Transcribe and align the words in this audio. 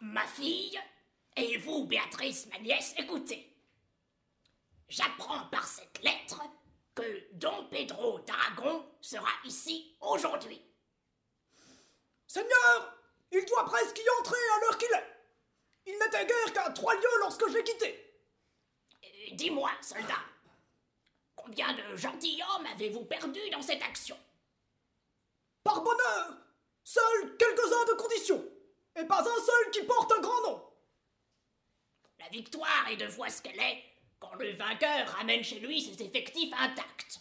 ma 0.00 0.26
fille, 0.26 0.80
et 1.36 1.58
vous, 1.58 1.84
Béatrice, 1.84 2.46
ma 2.46 2.58
nièce, 2.58 2.94
écoutez. 2.96 3.46
J'apprends 4.88 5.46
par 5.46 5.66
cette 5.66 6.02
lettre 6.02 6.42
que 6.94 7.34
Don 7.34 7.66
Pedro 7.70 8.18
d'Aragon 8.20 8.84
sera 9.00 9.30
ici 9.44 9.96
aujourd'hui. 10.00 10.60
Seigneur, 12.26 12.98
il 13.30 13.44
doit 13.44 13.64
presque 13.64 13.98
y 13.98 14.20
entrer 14.20 14.36
à 14.36 14.60
l'heure 14.60 14.78
qu'il 14.78 14.92
est. 14.92 15.16
Il 15.86 15.98
n'était 15.98 16.26
guère 16.26 16.52
qu'à 16.52 16.70
trois 16.70 16.94
lieues 16.94 17.18
lorsque 17.20 17.48
je 17.48 17.54
l'ai 17.54 17.64
quitté. 17.64 18.22
Euh, 19.04 19.34
dis-moi, 19.34 19.70
soldat, 19.80 20.24
combien 21.36 21.72
de 21.72 21.96
gentilshommes 21.96 22.66
avez-vous 22.74 23.04
perdu 23.04 23.40
dans 23.50 23.62
cette 23.62 23.82
action? 23.82 24.18
Par 25.62 25.82
bonheur, 25.82 26.36
seuls 26.82 27.36
quelques-uns 27.36 27.84
de 27.86 27.96
condition, 27.96 28.44
et 29.00 29.06
pas 29.06 29.20
un 29.20 29.44
seul 29.44 29.70
qui 29.72 29.82
porte 29.82 30.12
un 30.12 30.20
grand 30.20 30.42
nom. 30.42 30.62
La 32.18 32.28
victoire 32.28 32.88
est 32.90 32.96
de 32.96 33.06
voir 33.06 33.30
ce 33.30 33.42
qu'elle 33.42 33.58
est 33.58 33.82
quand 34.18 34.34
le 34.34 34.52
vainqueur 34.52 35.08
ramène 35.08 35.42
chez 35.42 35.58
lui 35.58 35.80
ses 35.80 36.02
effectifs 36.02 36.52
intacts. 36.58 37.20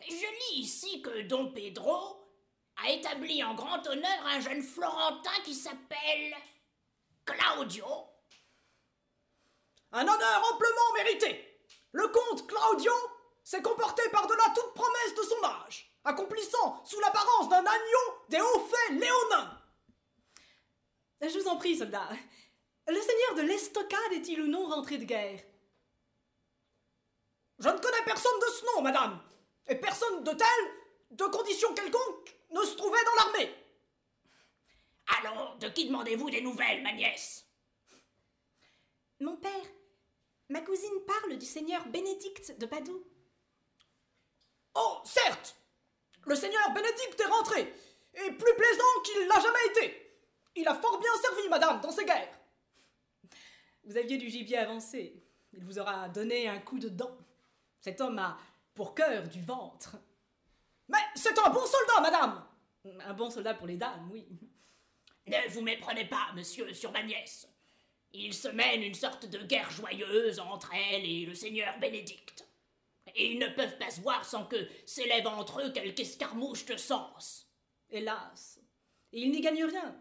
Je 0.00 0.54
lis 0.54 0.60
ici 0.60 1.02
que 1.02 1.22
Don 1.22 1.50
Pedro 1.52 2.28
a 2.82 2.90
établi 2.90 3.42
en 3.42 3.54
grand 3.54 3.86
honneur 3.86 4.26
un 4.26 4.40
jeune 4.40 4.62
Florentin 4.62 5.40
qui 5.44 5.54
s'appelle 5.54 6.34
Claudio. 7.24 7.86
Un 9.92 10.02
honneur 10.02 10.52
amplement 10.52 10.92
mérité. 10.96 11.62
Le 11.92 12.06
comte 12.08 12.46
Claudio 12.46 12.92
s'est 13.42 13.62
comporté 13.62 14.02
par-delà 14.10 14.44
toute 14.54 14.74
promesse 14.74 15.14
de 15.16 15.22
son 15.22 15.44
âge, 15.44 15.90
accomplissant 16.04 16.82
sous 16.84 17.00
l'apparence 17.00 17.48
d'un 17.48 17.64
agneau 17.64 18.18
des 18.28 18.40
hauts 18.40 18.68
faits 18.68 18.98
léonins. 18.98 19.63
Je 21.20 21.38
vous 21.38 21.48
en 21.48 21.56
prie, 21.56 21.76
soldat. 21.76 22.08
Le 22.86 23.00
seigneur 23.00 23.34
de 23.36 23.42
l'Estocade 23.42 24.12
est-il 24.12 24.42
ou 24.42 24.46
non 24.46 24.66
rentré 24.66 24.98
de 24.98 25.04
guerre? 25.04 25.40
Je 27.58 27.68
ne 27.68 27.78
connais 27.78 28.04
personne 28.04 28.38
de 28.40 28.52
ce 28.52 28.64
nom, 28.66 28.82
madame, 28.82 29.22
et 29.68 29.76
personne 29.76 30.22
de 30.22 30.32
tel, 30.32 30.48
de 31.12 31.24
condition 31.24 31.72
quelconque, 31.74 32.36
ne 32.50 32.62
se 32.62 32.76
trouvait 32.76 33.04
dans 33.04 33.24
l'armée. 33.24 33.54
Alors, 35.18 35.56
de 35.58 35.68
qui 35.68 35.86
demandez-vous 35.86 36.30
des 36.30 36.42
nouvelles, 36.42 36.82
ma 36.82 36.92
nièce? 36.92 37.46
Mon 39.20 39.36
père, 39.36 39.66
ma 40.48 40.60
cousine 40.60 41.04
parle 41.06 41.38
du 41.38 41.46
seigneur 41.46 41.86
Bénédicte 41.86 42.58
de 42.58 42.66
Padoue. 42.66 43.06
Oh, 44.74 44.98
certes 45.04 45.56
Le 46.26 46.34
seigneur 46.34 46.70
Bénédicte 46.72 47.20
est 47.20 47.26
rentré, 47.26 47.72
et 48.14 48.32
plus 48.32 48.54
plaisant 48.56 49.00
qu'il 49.04 49.26
l'a 49.26 49.40
jamais 49.40 49.66
été. 49.70 50.03
Il 50.56 50.68
a 50.68 50.74
fort 50.74 50.98
bien 50.98 51.10
servi, 51.20 51.48
madame, 51.48 51.80
dans 51.80 51.90
ces 51.90 52.04
guerres. 52.04 52.38
Vous 53.84 53.96
aviez 53.96 54.16
du 54.16 54.28
gibier 54.28 54.58
avancé. 54.58 55.22
Il 55.52 55.64
vous 55.64 55.78
aura 55.78 56.08
donné 56.08 56.48
un 56.48 56.58
coup 56.58 56.78
de 56.78 56.88
dent. 56.88 57.16
Cet 57.80 58.00
homme 58.00 58.18
a 58.18 58.38
pour 58.74 58.94
cœur 58.94 59.28
du 59.28 59.42
ventre. 59.42 59.96
Mais 60.88 60.98
c'est 61.14 61.38
un 61.38 61.50
bon 61.50 61.64
soldat, 61.66 62.00
madame 62.00 62.46
Un 63.00 63.14
bon 63.14 63.30
soldat 63.30 63.54
pour 63.54 63.66
les 63.66 63.76
dames, 63.76 64.08
oui. 64.12 64.26
Ne 65.26 65.48
vous 65.50 65.62
méprenez 65.62 66.06
pas, 66.06 66.32
monsieur, 66.34 66.72
sur 66.74 66.92
ma 66.92 67.02
nièce. 67.02 67.48
Il 68.12 68.34
se 68.34 68.48
mène 68.48 68.82
une 68.82 68.94
sorte 68.94 69.26
de 69.26 69.38
guerre 69.38 69.70
joyeuse 69.70 70.38
entre 70.38 70.72
elle 70.74 71.04
et 71.04 71.26
le 71.26 71.34
seigneur 71.34 71.78
Bénédicte. 71.78 72.46
Et 73.14 73.32
ils 73.32 73.38
ne 73.38 73.48
peuvent 73.48 73.78
pas 73.78 73.90
se 73.90 74.00
voir 74.00 74.24
sans 74.24 74.44
que 74.44 74.68
s'élève 74.86 75.26
entre 75.26 75.60
eux 75.60 75.72
quelque 75.72 76.00
escarmouche 76.00 76.64
de 76.66 76.76
sens. 76.76 77.48
Hélas. 77.90 78.60
Et 79.12 79.20
il 79.20 79.30
n'y 79.30 79.40
gagne 79.40 79.64
rien. 79.64 79.96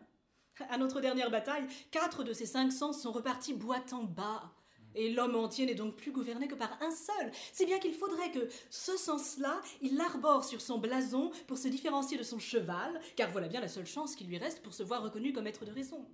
À 0.70 0.78
notre 0.78 1.02
dernière 1.02 1.32
bataille, 1.32 1.68
quatre 1.92 2.24
de 2.24 2.34
ces 2.34 2.46
cinq 2.46 2.72
sens 2.72 3.02
sont 3.02 3.12
repartis 3.12 3.54
boitant 3.54 4.04
bas. 4.04 4.52
Et 4.96 5.12
l'homme 5.12 5.36
entier 5.36 5.66
n'est 5.66 5.74
donc 5.74 5.96
plus 5.96 6.12
gouverné 6.12 6.48
que 6.48 6.54
par 6.54 6.78
un 6.82 6.92
seul, 6.92 7.32
si 7.52 7.66
bien 7.66 7.80
qu'il 7.80 7.96
faudrait 7.96 8.30
que 8.30 8.48
ce 8.70 8.96
sens-là, 8.96 9.60
il 9.82 9.96
l'arbore 9.96 10.44
sur 10.44 10.62
son 10.62 10.78
blason 10.78 11.32
pour 11.48 11.58
se 11.58 11.68
différencier 11.68 12.16
de 12.18 12.24
son 12.24 12.38
cheval, 12.38 13.02
car 13.16 13.32
voilà 13.32 13.48
bien 13.48 13.60
la 13.60 13.68
seule 13.68 13.88
chance 13.88 14.16
qui 14.16 14.24
lui 14.24 14.38
reste 14.38 14.62
pour 14.62 14.74
se 14.74 14.84
voir 14.84 15.02
reconnu 15.02 15.34
comme 15.34 15.46
maître 15.46 15.66
de 15.66 15.72
raison. 15.72 16.08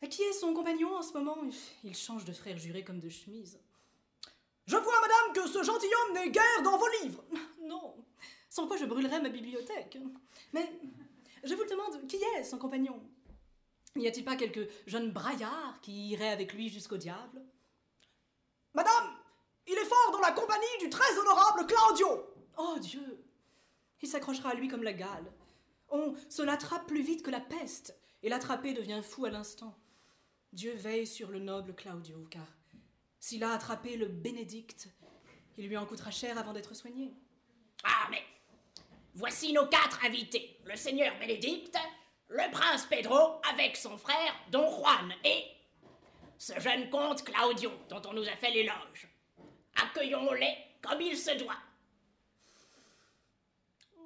À 0.00 0.06
qui 0.06 0.22
est 0.22 0.32
son 0.32 0.54
compagnon 0.54 0.94
en 0.94 1.02
ce 1.02 1.12
moment? 1.14 1.38
Il 1.82 1.96
change 1.96 2.24
de 2.24 2.32
frère 2.32 2.58
juré 2.58 2.84
comme 2.84 3.00
de 3.00 3.08
chemise. 3.08 3.58
Je 4.66 4.76
vois, 4.76 5.00
madame, 5.00 5.32
que 5.34 5.50
ce 5.50 5.62
gentilhomme 5.62 6.14
n'est 6.14 6.30
guère 6.30 6.62
dans 6.62 6.78
vos 6.78 6.88
livres. 7.02 7.24
Non, 7.62 7.96
sans 8.48 8.66
quoi 8.66 8.76
je 8.76 8.84
brûlerais 8.84 9.20
ma 9.20 9.28
bibliothèque. 9.28 9.98
Mais 10.52 10.70
je 11.44 11.54
vous 11.54 11.62
le 11.62 11.70
demande, 11.70 12.06
qui 12.06 12.16
est 12.16 12.44
son 12.44 12.58
compagnon? 12.58 13.00
N'y 13.96 14.08
a-t-il 14.08 14.24
pas 14.24 14.36
quelque 14.36 14.68
jeune 14.86 15.12
braillard 15.12 15.80
qui 15.80 16.08
irait 16.08 16.30
avec 16.30 16.52
lui 16.52 16.68
jusqu'au 16.68 16.96
diable? 16.96 17.42
Madame, 18.74 19.16
il 19.66 19.74
est 19.74 19.84
fort 19.84 20.10
dans 20.12 20.20
la 20.20 20.32
compagnie 20.32 20.78
du 20.80 20.90
très 20.90 21.18
honorable 21.18 21.66
Claudio. 21.66 22.26
Oh 22.56 22.76
Dieu 22.80 23.24
Il 24.02 24.08
s'accrochera 24.08 24.50
à 24.50 24.54
lui 24.54 24.68
comme 24.68 24.82
la 24.82 24.92
gale. 24.92 25.32
On 25.90 26.14
se 26.28 26.42
l'attrape 26.42 26.86
plus 26.86 27.02
vite 27.02 27.22
que 27.22 27.30
la 27.30 27.40
peste, 27.40 27.96
et 28.22 28.28
l'attrapé 28.28 28.72
devient 28.72 29.00
fou 29.02 29.26
à 29.26 29.30
l'instant. 29.30 29.78
Dieu 30.52 30.72
veille 30.72 31.06
sur 31.06 31.30
le 31.30 31.38
noble 31.38 31.74
Claudio, 31.74 32.26
car 32.30 32.46
s'il 33.20 33.44
a 33.44 33.52
attrapé 33.52 33.96
le 33.96 34.06
Bénédicte, 34.06 34.88
il 35.56 35.68
lui 35.68 35.76
en 35.76 35.86
coûtera 35.86 36.10
cher 36.10 36.36
avant 36.36 36.52
d'être 36.52 36.74
soigné. 36.74 37.14
Ah, 37.84 38.08
mais 38.10 38.22
voici 39.14 39.52
nos 39.52 39.66
quatre 39.66 40.04
invités. 40.04 40.58
Le 40.64 40.76
seigneur 40.76 41.16
Bénédicte, 41.18 41.76
le 42.28 42.50
prince 42.50 42.86
Pedro 42.86 43.40
avec 43.50 43.76
son 43.76 43.96
frère 43.96 44.34
Don 44.50 44.70
Juan 44.70 45.14
et 45.24 45.44
ce 46.38 46.58
jeune 46.58 46.90
comte 46.90 47.22
Claudio 47.24 47.70
dont 47.88 48.02
on 48.06 48.12
nous 48.12 48.28
a 48.28 48.36
fait 48.36 48.50
l'éloge. 48.50 49.08
Accueillons-les 49.76 50.56
comme 50.82 51.00
il 51.00 51.16
se 51.16 51.36
doit. 51.38 51.56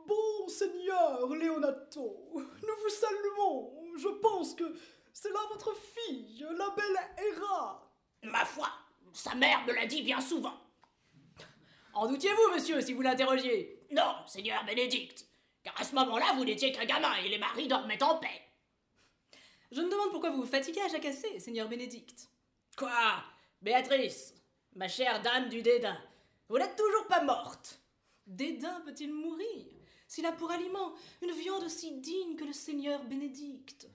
Bon 0.07 0.49
seigneur 0.49 1.27
Leonato, 1.27 2.31
nous 2.35 2.83
vous 2.83 2.89
saluons. 2.89 3.75
Je 3.97 4.09
pense 4.21 4.55
que 4.55 4.75
c'est 5.13 5.31
là 5.31 5.41
votre 5.51 5.75
fille, 5.75 6.47
la 6.57 6.71
belle 6.71 6.99
Hera. 7.19 7.91
Ma 8.23 8.45
foi, 8.45 8.69
sa 9.13 9.35
mère 9.35 9.65
me 9.67 9.73
l'a 9.73 9.87
dit 9.87 10.03
bien 10.03 10.21
souvent. 10.21 10.55
En 11.93 12.07
doutiez-vous, 12.07 12.55
monsieur, 12.55 12.81
si 12.81 12.93
vous 12.93 13.03
l'interrogiez? 13.03 13.78
Non, 13.91 14.15
seigneur 14.26 14.65
Bénédicte, 14.65 15.26
car 15.62 15.78
à 15.81 15.84
ce 15.84 15.94
moment-là, 15.94 16.34
vous 16.37 16.44
n'étiez 16.44 16.72
qu'un 16.72 16.84
gamin 16.84 17.15
et 17.16 17.28
les 17.28 17.38
maris 17.38 17.69
dormaient 17.69 18.03
en 18.03 18.19
paix. 18.19 18.43
Je 19.71 19.81
me 19.81 19.91
demande 19.91 20.10
pourquoi 20.10 20.31
vous 20.31 20.43
vous 20.43 20.49
fatiguez 20.49 20.81
à 20.81 20.88
jacasser, 20.88 21.41
seigneur 21.41 21.69
Bénédicte. 21.69 22.28
Quoi? 22.77 23.22
Béatrice, 23.60 24.34
ma 24.75 24.88
chère 24.88 25.21
dame 25.22 25.48
du 25.48 25.62
dédain, 25.62 25.98
vous 26.48 26.59
n'êtes 26.59 26.77
toujours 26.77 27.06
pas 27.06 27.22
morte. 27.22 27.81
Dédain 28.27 28.81
peut-il 28.84 29.12
mourir 29.12 29.66
s'il 30.06 30.27
a 30.27 30.32
pour 30.32 30.50
aliment 30.50 30.94
une 31.22 31.32
viande 31.32 31.65
aussi 31.65 32.00
digne 32.00 32.37
que 32.37 32.44
le 32.44 32.53
seigneur 32.53 33.04
Bénédicte? 33.04 33.88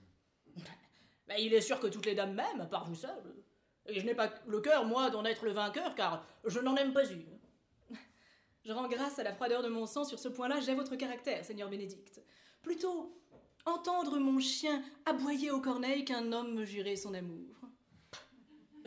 Ben, 1.28 1.36
il 1.40 1.54
est 1.54 1.62
sûr 1.62 1.80
que 1.80 1.88
toutes 1.88 2.06
les 2.06 2.16
dames 2.16 2.34
m'aiment, 2.34 2.62
à 2.62 2.66
part 2.66 2.86
vous 2.86 2.96
seule. 2.96 3.44
Et 3.86 4.00
je 4.00 4.06
n'ai 4.06 4.16
pas 4.16 4.32
le 4.46 4.60
cœur, 4.62 4.86
moi, 4.86 5.10
d'en 5.10 5.26
être 5.26 5.46
le 5.46 5.52
vainqueur, 5.52 5.96
car 5.96 6.26
je 6.46 6.60
n'en 6.60 6.76
aime 6.76 6.94
pas 6.94 7.06
une. 7.06 7.40
Je 8.66 8.72
rends 8.72 8.88
grâce 8.88 9.20
à 9.20 9.24
la 9.24 9.34
froideur 9.34 9.62
de 9.62 9.68
mon 9.68 9.86
sang 9.86 10.06
sur 10.06 10.20
ce 10.20 10.30
point-là, 10.30 10.62
j'ai 10.62 10.74
votre 10.74 10.96
caractère, 10.96 11.44
Seigneur 11.44 11.70
Bénédicte. 11.70 12.22
Plutôt 12.62 13.14
entendre 13.66 14.18
mon 14.20 14.40
chien 14.40 14.82
aboyer 15.06 15.52
aux 15.52 15.60
corneilles 15.60 16.06
qu'un 16.06 16.32
homme 16.32 16.54
me 16.54 16.64
jurer 16.64 16.96
son 16.96 17.14
amour. 17.14 17.56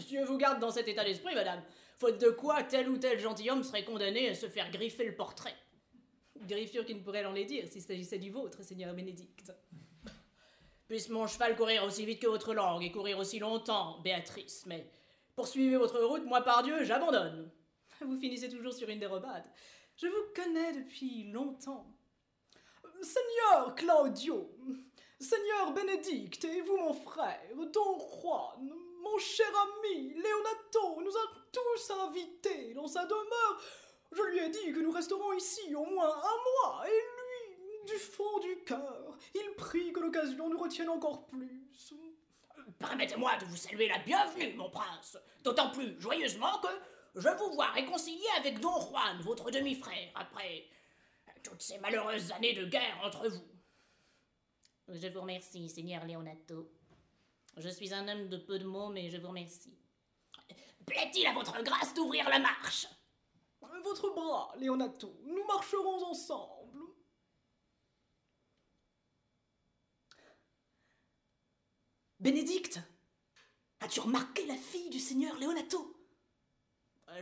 Dieu 0.09 0.25
vous 0.25 0.39
garde 0.39 0.61
dans 0.61 0.71
cet 0.71 0.89
état 0.89 1.05
d'esprit, 1.05 1.35
madame. 1.35 1.63
Faute 1.99 2.19
de 2.19 2.31
quoi 2.31 2.63
tel 2.63 2.89
ou 2.89 2.97
tel 2.97 3.19
gentilhomme 3.19 3.63
serait 3.63 3.85
condamné 3.85 4.31
à 4.31 4.35
se 4.35 4.49
faire 4.49 4.71
griffer 4.71 5.05
le 5.05 5.15
portrait? 5.15 5.55
Griffure 6.43 6.85
qui 6.85 6.95
ne 6.95 7.01
pourrait 7.01 7.23
l'en 7.23 7.33
dire 7.33 7.67
s'il 7.69 7.83
s'agissait 7.83 8.19
du 8.19 8.31
vôtre, 8.31 8.63
Seigneur 8.63 8.95
Bénédicte. 8.95 9.53
Puisse 10.89 11.09
mon 11.09 11.27
cheval 11.27 11.57
courir 11.57 11.84
aussi 11.84 12.07
vite 12.07 12.22
que 12.22 12.29
votre 12.29 12.55
langue 12.55 12.83
et 12.83 12.93
courir 12.93 13.19
aussi 13.19 13.39
longtemps, 13.39 13.99
Béatrice, 14.01 14.65
mais 14.67 14.89
poursuivez 15.34 15.77
votre 15.77 16.01
route, 16.01 16.25
moi 16.25 16.43
par 16.43 16.63
Dieu, 16.63 16.84
j'abandonne. 16.84 17.51
Vous 18.01 18.19
finissez 18.19 18.48
toujours 18.48 18.72
sur 18.72 18.89
une 18.89 18.98
dérobade. 18.98 19.45
Je 19.97 20.07
vous 20.07 20.33
connais 20.34 20.72
depuis 20.72 21.31
longtemps. 21.31 21.87
Seigneur 23.01 23.75
Claudio, 23.75 24.51
Seigneur 25.19 25.72
Bénédicte 25.72 26.45
et 26.45 26.60
vous 26.63 26.77
mon 26.77 26.95
frère, 26.95 27.54
Don 27.72 27.98
Juan, 27.98 28.72
mon 29.03 29.19
cher 29.19 29.47
ami, 29.47 30.15
Leonato, 30.15 31.03
nous 31.03 31.16
a 31.16 31.47
tous 31.53 31.91
invités 31.91 32.75
dans 32.75 32.87
sa 32.87 33.04
demeure. 33.04 33.63
Je 34.13 34.22
lui 34.22 34.39
ai 34.39 34.48
dit 34.48 34.72
que 34.72 34.81
nous 34.81 34.91
resterons 34.91 35.33
ici 35.34 35.75
au 35.75 35.84
moins 35.84 36.09
un 36.09 36.69
mois, 36.69 36.84
et 36.87 36.91
lui, 36.91 37.93
du 37.93 37.98
fond 37.98 38.39
du 38.41 38.65
cœur, 38.65 39.19
il 39.34 39.54
prie 39.57 39.93
que 39.93 40.01
l'occasion 40.01 40.48
nous 40.48 40.59
retienne 40.59 40.89
encore 40.89 41.27
plus. 41.27 41.66
Permettez-moi 42.78 43.37
de 43.37 43.45
vous 43.47 43.57
saluer 43.57 43.89
la 43.89 43.98
bienvenue, 43.98 44.54
mon 44.54 44.71
prince, 44.71 45.19
d'autant 45.45 45.71
plus 45.71 46.01
joyeusement 46.01 46.59
que 46.60 46.69
je 47.16 47.28
vous 47.30 47.54
vois 47.54 47.71
réconcilié 47.71 48.27
avec 48.36 48.60
Don 48.60 48.78
Juan, 48.78 49.21
votre 49.22 49.51
demi-frère, 49.51 50.13
après 50.15 50.68
toutes 51.42 51.63
ces 51.63 51.78
malheureuses 51.78 52.30
années 52.33 52.53
de 52.53 52.66
guerre 52.66 53.01
entre 53.03 53.28
vous. 53.28 53.48
Je 54.89 55.09
vous 55.09 55.21
remercie, 55.21 55.68
Seigneur 55.71 56.04
Leonato. 56.04 56.71
Je 57.57 57.68
suis 57.71 57.92
un 57.95 58.07
homme 58.07 58.28
de 58.28 58.36
peu 58.36 58.59
de 58.59 58.65
mots, 58.65 58.91
mais 58.91 59.09
je 59.09 59.16
vous 59.16 59.28
remercie. 59.28 59.78
Plaît-il 60.84 61.27
à 61.27 61.33
votre 61.33 61.63
grâce 61.63 61.95
d'ouvrir 61.95 62.28
la 62.28 62.39
marche? 62.39 62.86
Votre 63.83 64.10
bras, 64.10 64.53
Leonato. 64.59 65.19
Nous 65.24 65.45
marcherons 65.47 66.04
ensemble. 66.04 66.80
Bénédicte 72.21 72.80
As-tu 73.80 74.01
remarqué 74.01 74.47
la 74.47 74.57
fille 74.57 74.91
du 74.91 74.98
seigneur 74.98 75.39
Leonato? 75.39 75.96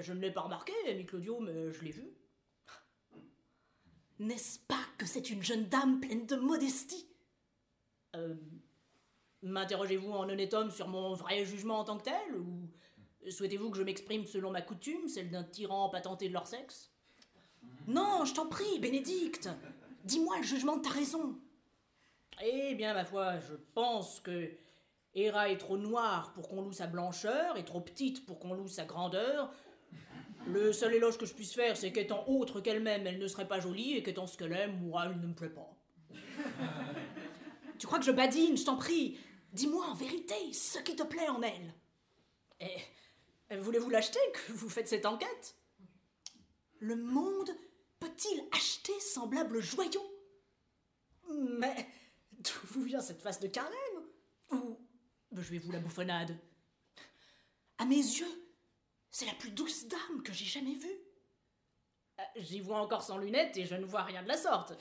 Je 0.01 0.13
ne 0.13 0.21
l'ai 0.21 0.31
pas 0.31 0.43
remarqué, 0.43 0.73
ami 0.89 1.05
Claudio, 1.07 1.41
mais 1.41 1.73
je 1.73 1.83
l'ai 1.83 1.91
vu. 1.91 2.09
N'est-ce 4.19 4.59
pas 4.61 4.85
que 4.99 5.07
c'est 5.07 5.31
une 5.31 5.43
jeune 5.43 5.67
dame 5.67 6.01
pleine 6.01 6.27
de 6.27 6.37
modestie? 6.37 7.09
Euh, 8.15 8.35
M'interrogez-vous 9.43 10.11
en 10.13 10.29
honnête 10.29 10.55
homme 10.55 10.71
sur 10.71 10.89
mon 10.89 11.15
vrai 11.15 11.45
jugement 11.45 11.81
en 11.81 11.85
tant 11.85 11.99
que 11.99 12.05
tel 12.05 12.37
Ou 12.37 12.71
souhaitez-vous 13.29 13.71
que 13.71 13.77
je 13.77 13.83
m'exprime 13.83 14.25
selon 14.25 14.51
ma 14.51 14.63
coutume, 14.63 15.09
celle 15.09 15.31
d'un 15.31 15.45
tyran 15.45 15.91
patenté 15.91 16.29
de 16.29 16.33
leur 16.33 16.47
sexe? 16.47 16.91
Non, 17.87 18.25
je 18.25 18.35
t'en 18.35 18.47
prie, 18.47 18.79
Bénédicte 18.79 19.49
Dis-moi 20.05 20.39
le 20.39 20.45
jugement 20.45 20.77
de 20.77 20.83
ta 20.83 20.91
raison 20.91 21.39
Eh 22.43 22.75
bien, 22.75 22.95
ma 22.95 23.05
foi, 23.05 23.39
je 23.41 23.55
pense 23.75 24.21
que 24.21 24.51
Héra 25.15 25.51
est 25.51 25.59
trop 25.59 25.77
noire 25.77 26.33
pour 26.33 26.49
qu'on 26.49 26.63
loue 26.63 26.73
sa 26.73 26.87
blancheur, 26.87 27.57
et 27.57 27.65
trop 27.65 27.81
petite 27.81 28.25
pour 28.27 28.39
qu'on 28.39 28.55
loue 28.55 28.69
sa 28.69 28.85
grandeur. 28.85 29.53
Le 30.47 30.73
seul 30.73 30.95
éloge 30.95 31.19
que 31.19 31.27
je 31.27 31.35
puisse 31.35 31.55
faire, 31.55 31.77
c'est 31.77 31.93
qu'étant 31.93 32.25
autre 32.29 32.61
qu'elle-même, 32.61 33.07
elle 33.07 33.19
ne 33.19 33.27
serait 33.27 33.49
pas 33.49 33.61
jolie, 33.61 33.97
et 33.97 34.03
qu'étant 34.03 34.27
ce 34.27 34.37
qu'elle 34.37 34.53
est, 34.53 34.69
moi, 34.69 35.05
elle 35.07 35.21
ne 35.21 35.27
me 35.27 35.35
plaît 35.35 35.49
pas. 35.49 35.75
Tu 37.79 37.87
crois 37.87 37.99
que 37.99 38.05
je 38.05 38.13
badine, 38.13 38.57
je 38.57 38.65
t'en 38.65 38.77
prie? 38.77 39.19
Dis-moi 39.53 39.85
en 39.87 39.95
vérité 39.95 40.35
ce 40.53 40.79
qui 40.79 40.97
te 40.97 41.03
plaît 41.03 41.29
en 41.29 41.43
elle. 41.43 41.75
Et 42.61 43.57
voulez-vous 43.57 43.91
l'acheter 43.91 44.19
que 44.33 44.53
vous 44.53 44.69
faites 44.69 44.89
cette 44.89 45.07
enquête? 45.07 45.57
Le 46.79 46.97
monde 46.97 47.51
peut-il 47.99 48.49
acheter 48.53 48.99
semblable 49.01 49.61
joyau? 49.61 50.03
Mais 51.31 51.89
d'où 52.33 52.67
vous 52.73 52.83
vient 52.83 53.01
cette 53.01 53.23
face 53.23 53.41
de 53.41 53.49
carême? 53.49 53.73
Ou 54.51 54.79
je 55.33 55.51
vais 55.51 55.59
vous 55.59 55.73
la 55.73 55.81
bouffonnade 55.81 56.37
À 57.79 57.87
mes 57.87 57.97
yeux, 57.97 58.44
c'est 59.15 59.27
la 59.27 59.35
plus 59.35 59.53
douce 59.53 59.87
dame 59.87 60.23
que 60.25 60.33
j'ai 60.33 60.45
jamais 60.45 60.75
vue. 60.75 60.99
Euh, 62.19 62.23
J'y 62.35 62.59
vois 62.59 62.81
encore 62.81 63.05
sans 63.05 63.17
lunettes 63.17 63.57
et 63.57 63.65
je 63.65 63.77
ne 63.77 63.85
vois 63.85 64.03
rien 64.03 64.25
de 64.25 64.29
la 64.29 64.37
sorte. 64.37 64.73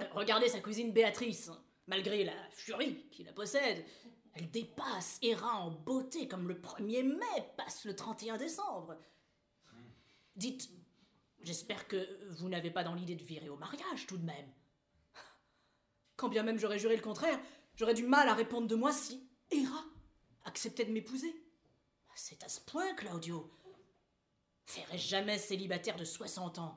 Euh, 0.00 0.04
Regardez 0.12 0.48
sa 0.48 0.60
cousine 0.60 0.92
Béatrice. 0.92 1.50
Malgré 1.88 2.22
la 2.22 2.50
furie 2.52 3.08
qui 3.10 3.24
la 3.24 3.32
possède, 3.32 3.84
elle 4.34 4.52
dépasse 4.52 5.18
Héra 5.20 5.56
en 5.56 5.72
beauté 5.72 6.28
comme 6.28 6.46
le 6.46 6.54
1er 6.54 7.02
mai 7.02 7.52
passe 7.56 7.84
le 7.86 7.96
31 7.96 8.36
décembre. 8.36 8.96
Dites, 10.36 10.70
j'espère 11.42 11.88
que 11.88 12.24
vous 12.34 12.48
n'avez 12.48 12.70
pas 12.70 12.84
dans 12.84 12.94
l'idée 12.94 13.16
de 13.16 13.24
virer 13.24 13.48
au 13.48 13.56
mariage 13.56 14.06
tout 14.06 14.16
de 14.16 14.24
même. 14.24 14.52
Quand 16.14 16.28
bien 16.28 16.44
même 16.44 16.58
j'aurais 16.58 16.78
juré 16.78 16.94
le 16.94 17.02
contraire, 17.02 17.40
j'aurais 17.74 17.94
du 17.94 18.04
mal 18.04 18.28
à 18.28 18.34
répondre 18.34 18.68
de 18.68 18.76
moi 18.76 18.92
si 18.92 19.28
Héra 19.50 19.84
acceptait 20.44 20.84
de 20.84 20.92
m'épouser. 20.92 21.45
C'est 22.18 22.42
à 22.42 22.48
ce 22.48 22.60
point, 22.60 22.94
Claudio. 22.94 23.46
Ferais-je 24.64 25.06
jamais 25.06 25.36
célibataire 25.36 25.96
de 25.96 26.04
60 26.06 26.58
ans 26.58 26.74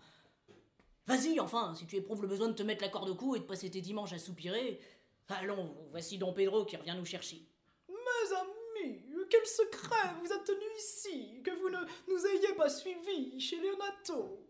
Vas-y, 1.07 1.39
enfin, 1.39 1.73
si 1.75 1.87
tu 1.87 1.95
éprouves 1.95 2.21
le 2.21 2.27
besoin 2.27 2.49
de 2.49 2.53
te 2.53 2.61
mettre 2.61 2.83
la 2.83 2.89
corde 2.89 3.09
au 3.09 3.15
cou 3.15 3.37
et 3.37 3.39
de 3.39 3.45
passer 3.45 3.71
tes 3.71 3.79
dimanches 3.79 4.11
à 4.11 4.19
soupirer. 4.19 4.81
Allons, 5.29 5.73
voici 5.91 6.17
Don 6.17 6.33
Pedro 6.33 6.65
qui 6.65 6.75
revient 6.75 6.93
nous 6.97 7.05
chercher. 7.05 7.41
Mes 7.87 8.35
amis, 8.35 9.01
quel 9.29 9.45
secret 9.45 10.13
vous 10.21 10.33
a 10.33 10.39
tenu 10.39 10.65
ici, 10.77 11.41
que 11.41 11.51
vous 11.51 11.69
ne 11.69 11.79
nous 12.09 12.25
ayez 12.27 12.53
pas 12.55 12.69
suivis 12.69 13.39
chez 13.39 13.61
Leonato? 13.61 14.45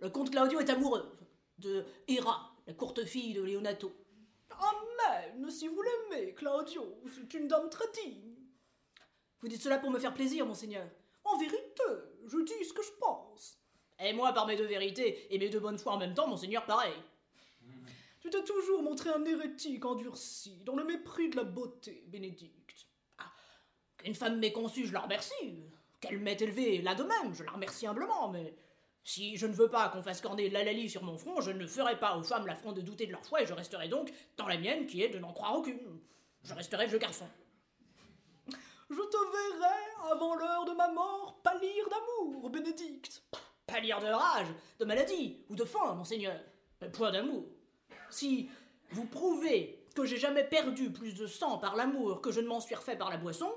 Le 0.00 0.10
comte 0.10 0.30
Claudio 0.30 0.58
est 0.58 0.70
amoureux 0.70 1.08
de 1.58 1.84
Héra, 2.08 2.52
la 2.66 2.74
courte 2.74 3.04
fille 3.04 3.34
de 3.34 3.42
Leonato. 3.42 3.92
Amen, 4.50 5.48
si 5.50 5.68
vous 5.68 5.82
l'aimez, 5.82 6.34
Claudio, 6.34 7.00
c'est 7.14 7.38
une 7.38 7.46
dame 7.46 7.70
très 7.70 7.88
digne. 7.92 8.29
Vous 9.40 9.48
dites 9.48 9.62
cela 9.62 9.78
pour 9.78 9.90
me 9.90 9.98
faire 9.98 10.14
plaisir, 10.14 10.46
monseigneur. 10.46 10.86
En 11.24 11.38
vérité, 11.38 11.82
je 12.26 12.38
dis 12.38 12.64
ce 12.64 12.72
que 12.72 12.82
je 12.82 12.92
pense. 13.00 13.58
Et 13.98 14.12
moi, 14.12 14.32
par 14.32 14.46
mes 14.46 14.56
deux 14.56 14.66
vérités 14.66 15.26
et 15.34 15.38
mes 15.38 15.48
deux 15.48 15.60
bonnes 15.60 15.78
foi 15.78 15.92
en 15.92 15.98
même 15.98 16.14
temps, 16.14 16.26
monseigneur, 16.26 16.64
pareil. 16.64 16.94
Tu 18.20 18.28
t'es 18.28 18.44
toujours 18.44 18.82
montré 18.82 19.10
un 19.10 19.24
hérétique 19.24 19.84
endurci, 19.84 20.62
dans 20.64 20.76
le 20.76 20.84
mépris 20.84 21.30
de 21.30 21.36
la 21.36 21.44
beauté, 21.44 22.04
Bénédicte. 22.08 22.86
Qu'une 23.96 24.14
femme 24.14 24.38
m'ait 24.38 24.52
conçue, 24.52 24.86
je 24.86 24.92
la 24.92 25.00
remercie. 25.00 25.64
Qu'elle 26.00 26.18
m'ait 26.18 26.36
élevée 26.36 26.82
là 26.82 26.94
de 26.94 27.02
même, 27.02 27.34
je 27.34 27.44
la 27.44 27.52
remercie 27.52 27.86
humblement, 27.86 28.28
mais 28.30 28.54
si 29.04 29.36
je 29.36 29.46
ne 29.46 29.52
veux 29.52 29.68
pas 29.68 29.88
qu'on 29.88 30.02
fasse 30.02 30.20
corner 30.20 30.50
l'alali 30.50 30.88
sur 30.88 31.02
mon 31.02 31.16
front, 31.16 31.40
je 31.40 31.50
ne 31.50 31.66
ferai 31.66 31.98
pas 31.98 32.16
aux 32.16 32.22
femmes 32.22 32.46
l'affront 32.46 32.72
de 32.72 32.80
douter 32.82 33.06
de 33.06 33.12
leur 33.12 33.24
foi 33.24 33.42
et 33.42 33.46
je 33.46 33.54
resterai 33.54 33.88
donc 33.88 34.12
dans 34.36 34.46
la 34.46 34.58
mienne 34.58 34.86
qui 34.86 35.02
est 35.02 35.08
de 35.08 35.18
n'en 35.18 35.32
croire 35.32 35.56
aucune. 35.56 36.00
Je 36.42 36.54
resterai 36.54 36.86
vieux 36.86 36.98
garçon. 36.98 37.26
Je 38.90 38.96
te 38.96 39.16
verrai, 39.16 40.12
avant 40.12 40.34
l'heure 40.34 40.64
de 40.64 40.72
ma 40.72 40.88
mort, 40.88 41.38
pâlir 41.44 41.88
d'amour, 41.88 42.50
Bénédicte. 42.50 43.22
Pâlir 43.64 44.00
de 44.00 44.08
rage, 44.08 44.48
de 44.80 44.84
maladie 44.84 45.44
ou 45.48 45.54
de 45.54 45.64
faim, 45.64 45.94
monseigneur. 45.94 46.36
Mais 46.80 46.90
point 46.90 47.12
d'amour. 47.12 47.44
Si 48.10 48.50
vous 48.90 49.06
prouvez 49.06 49.86
que 49.94 50.04
j'ai 50.04 50.16
jamais 50.16 50.42
perdu 50.42 50.90
plus 50.90 51.14
de 51.14 51.28
sang 51.28 51.58
par 51.58 51.76
l'amour 51.76 52.20
que 52.20 52.32
je 52.32 52.40
ne 52.40 52.48
m'en 52.48 52.58
suis 52.58 52.74
refait 52.74 52.96
par 52.96 53.10
la 53.10 53.16
boisson, 53.16 53.52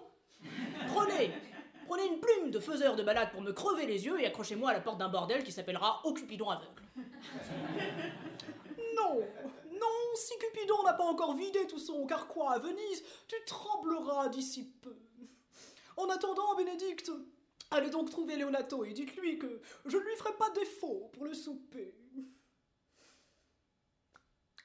prenez, 0.88 1.32
prenez 1.88 2.06
une 2.06 2.20
plume 2.20 2.52
de 2.52 2.60
faiseur 2.60 2.96
de 2.96 3.02
balade 3.02 3.32
pour 3.32 3.42
me 3.42 3.54
crever 3.54 3.88
les 3.88 4.06
yeux 4.06 4.22
et 4.22 4.28
accrochez-moi 4.28 4.70
à 4.70 4.74
la 4.74 4.82
porte 4.82 5.00
d'un 5.00 5.10
bordel 5.10 5.44
qui 5.44 5.52
s'appellera 5.52 6.02
Au 6.06 6.14
Cupidon 6.14 6.50
aveugle. 6.50 6.84
Non, 8.96 9.20
non, 9.72 10.16
si 10.16 10.34
Cupidon 10.38 10.84
n'a 10.84 10.94
pas 10.94 11.04
encore 11.04 11.36
vidé 11.36 11.66
tout 11.68 11.80
son 11.80 12.06
carquois 12.06 12.54
à 12.54 12.60
Venise, 12.60 13.04
tu 13.28 13.36
trembleras 13.46 14.30
d'ici 14.30 14.72
peu. 14.82 14.96
En 15.98 16.10
attendant, 16.10 16.56
Bénédicte, 16.56 17.12
allez 17.72 17.90
donc 17.90 18.10
trouver 18.10 18.36
Leonato 18.36 18.84
et 18.84 18.94
dites-lui 18.94 19.38
que 19.38 19.62
je 19.86 19.98
ne 19.98 20.04
lui 20.04 20.16
ferai 20.16 20.34
pas 20.36 20.50
défaut 20.52 21.10
pour 21.14 21.26
le 21.26 21.34
souper. 21.34 21.96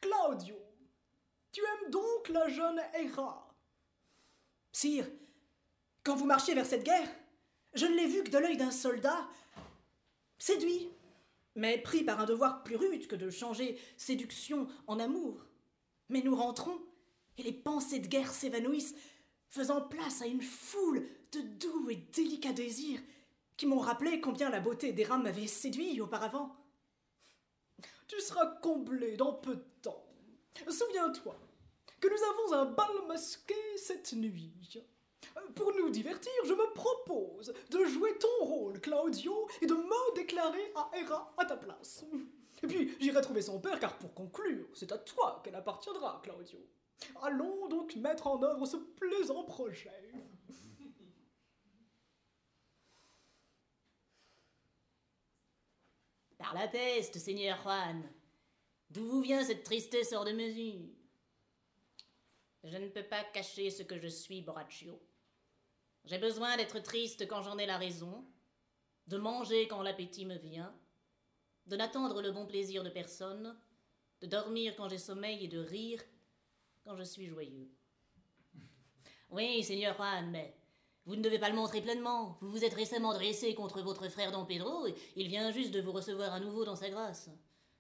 Claudio, 0.01 0.57
tu 1.53 1.61
aimes 1.61 1.91
donc 1.91 2.29
la 2.29 2.49
jeune 2.49 2.81
Héra 2.95 3.49
Sire, 4.73 5.09
quand 6.05 6.15
vous 6.15 6.27
marchiez 6.27 6.55
vers 6.55 6.67
cette 6.67 6.85
guerre, 6.85 7.09
je 7.75 7.87
ne 7.87 7.95
l'ai 7.95 8.07
vu 8.07 8.23
que 8.23 8.31
de 8.31 8.39
l'œil 8.39 8.57
d'un 8.57 8.71
soldat, 8.71 9.29
séduit, 10.39 10.89
mais 11.55 11.79
pris 11.79 12.05
par 12.05 12.21
un 12.21 12.25
devoir 12.25 12.63
plus 12.63 12.77
rude 12.77 13.09
que 13.09 13.17
de 13.17 13.31
changer 13.31 13.79
séduction 13.97 14.69
en 14.87 15.01
amour. 15.01 15.45
Mais 16.09 16.23
nous 16.23 16.37
rentrons, 16.37 16.81
et 17.37 17.43
les 17.43 17.53
pensées 17.53 17.99
de 17.99 18.07
guerre 18.07 18.33
s'évanouissent, 18.33 18.95
faisant 19.49 19.83
place 19.83 20.23
à 20.23 20.27
une 20.27 20.43
foule 20.43 21.07
de 21.33 21.41
doux 21.41 21.91
et 21.91 21.97
délicats 21.97 22.53
désirs 22.53 23.01
qui 23.57 23.67
m'ont 23.67 23.81
rappelé 23.81 24.21
combien 24.21 24.51
la 24.51 24.61
beauté 24.61 24.93
des 24.93 25.05
m'avait 25.05 25.47
séduit 25.47 26.01
auparavant. 26.01 26.57
Tu 28.07 28.21
seras 28.21 28.47
comblé 28.63 29.17
dans 29.17 29.35
peu 29.35 29.57
de 29.57 29.65
temps. 29.83 30.07
Souviens-toi 30.69 31.37
que 32.01 32.09
nous 32.09 32.25
avons 32.25 32.63
un 32.63 32.73
bal 32.73 33.07
masqué 33.07 33.55
cette 33.77 34.13
nuit. 34.13 34.83
Pour 35.55 35.75
nous 35.75 35.91
divertir, 35.91 36.33
je 36.45 36.55
me 36.55 36.73
propose 36.73 37.53
de 37.71 37.85
jouer 37.85 38.17
ton 38.19 38.45
rôle, 38.45 38.81
Claudio, 38.81 39.49
et 39.61 39.67
de 39.67 39.75
me 39.75 40.15
déclarer 40.15 40.73
à 40.77 40.91
Héra 40.97 41.35
à 41.37 41.45
ta 41.45 41.57
place. 41.57 42.05
Et 42.63 42.67
puis, 42.67 42.97
j'irai 43.01 43.21
trouver 43.21 43.43
son 43.43 43.61
père, 43.61 43.79
car 43.79 43.99
pour 43.99 44.15
conclure, 44.15 44.67
c'est 44.75 44.93
à 44.93 44.99
toi 44.99 45.41
qu'elle 45.45 45.55
appartiendra, 45.55 46.21
Claudio. 46.23 46.59
Allons 47.23 47.69
donc 47.69 47.95
mettre 47.97 48.27
en 48.27 48.43
œuvre 48.43 48.67
ce 48.67 48.77
plaisant 48.77 49.45
projet. 49.45 49.91
La 56.55 56.67
peste, 56.67 57.19
Seigneur 57.19 57.61
Juan. 57.63 58.03
D'où 58.91 59.05
vous 59.05 59.21
vient 59.21 59.45
cette 59.45 59.65
tristesse 59.65 60.13
hors 60.13 60.25
de 60.25 60.33
mesure? 60.33 60.89
Je 62.65 62.77
ne 62.77 62.89
peux 62.89 63.03
pas 63.03 63.23
cacher 63.25 63.71
ce 63.71 63.83
que 63.83 63.99
je 63.99 64.09
suis, 64.09 64.41
Borachio. 64.41 64.99
J'ai 66.05 66.19
besoin 66.19 66.57
d'être 66.57 66.79
triste 66.81 67.29
quand 67.29 67.43
j'en 67.43 67.59
ai 67.59 67.67
la 67.67 67.77
raison, 67.77 68.25
de 69.09 69.19
manger 69.19 69.69
quand 69.69 69.83
l'appétit 69.83 70.25
me 70.25 70.39
vient, 70.39 70.75
de 71.67 71.77
n'attendre 71.77 72.23
le 72.23 72.33
bon 72.33 72.47
plaisir 72.47 72.83
de 72.83 72.91
personne, 72.91 73.59
de 74.23 74.27
dormir 74.27 74.75
quand 74.75 74.89
j'ai 74.89 74.99
sommeil 74.99 75.45
et 75.45 75.49
de 75.49 75.59
rire 75.59 76.03
quand 76.83 76.97
je 76.97 77.03
suis 77.03 77.27
joyeux. 77.27 77.71
Oui, 79.29 79.63
Seigneur 79.63 79.95
Juan, 79.97 80.31
mais 80.31 80.57
vous 81.09 81.17
ne 81.17 81.23
devez 81.23 81.39
pas 81.39 81.49
le 81.49 81.57
montrer 81.57 81.81
pleinement. 81.81 82.37
Vous 82.43 82.51
vous 82.51 82.65
êtes 82.67 82.75
récemment 82.75 83.15
dressé 83.15 83.55
contre 83.55 83.81
votre 83.81 84.11
frère 84.11 84.31
Don 84.31 84.45
Pedro 84.45 84.87
et 84.87 84.95
il 85.17 85.27
vient 85.27 85.51
juste 85.51 85.71
de 85.71 85.81
vous 85.81 85.91
recevoir 85.91 86.35
à 86.35 86.39
nouveau 86.39 86.67
dans 86.67 86.77
sa 86.77 86.91
grâce. 86.91 87.31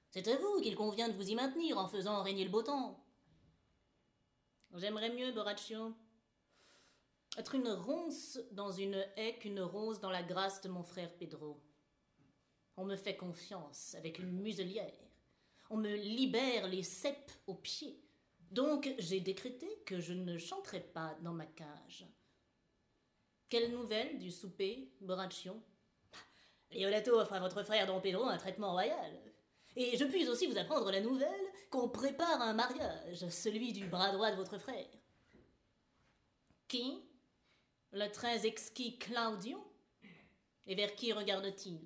C'est 0.08 0.28
à 0.28 0.37
vous 0.38 0.62
qu'il 0.62 0.75
convient 0.75 1.11
de 1.11 1.12
vous 1.12 1.28
y 1.28 1.35
maintenir 1.35 1.76
en 1.76 1.88
faisant 1.88 2.23
régner 2.23 2.44
le 2.44 2.50
beau 2.50 2.62
temps. 2.62 3.04
J'aimerais 4.76 5.11
mieux, 5.11 5.30
Boraccio, 5.32 5.92
être 7.37 7.54
une 7.54 7.68
ronce 7.68 8.40
dans 8.52 8.73
une 8.73 9.04
haie 9.18 9.37
qu'une 9.38 9.61
rose 9.61 10.00
dans 10.00 10.11
la 10.11 10.23
grâce 10.23 10.62
de 10.62 10.70
mon 10.70 10.82
frère 10.82 11.14
Pedro. 11.18 11.61
On 12.78 12.87
me 12.87 12.97
fait 12.97 13.18
confiance 13.18 13.94
avec 13.94 14.20
une 14.20 14.40
muselière. 14.40 15.04
On 15.68 15.76
me 15.76 15.94
libère 15.94 16.66
les 16.66 16.82
cèpes 16.82 17.32
aux 17.47 17.56
pieds. 17.56 18.02
Donc 18.50 18.90
j'ai 18.99 19.20
décrété 19.20 19.68
que 19.85 20.00
je 20.00 20.14
ne 20.14 20.38
chanterai 20.38 20.80
pas 20.80 21.14
dans 21.20 21.35
ma 21.35 21.44
cage. 21.44 22.06
Quelle 23.49 23.71
nouvelle 23.73 24.19
du 24.19 24.31
souper, 24.31 24.90
Boraccio 25.00 25.57
Leonato 26.71 27.19
offre 27.19 27.33
à 27.33 27.40
votre 27.40 27.62
frère 27.62 27.87
Don 27.87 28.00
Pedro 28.00 28.25
un 28.25 28.37
traitement 28.37 28.73
royal. 28.73 29.19
Et 29.75 29.97
je 29.97 30.05
puis 30.05 30.28
aussi 30.28 30.47
vous 30.47 30.59
apprendre 30.59 30.90
la 30.90 31.00
nouvelle 31.00 31.47
qu'on 31.71 31.88
prépare 31.88 32.43
un 32.43 32.52
mariage, 32.52 33.26
celui 33.31 33.73
du 33.73 33.87
bras 33.87 34.12
droit 34.12 34.31
de 34.31 34.37
votre 34.37 34.59
frère. 34.59 34.87
Qui? 36.67 37.00
Le 37.93 38.11
très 38.11 38.47
exquis 38.47 38.99
Claudio 38.99 39.59
Et 40.67 40.75
vers 40.75 40.95
qui 40.95 41.14
regarde-t-il? 41.14 41.81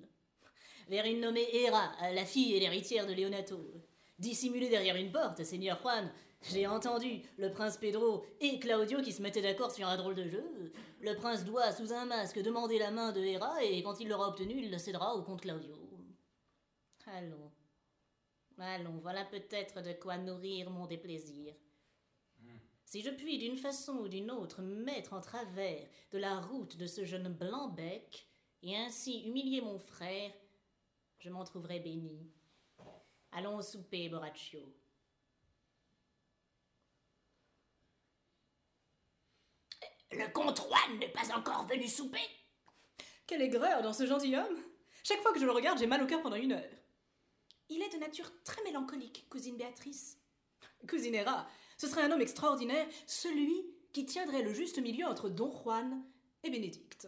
Vers 0.89 1.05
une 1.05 1.21
nommée 1.21 1.47
Hera, 1.55 1.93
la 2.11 2.25
fille 2.25 2.55
et 2.55 2.59
l'héritière 2.59 3.07
de 3.07 3.13
Leonato. 3.13 3.57
Dissimulée 4.19 4.67
derrière 4.67 4.97
une 4.97 5.13
porte, 5.13 5.43
Seigneur 5.45 5.79
Juan, 5.81 6.11
j'ai 6.51 6.67
entendu 6.67 7.21
le 7.37 7.51
prince 7.53 7.77
Pedro 7.77 8.25
et 8.41 8.59
Claudio 8.59 9.01
qui 9.01 9.13
se 9.13 9.21
mettaient 9.21 9.41
d'accord 9.41 9.71
sur 9.71 9.87
un 9.87 9.95
drôle 9.95 10.15
de 10.15 10.27
jeu. 10.27 10.73
Le 11.03 11.15
prince 11.15 11.43
doit, 11.43 11.73
sous 11.73 11.91
un 11.91 12.05
masque, 12.05 12.41
demander 12.41 12.79
la 12.79 12.89
main 12.89 13.11
de 13.11 13.19
Hera 13.19 13.61
et 13.61 13.83
quand 13.83 13.99
il 13.99 14.07
l'aura 14.07 14.29
obtenue, 14.29 14.61
il 14.63 14.71
la 14.71 14.79
cédera 14.79 15.13
au 15.15 15.21
comte 15.21 15.41
Claudio. 15.41 15.75
Allons. 17.07 17.51
Allons, 18.57 18.99
voilà 19.01 19.25
peut-être 19.25 19.81
de 19.81 19.91
quoi 19.91 20.17
nourrir 20.17 20.69
mon 20.69 20.87
déplaisir. 20.87 21.53
Si 22.85 23.01
je 23.01 23.09
puis 23.09 23.37
d'une 23.37 23.57
façon 23.57 23.97
ou 23.97 24.07
d'une 24.07 24.31
autre 24.31 24.61
mettre 24.61 25.11
en 25.11 25.19
travers 25.19 25.85
de 26.13 26.17
la 26.19 26.39
route 26.39 26.77
de 26.77 26.87
ce 26.87 27.03
jeune 27.03 27.33
blanc-bec 27.33 28.25
et 28.61 28.77
ainsi 28.77 29.23
humilier 29.23 29.59
mon 29.59 29.79
frère, 29.79 30.31
je 31.19 31.29
m'en 31.29 31.43
trouverai 31.43 31.81
béni. 31.81 32.31
Allons 33.33 33.57
au 33.57 33.61
souper, 33.61 34.07
Boraccio. 34.07 34.73
Le 40.17 40.31
comte 40.31 40.57
Juan 40.57 40.99
n'est 40.99 41.09
pas 41.09 41.35
encore 41.35 41.65
venu 41.65 41.87
souper 41.87 42.21
Quelle 43.25 43.41
aigreur 43.41 43.81
dans 43.81 43.93
ce 43.93 44.05
gentilhomme 44.05 44.57
Chaque 45.03 45.21
fois 45.21 45.33
que 45.33 45.39
je 45.39 45.45
le 45.45 45.51
regarde, 45.51 45.79
j'ai 45.79 45.87
mal 45.87 46.03
au 46.03 46.05
cœur 46.05 46.21
pendant 46.21 46.35
une 46.35 46.51
heure. 46.51 46.69
Il 47.69 47.81
est 47.81 47.93
de 47.93 47.97
nature 47.97 48.31
très 48.43 48.61
mélancolique, 48.63 49.25
cousine 49.29 49.57
Béatrice. 49.57 50.19
Cousine 50.87 51.15
Hera, 51.15 51.47
ce 51.77 51.87
serait 51.87 52.03
un 52.03 52.11
homme 52.11 52.21
extraordinaire, 52.21 52.85
celui 53.07 53.65
qui 53.91 54.05
tiendrait 54.05 54.43
le 54.43 54.53
juste 54.53 54.79
milieu 54.79 55.05
entre 55.05 55.29
Don 55.29 55.51
Juan 55.51 56.03
et 56.43 56.51
Bénédicte. 56.51 57.07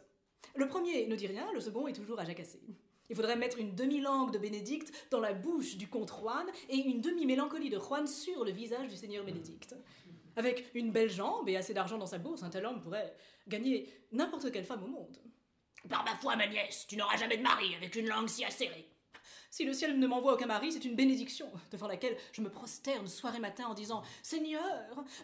Le 0.55 0.67
premier 0.67 1.05
ne 1.05 1.15
dit 1.15 1.27
rien, 1.27 1.51
le 1.53 1.59
second 1.59 1.87
est 1.87 1.93
toujours 1.93 2.19
à 2.19 2.25
jacasser. 2.25 2.61
Il 3.09 3.15
faudrait 3.15 3.35
mettre 3.35 3.59
une 3.59 3.75
demi-langue 3.75 4.31
de 4.31 4.39
Bénédicte 4.39 4.91
dans 5.11 5.19
la 5.19 5.33
bouche 5.33 5.77
du 5.77 5.87
comte 5.87 6.09
Juan 6.09 6.47
et 6.69 6.77
une 6.77 7.01
demi-mélancolie 7.01 7.69
de 7.69 7.77
Juan 7.77 8.07
sur 8.07 8.43
le 8.43 8.51
visage 8.51 8.87
du 8.87 8.95
seigneur 8.95 9.23
Bénédicte. 9.23 9.75
Avec 10.35 10.69
une 10.73 10.91
belle 10.91 11.09
jambe 11.09 11.47
et 11.47 11.55
assez 11.55 11.73
d'argent 11.73 11.97
dans 11.97 12.05
sa 12.05 12.17
bourse, 12.17 12.43
un 12.43 12.49
tel 12.49 12.65
homme 12.65 12.81
pourrait 12.81 13.15
gagner 13.47 13.89
n'importe 14.11 14.51
quelle 14.51 14.65
femme 14.65 14.83
au 14.83 14.87
monde. 14.87 15.17
Par 15.89 16.03
ma 16.03 16.15
foi, 16.15 16.35
ma 16.35 16.47
nièce, 16.47 16.85
tu 16.87 16.97
n'auras 16.97 17.17
jamais 17.17 17.37
de 17.37 17.43
mari 17.43 17.75
avec 17.75 17.95
une 17.95 18.07
langue 18.07 18.27
si 18.27 18.43
acérée. 18.43 18.89
Si 19.51 19.63
le 19.63 19.73
ciel 19.73 19.97
ne 19.97 20.07
m'envoie 20.07 20.33
aucun 20.33 20.47
mari, 20.47 20.73
c'est 20.73 20.83
une 20.83 20.95
bénédiction, 20.95 21.49
devant 21.71 21.87
laquelle 21.87 22.17
je 22.33 22.41
me 22.41 22.49
prosterne 22.49 23.07
soir 23.07 23.33
et 23.35 23.39
matin 23.39 23.67
en 23.67 23.73
disant 23.73 24.01
Seigneur, 24.21 24.61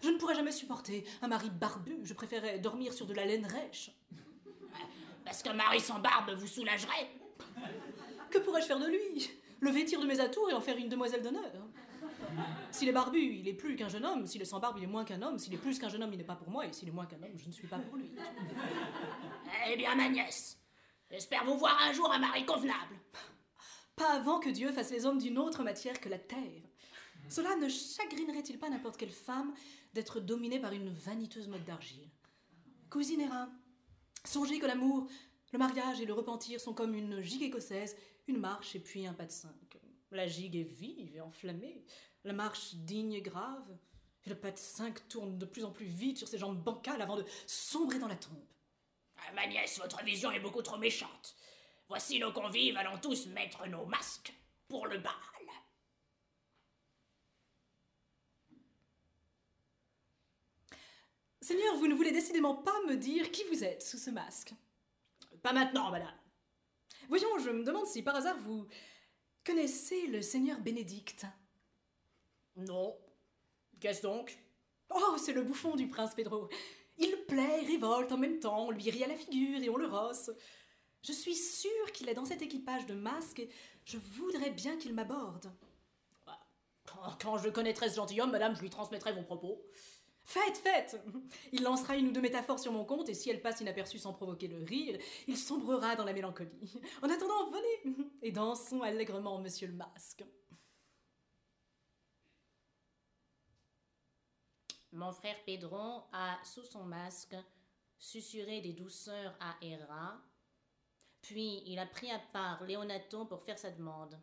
je 0.01 0.09
ne 0.09 0.17
pourrais 0.17 0.35
jamais 0.35 0.53
supporter 0.53 1.03
un 1.21 1.27
mari 1.27 1.49
barbu, 1.49 1.99
je 2.03 2.13
préférerais 2.13 2.59
dormir 2.59 2.93
sur 2.93 3.05
de 3.05 3.13
la 3.13 3.25
laine 3.25 3.45
rêche. 3.45 3.91
Parce 5.25 5.43
qu'un 5.43 5.53
mari 5.53 5.81
sans 5.81 5.99
barbe 5.99 6.31
vous 6.31 6.47
soulagerait. 6.47 7.09
Que 8.29 8.37
pourrais-je 8.39 8.67
faire 8.67 8.79
de 8.79 8.87
lui? 8.87 9.29
Le 9.59 9.69
vêtir 9.69 9.99
de 9.99 10.05
mes 10.05 10.21
atours 10.21 10.49
et 10.49 10.53
en 10.53 10.61
faire 10.61 10.77
une 10.77 10.89
demoiselle 10.89 11.21
d'honneur 11.21 11.51
S'il 12.71 12.87
est 12.89 12.93
barbu, 12.93 13.19
il 13.19 13.47
est 13.47 13.53
plus 13.53 13.75
qu'un 13.75 13.89
jeune 13.89 14.05
homme. 14.05 14.25
S'il 14.25 14.41
est 14.41 14.45
sans 14.45 14.59
barbe, 14.59 14.77
il 14.77 14.83
est 14.83 14.87
moins 14.87 15.03
qu'un 15.05 15.21
homme. 15.21 15.37
S'il 15.37 15.53
est 15.53 15.57
plus 15.57 15.77
qu'un 15.79 15.89
jeune 15.89 16.03
homme, 16.03 16.13
il 16.13 16.17
n'est 16.17 16.23
pas 16.23 16.35
pour 16.35 16.49
moi. 16.49 16.65
Et 16.65 16.73
s'il 16.73 16.87
est 16.87 16.91
moins 16.91 17.05
qu'un 17.05 17.21
homme, 17.21 17.37
je 17.37 17.47
ne 17.47 17.51
suis 17.51 17.67
pas 17.67 17.79
pour 17.79 17.97
lui. 17.97 18.11
Eh 19.69 19.75
bien, 19.77 19.95
ma 19.95 20.09
nièce, 20.09 20.59
j'espère 21.09 21.45
vous 21.45 21.57
voir 21.57 21.77
un 21.81 21.93
jour 21.93 22.11
un 22.11 22.19
mari 22.19 22.45
convenable. 22.45 22.95
Pas 23.95 24.13
avant 24.13 24.39
que 24.39 24.49
Dieu 24.49 24.71
fasse 24.71 24.91
les 24.91 25.05
hommes 25.05 25.19
d'une 25.19 25.37
autre 25.37 25.63
matière 25.63 25.99
que 25.99 26.09
la 26.09 26.19
terre. 26.19 26.63
Cela 27.29 27.55
ne 27.55 27.69
chagrinerait-il 27.69 28.57
pas 28.57 28.69
n'importe 28.69 28.97
quelle 28.97 29.11
femme 29.11 29.53
d'être 29.93 30.19
dominée 30.19 30.59
par 30.59 30.73
une 30.73 30.89
vaniteuse 30.89 31.47
mode 31.47 31.63
d'argile? 31.63 32.09
Cousine 32.89 33.21
Hera, 33.21 33.49
songez 34.25 34.59
que 34.59 34.65
l'amour, 34.65 35.07
le 35.53 35.59
mariage 35.59 36.01
et 36.01 36.05
le 36.05 36.13
repentir 36.13 36.59
sont 36.59 36.73
comme 36.73 36.93
une 36.93 37.21
gigue 37.21 37.43
écossaise, 37.43 37.95
une 38.27 38.39
marche 38.39 38.75
et 38.75 38.79
puis 38.79 39.05
un 39.05 39.13
pas 39.13 39.25
de 39.25 39.31
cinq. 39.31 39.77
La 40.11 40.27
gigue 40.27 40.57
est 40.57 40.63
vive 40.63 41.15
et 41.15 41.21
enflammée, 41.21 41.85
la 42.23 42.33
marche 42.33 42.75
digne 42.75 43.13
et 43.13 43.21
grave, 43.21 43.77
et 44.25 44.29
le 44.29 44.35
pas 44.35 44.51
de 44.51 44.57
cinq 44.57 45.07
tourne 45.07 45.37
de 45.37 45.45
plus 45.45 45.63
en 45.63 45.71
plus 45.71 45.87
vite 45.87 46.17
sur 46.17 46.27
ses 46.27 46.37
jambes 46.37 46.61
bancales 46.61 47.01
avant 47.01 47.17
de 47.17 47.25
sombrer 47.47 47.99
dans 47.99 48.07
la 48.07 48.15
tombe. 48.15 48.45
Ah, 49.17 49.33
ma 49.33 49.47
nièce, 49.47 49.79
votre 49.79 50.03
vision 50.03 50.31
est 50.31 50.39
beaucoup 50.39 50.61
trop 50.61 50.77
méchante. 50.77 51.35
Voici 51.89 52.19
nos 52.19 52.31
convives, 52.31 52.77
allons 52.77 52.99
tous 52.99 53.27
mettre 53.27 53.67
nos 53.67 53.85
masques 53.85 54.33
pour 54.67 54.87
le 54.87 54.99
bal. 54.99 55.13
Seigneur, 61.43 61.75
vous 61.77 61.87
ne 61.87 61.95
voulez 61.95 62.11
décidément 62.11 62.53
pas 62.53 62.79
me 62.87 62.95
dire 62.95 63.31
qui 63.31 63.43
vous 63.45 63.63
êtes 63.63 63.81
sous 63.81 63.97
ce 63.97 64.11
masque. 64.11 64.53
Pas 65.41 65.53
maintenant, 65.53 65.89
madame. 65.89 66.13
Voyons, 67.09 67.39
je 67.39 67.49
me 67.49 67.63
demande 67.63 67.87
si 67.87 68.03
par 68.03 68.15
hasard 68.15 68.37
vous 68.37 68.67
connaissez 69.43 70.05
le 70.07 70.21
Seigneur 70.21 70.59
Bénédicte. 70.59 71.25
Non. 72.55 72.97
Qu'est-ce 73.79 74.01
donc? 74.01 74.37
Oh, 74.93 75.15
c'est 75.17 75.33
le 75.33 75.43
bouffon 75.43 75.75
du 75.75 75.87
prince 75.87 76.15
Pedro. 76.15 76.49
Il 76.97 77.15
plaît, 77.27 77.61
révolte 77.65 78.11
en 78.11 78.17
même 78.17 78.39
temps, 78.39 78.67
on 78.67 78.71
lui 78.71 78.89
rit 78.89 79.03
à 79.03 79.07
la 79.07 79.15
figure 79.15 79.61
et 79.61 79.69
on 79.69 79.77
le 79.77 79.87
rosse. 79.87 80.29
Je 81.03 81.13
suis 81.13 81.35
sûre 81.35 81.91
qu'il 81.93 82.09
est 82.09 82.13
dans 82.13 82.25
cet 82.25 82.41
équipage 82.41 82.85
de 82.85 82.93
masques 82.93 83.39
et 83.39 83.49
je 83.85 83.97
voudrais 83.97 84.51
bien 84.51 84.77
qu'il 84.77 84.93
m'aborde. 84.93 85.51
Quand 87.19 87.37
je 87.37 87.49
connaîtrai 87.49 87.89
ce 87.89 87.95
gentilhomme, 87.95 88.31
madame, 88.31 88.55
je 88.55 88.61
lui 88.61 88.69
transmettrai 88.69 89.13
vos 89.13 89.23
propos. 89.23 89.63
Faites, 90.23 90.57
faites 90.57 91.01
Il 91.51 91.63
lancera 91.63 91.95
une 91.95 92.09
ou 92.09 92.11
deux 92.11 92.21
métaphores 92.21 92.59
sur 92.59 92.71
mon 92.71 92.85
compte 92.85 93.09
et 93.09 93.13
si 93.13 93.29
elle 93.29 93.41
passe 93.41 93.61
inaperçue 93.61 93.97
sans 93.97 94.13
provoquer 94.13 94.47
le 94.47 94.63
rire, 94.63 94.99
il 95.27 95.37
sombrera 95.37 95.95
dans 95.95 96.05
la 96.05 96.13
mélancolie. 96.13 96.79
En 97.01 97.09
attendant, 97.09 97.49
venez 97.49 98.07
et 98.21 98.31
dansons 98.31 98.81
allègrement, 98.81 99.39
monsieur 99.39 99.67
le 99.67 99.73
masque. 99.73 100.23
Mon 104.91 105.13
frère 105.13 105.37
Pedro 105.45 106.03
a, 106.11 106.37
sous 106.43 106.65
son 106.65 106.83
masque, 106.83 107.35
susurré 107.97 108.61
des 108.61 108.73
douceurs 108.73 109.35
à 109.39 109.55
Hera, 109.61 110.19
puis 111.21 111.63
il 111.65 111.79
a 111.79 111.85
pris 111.85 112.11
à 112.11 112.19
part 112.19 112.63
Léonato 112.63 113.25
pour 113.25 113.41
faire 113.41 113.59
sa 113.59 113.71
demande. 113.71 114.19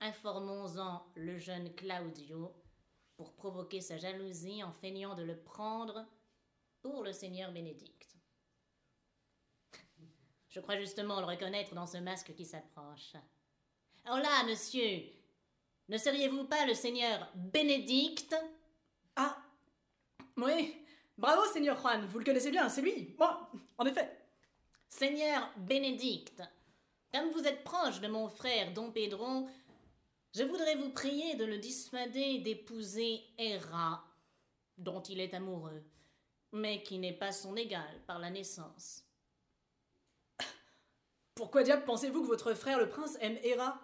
Informons-en 0.00 1.06
le 1.14 1.38
jeune 1.38 1.74
Claudio 1.74 2.54
pour 3.16 3.34
provoquer 3.34 3.80
sa 3.80 3.98
jalousie 3.98 4.62
en 4.62 4.72
feignant 4.72 5.14
de 5.14 5.22
le 5.22 5.38
prendre 5.38 6.06
pour 6.80 7.02
le 7.02 7.12
seigneur 7.12 7.52
Bénédicte. 7.52 8.16
Je 10.48 10.60
crois 10.60 10.78
justement 10.78 11.20
le 11.20 11.26
reconnaître 11.26 11.74
dans 11.74 11.86
ce 11.86 11.98
masque 11.98 12.34
qui 12.34 12.46
s'approche. 12.46 13.14
Oh 14.10 14.16
monsieur, 14.46 15.17
ne 15.88 15.98
seriez-vous 15.98 16.44
pas 16.44 16.66
le 16.66 16.74
seigneur 16.74 17.30
Bénédicte? 17.34 18.36
Ah 19.16 19.36
Oui. 20.36 20.74
Bravo, 21.16 21.44
Seigneur 21.52 21.80
Juan, 21.80 22.06
vous 22.06 22.20
le 22.20 22.24
connaissez 22.24 22.50
bien, 22.50 22.68
c'est 22.68 22.82
lui. 22.82 23.14
Moi, 23.18 23.50
en 23.76 23.86
effet. 23.86 24.08
Seigneur 24.88 25.50
Bénédicte, 25.56 26.42
comme 27.12 27.30
vous 27.30 27.44
êtes 27.44 27.64
proche 27.64 28.00
de 28.00 28.08
mon 28.08 28.28
frère 28.28 28.72
Don 28.72 28.92
Pedro, 28.92 29.48
je 30.34 30.44
voudrais 30.44 30.76
vous 30.76 30.90
prier 30.90 31.34
de 31.34 31.44
le 31.44 31.58
dissuader 31.58 32.38
d'épouser 32.38 33.22
Hera, 33.38 34.04
dont 34.76 35.02
il 35.02 35.20
est 35.20 35.34
amoureux, 35.34 35.82
mais 36.52 36.82
qui 36.82 36.98
n'est 36.98 37.12
pas 37.12 37.32
son 37.32 37.56
égale 37.56 38.00
par 38.06 38.18
la 38.18 38.30
naissance. 38.30 39.04
Pourquoi 41.34 41.62
diable 41.62 41.84
pensez-vous 41.84 42.22
que 42.22 42.28
votre 42.28 42.54
frère 42.54 42.78
le 42.78 42.88
prince 42.88 43.16
aime 43.20 43.38
Hera? 43.42 43.80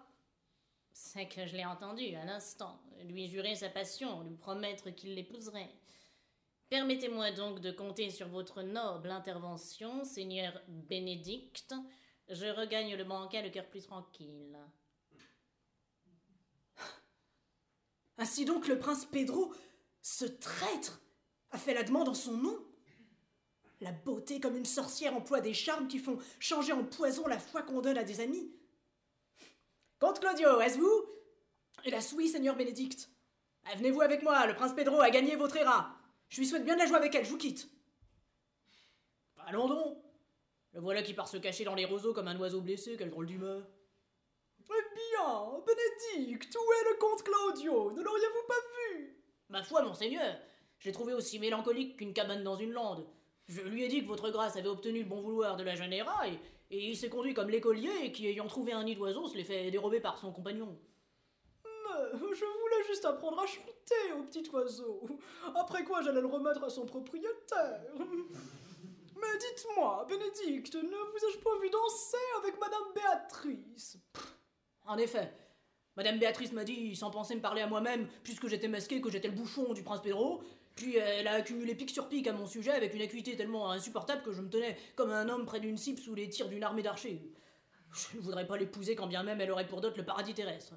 C'est 0.97 1.27
que 1.27 1.45
je 1.45 1.57
l'ai 1.57 1.65
entendu 1.65 2.15
à 2.15 2.25
l'instant, 2.25 2.81
lui 3.03 3.29
jurer 3.29 3.57
sa 3.57 3.69
passion, 3.69 4.23
lui 4.23 4.37
promettre 4.37 4.91
qu'il 4.91 5.17
l'épouserait. 5.17 5.69
Permettez-moi 6.71 7.33
donc 7.33 7.59
de 7.61 7.73
compter 7.73 8.11
sur 8.11 8.29
votre 8.29 8.63
noble 8.63 9.11
intervention, 9.11 10.05
Seigneur 10.05 10.63
Bénédicte. 10.69 11.75
Je 12.29 12.47
regagne 12.47 12.95
le 12.95 13.03
banquet 13.03 13.43
le 13.43 13.51
cœur 13.51 13.67
plus 13.67 13.83
tranquille. 13.83 14.57
Ainsi 18.17 18.45
donc 18.45 18.69
le 18.69 18.79
prince 18.79 19.05
Pedro 19.05 19.53
Ce 20.01 20.25
traître 20.25 21.03
a 21.51 21.59
fait 21.59 21.75
la 21.75 21.83
demande 21.83 22.09
en 22.09 22.15
son 22.15 22.37
nom. 22.37 22.65
La 23.81 23.91
beauté 23.91 24.39
comme 24.39 24.57
une 24.57 24.65
sorcière 24.65 25.17
emploie 25.17 25.41
des 25.41 25.55
charmes 25.55 25.89
qui 25.89 25.99
font 25.99 26.19
changer 26.39 26.73
en 26.73 26.85
poison 26.85 27.27
la 27.27 27.41
foi 27.41 27.63
qu'on 27.63 27.81
donne 27.81 27.99
à 27.99 28.05
des 28.05 28.21
amis. 28.21 28.49
Comte 29.99 30.21
Claudio, 30.21 30.61
est-ce 30.61 30.79
vous? 30.79 31.05
Hélas 31.85 32.13
oui, 32.17 32.29
Seigneur 32.29 32.57
Bénédicte. 32.57 33.09
Ah, 33.65 33.75
Venez-vous 33.77 34.03
avec 34.03 34.23
moi, 34.23 34.47
le 34.47 34.55
prince 34.55 34.75
Pedro 34.75 35.01
a 35.01 35.11
gagné 35.11 35.37
votre 35.37 35.57
éra. 35.57 35.97
Je 36.29 36.41
lui 36.41 36.47
souhaite 36.47 36.65
bien 36.65 36.75
de 36.75 36.81
la 36.81 36.87
jouer 36.87 36.97
avec 36.97 37.15
elle, 37.15 37.25
je 37.25 37.31
vous 37.31 37.39
quitte. 37.39 37.69
Allons 39.47 39.69
donc. 39.69 39.99
Le 40.73 40.81
voilà 40.81 41.03
qui 41.03 41.15
part 41.15 41.29
se 41.29 41.37
cacher 41.37 41.65
dans 41.65 41.75
les 41.75 41.85
roseaux 41.85 42.13
comme 42.13 42.29
un 42.29 42.39
oiseau 42.39 42.61
blessé, 42.61 42.97
quelle 42.97 43.11
drôle 43.11 43.27
d'humeur. 43.27 43.63
Eh 44.61 44.95
bien, 44.95 45.63
Bénédicte, 45.65 46.57
où 46.57 46.73
est 46.73 46.91
le 46.91 46.99
comte 46.99 47.23
Claudio? 47.23 47.93
Ne 47.93 48.03
l'auriez-vous 48.03 48.49
pas 48.49 48.55
vu? 48.95 49.17
Ma 49.51 49.63
foi, 49.63 49.83
monseigneur, 49.83 50.37
je 50.79 50.89
l'ai 50.89 50.93
trouvé 50.93 51.13
aussi 51.13 51.39
mélancolique 51.39 51.97
qu'une 51.97 52.13
cabane 52.13 52.43
dans 52.43 52.57
une 52.57 52.73
lande. 52.73 53.07
Je 53.47 53.61
lui 53.61 53.85
ai 53.85 53.89
dit 53.89 54.03
que 54.03 54.09
votre 54.09 54.31
grâce 54.31 54.57
avait 54.57 54.69
obtenu 54.69 55.01
le 55.01 55.09
bon 55.09 55.21
vouloir 55.21 55.57
de 55.57 55.63
la 55.63 55.77
jeune 55.77 55.93
Héra, 55.93 56.27
et, 56.27 56.39
et 56.75 56.89
il 56.89 56.97
s'est 56.97 57.09
conduit 57.09 57.35
comme 57.35 57.51
l'écolier 57.51 58.11
qui, 58.11 58.27
ayant 58.27 58.49
trouvé 58.49 58.73
un 58.73 58.83
nid 58.83 58.97
d'oiseau, 58.97 59.29
se 59.29 59.37
l'est 59.37 59.45
fait 59.45 59.71
dérober 59.71 60.01
par 60.01 60.19
son 60.19 60.33
compagnon. 60.33 60.77
Mais 61.65 62.35
je 62.35 62.45
voulais 62.45 62.85
juste 62.89 63.05
apprendre 63.05 63.39
à 63.39 63.47
chanter 63.47 64.13
au 64.19 64.25
petit 64.25 64.51
oiseau. 64.51 65.07
Après 65.55 65.85
quoi, 65.85 66.03
j'allais 66.03 66.21
le 66.21 66.27
remettre 66.27 66.65
à 66.65 66.69
son 66.69 66.85
propriétaire. 66.85 67.81
Mais 67.97 69.39
dites-moi, 69.39 70.05
Bénédicte, 70.09 70.75
ne 70.75 70.83
vous 70.83 71.27
ai-je 71.29 71.39
pas 71.39 71.57
vu 71.61 71.71
danser 71.71 72.17
avec 72.43 72.59
Madame 72.59 72.93
Béatrice? 72.93 73.99
En 74.85 74.99
effet, 74.99 75.33
Madame 75.97 76.19
Béatrice 76.19 76.53
m'a 76.53 76.65
dit, 76.65 76.97
sans 76.97 77.11
penser 77.13 77.37
me 77.37 77.41
parler 77.41 77.63
à 77.63 77.69
moi-même, 77.69 78.09
puisque 78.25 78.49
j'étais 78.49 78.67
masqué, 78.67 79.01
que 79.01 79.11
j'étais 79.11 79.29
le 79.29 79.35
bouchon 79.35 79.73
du 79.75 79.85
prince 79.85 80.03
Pedro, 80.03 80.43
puis 80.75 80.97
elle 80.97 81.29
a 81.29 81.35
accumulé 81.35 81.75
pic 81.75 81.91
sur 81.91 82.09
pic 82.09 82.27
à 82.27 82.33
mon 82.33 82.47
sujet 82.47 82.73
avec 82.73 82.95
une 82.95 83.03
acuité 83.03 83.37
tellement 83.37 83.71
insupportable 83.71 84.23
que 84.23 84.33
je 84.33 84.41
me 84.41 84.49
tenais 84.49 84.77
comme 84.97 85.11
un 85.11 85.29
homme 85.29 85.47
près 85.47 85.61
d'une 85.61 85.77
cible 85.77 86.01
sous 86.01 86.15
les 86.15 86.29
tirs 86.29 86.49
d'une 86.49 86.65
armée 86.65 86.83
d'archers. 86.83 87.23
Je 87.93 88.17
ne 88.17 88.23
voudrais 88.23 88.47
pas 88.47 88.57
l'épouser 88.57 88.97
quand 88.97 89.07
bien 89.07 89.23
même 89.23 89.41
elle 89.41 89.53
aurait 89.53 89.69
pour 89.69 89.81
dot 89.81 89.97
le 89.97 90.05
paradis 90.05 90.35
terrestre. 90.35 90.75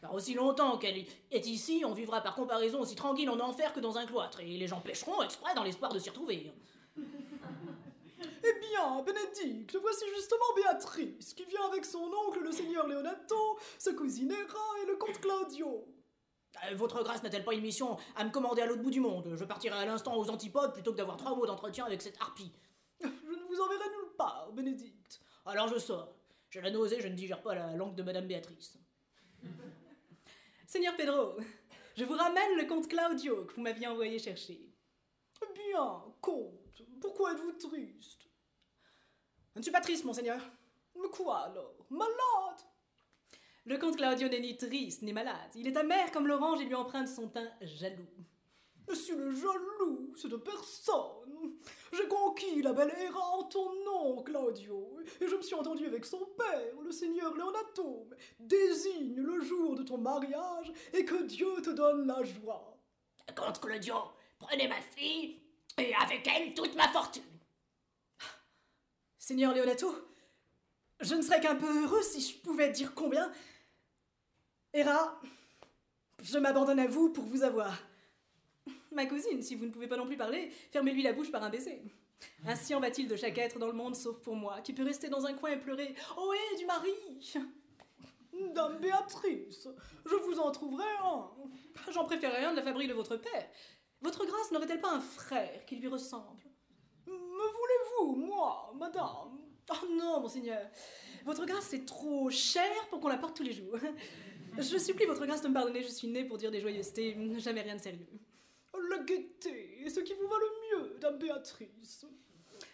Car 0.00 0.14
aussi 0.14 0.34
longtemps 0.34 0.78
qu'elle 0.78 1.04
est 1.30 1.46
ici, 1.46 1.82
on 1.84 1.94
vivra 1.94 2.20
par 2.20 2.34
comparaison 2.34 2.80
aussi 2.80 2.94
tranquille 2.94 3.30
en 3.30 3.40
enfer 3.40 3.72
que 3.72 3.80
dans 3.80 3.96
un 3.96 4.06
cloître, 4.06 4.40
et 4.40 4.56
les 4.56 4.66
gens 4.66 4.80
pêcheront 4.80 5.22
exprès 5.22 5.54
dans 5.54 5.64
l'espoir 5.64 5.92
de 5.92 5.98
s'y 5.98 6.10
retrouver. 6.10 6.52
Eh 6.98 8.60
bien, 8.60 9.02
Bénédicte, 9.02 9.76
voici 9.80 10.04
justement 10.14 10.44
Béatrice, 10.54 11.32
qui 11.34 11.44
vient 11.46 11.66
avec 11.72 11.84
son 11.84 12.10
oncle, 12.26 12.40
le 12.40 12.52
seigneur 12.52 12.86
Leonato, 12.86 13.58
sa 13.78 13.94
cousine 13.94 14.30
Héra 14.30 14.82
et 14.82 14.86
le 14.86 14.96
comte 14.96 15.20
Claudio. 15.20 15.86
Euh, 16.62 16.74
Votre 16.74 17.02
grâce 17.02 17.22
n'a-t-elle 17.22 17.44
pas 17.44 17.54
une 17.54 17.62
mission 17.62 17.96
à 18.16 18.24
me 18.24 18.30
commander 18.30 18.62
à 18.62 18.66
l'autre 18.66 18.82
bout 18.82 18.90
du 18.90 19.00
monde? 19.00 19.34
Je 19.34 19.44
partirai 19.44 19.76
à 19.76 19.84
l'instant 19.84 20.16
aux 20.16 20.30
antipodes 20.30 20.72
plutôt 20.72 20.92
que 20.92 20.96
d'avoir 20.96 21.16
trois 21.16 21.34
mots 21.34 21.46
d'entretien 21.46 21.84
avec 21.84 22.02
cette 22.02 22.20
harpie. 22.20 22.52
Je 23.02 23.06
ne 23.06 23.44
vous 23.48 23.60
enverrai 23.60 23.88
nulle 23.88 24.16
part, 24.16 24.52
Bénédicte. 24.52 25.20
Alors 25.46 25.68
je 25.68 25.78
sors. 25.78 26.14
J'ai 26.50 26.60
la 26.60 26.70
nausée, 26.70 27.00
je 27.00 27.08
ne 27.08 27.14
digère 27.14 27.42
pas 27.42 27.54
la 27.54 27.74
langue 27.74 27.94
de 27.96 28.02
Madame 28.02 28.26
Béatrice. 28.26 28.78
Seigneur 30.66 30.96
Pedro, 30.96 31.36
je 31.96 32.04
vous 32.04 32.14
ramène 32.14 32.56
le 32.56 32.64
comte 32.66 32.88
Claudio 32.88 33.44
que 33.44 33.54
vous 33.54 33.60
m'aviez 33.60 33.86
envoyé 33.88 34.18
chercher. 34.18 34.70
Bien, 35.52 36.02
comte, 36.20 36.82
pourquoi 37.00 37.32
êtes-vous 37.32 37.52
triste? 37.52 38.28
Je 39.54 39.58
ne 39.58 39.62
suis 39.62 39.72
pas 39.72 39.80
triste, 39.80 40.04
monseigneur. 40.04 40.40
Mais 40.96 41.08
quoi 41.08 41.40
alors? 41.40 41.74
Malade 41.90 42.60
Le 43.66 43.78
comte 43.78 43.96
Claudio 43.96 44.28
n'est 44.28 44.40
ni 44.40 44.56
triste 44.58 45.00
ni 45.02 45.12
malade. 45.14 45.50
Il 45.54 45.66
est 45.66 45.76
amer 45.76 46.10
comme 46.12 46.26
l'orange 46.26 46.60
et 46.60 46.66
lui 46.66 46.74
emprunte 46.74 47.08
son 47.08 47.28
teint 47.28 47.50
jaloux. 47.62 48.06
Monsieur 48.86 49.16
le 49.16 49.34
jaloux, 49.34 50.12
c'est 50.16 50.28
de 50.28 50.36
personne. 50.36 51.54
J'ai 51.92 52.06
conquis 52.06 52.60
la 52.60 52.74
belle 52.74 52.92
Héra 53.00 53.20
en 53.38 53.44
ton 53.44 53.72
nom, 53.84 54.22
Claudio, 54.22 54.98
et 55.20 55.26
je 55.26 55.34
me 55.34 55.40
suis 55.40 55.54
entendu 55.54 55.86
avec 55.86 56.04
son 56.04 56.26
père, 56.36 56.80
le 56.82 56.92
seigneur 56.92 57.34
Leonato. 57.34 58.10
Désigne 58.38 59.16
le 59.16 59.40
jour 59.40 59.76
de 59.76 59.82
ton 59.82 59.96
mariage 59.96 60.70
et 60.92 61.06
que 61.06 61.22
Dieu 61.22 61.62
te 61.62 61.70
donne 61.70 62.06
la 62.06 62.22
joie. 62.22 62.76
Comte 63.34 63.60
Claudio, 63.60 63.94
prenez 64.38 64.68
ma 64.68 64.82
fille 64.94 65.40
et 65.78 65.94
avec 65.94 66.28
elle 66.28 66.52
toute 66.52 66.76
ma 66.76 66.88
fortune. 66.88 67.22
Seigneur 69.18 69.54
Leonato, 69.54 69.94
je 71.00 71.14
ne 71.14 71.22
serais 71.22 71.40
qu'un 71.40 71.56
peu 71.56 71.84
heureux 71.84 72.02
si 72.02 72.20
je 72.20 72.38
pouvais 72.38 72.68
dire 72.68 72.94
combien. 72.94 73.32
Héra, 74.76 75.20
je 76.20 76.36
m'abandonne 76.36 76.80
à 76.80 76.88
vous 76.88 77.10
pour 77.10 77.22
vous 77.22 77.44
avoir. 77.44 77.78
Ma 78.90 79.06
cousine, 79.06 79.40
si 79.40 79.54
vous 79.54 79.66
ne 79.66 79.70
pouvez 79.70 79.86
pas 79.86 79.96
non 79.96 80.04
plus 80.04 80.16
parler, 80.16 80.50
fermez-lui 80.72 81.04
la 81.04 81.12
bouche 81.12 81.30
par 81.30 81.44
un 81.44 81.48
baiser. 81.48 81.80
Ainsi 82.44 82.74
en 82.74 82.80
va-t-il 82.80 83.06
de 83.06 83.14
chaque 83.14 83.38
être 83.38 83.60
dans 83.60 83.68
le 83.68 83.72
monde 83.72 83.94
sauf 83.94 84.18
pour 84.18 84.34
moi, 84.34 84.60
qui 84.62 84.72
peut 84.72 84.82
rester 84.82 85.08
dans 85.08 85.26
un 85.26 85.34
coin 85.34 85.50
et 85.50 85.60
pleurer 85.60 85.94
Ohé, 86.16 86.56
du 86.58 86.66
mari 86.66 86.90
Dame 88.52 88.78
Béatrice, 88.78 89.68
je 90.04 90.14
vous 90.16 90.40
en 90.40 90.50
trouverai 90.50 90.90
un. 91.04 91.30
J'en 91.92 92.04
préférerais 92.04 92.46
un 92.46 92.50
de 92.50 92.56
la 92.56 92.62
fabrique 92.62 92.88
de 92.88 92.94
votre 92.94 93.16
père. 93.16 93.48
Votre 94.00 94.26
grâce 94.26 94.50
n'aurait-elle 94.50 94.80
pas 94.80 94.90
un 94.90 95.00
frère 95.00 95.64
qui 95.66 95.76
lui 95.76 95.86
ressemble? 95.86 96.42
Me 97.06 97.12
voulez-vous, 97.12 98.26
moi, 98.26 98.74
madame? 98.76 99.38
Oh 99.70 99.86
non, 99.88 100.20
monseigneur. 100.20 100.68
Votre 101.24 101.46
grâce 101.46 101.72
est 101.74 101.86
trop 101.86 102.28
chère 102.28 102.88
pour 102.90 102.98
qu'on 102.98 103.08
la 103.08 103.18
porte 103.18 103.36
tous 103.36 103.44
les 103.44 103.52
jours. 103.52 103.78
Je 104.56 104.78
supplie 104.78 105.06
votre 105.06 105.26
grâce 105.26 105.42
de 105.42 105.48
me 105.48 105.54
pardonner, 105.54 105.82
je 105.82 105.88
suis 105.88 106.08
née 106.08 106.24
pour 106.24 106.38
dire 106.38 106.50
des 106.50 106.60
joyeusetés, 106.60 107.16
jamais 107.38 107.62
rien 107.62 107.76
de 107.76 107.80
sérieux. 107.80 108.06
La 108.90 108.98
gaieté 108.98 109.82
est 109.84 109.90
ce 109.90 110.00
qui 110.00 110.14
vous 110.14 110.28
va 110.28 110.36
le 110.38 110.78
mieux, 110.82 110.98
dame 111.00 111.18
Béatrice. 111.18 112.06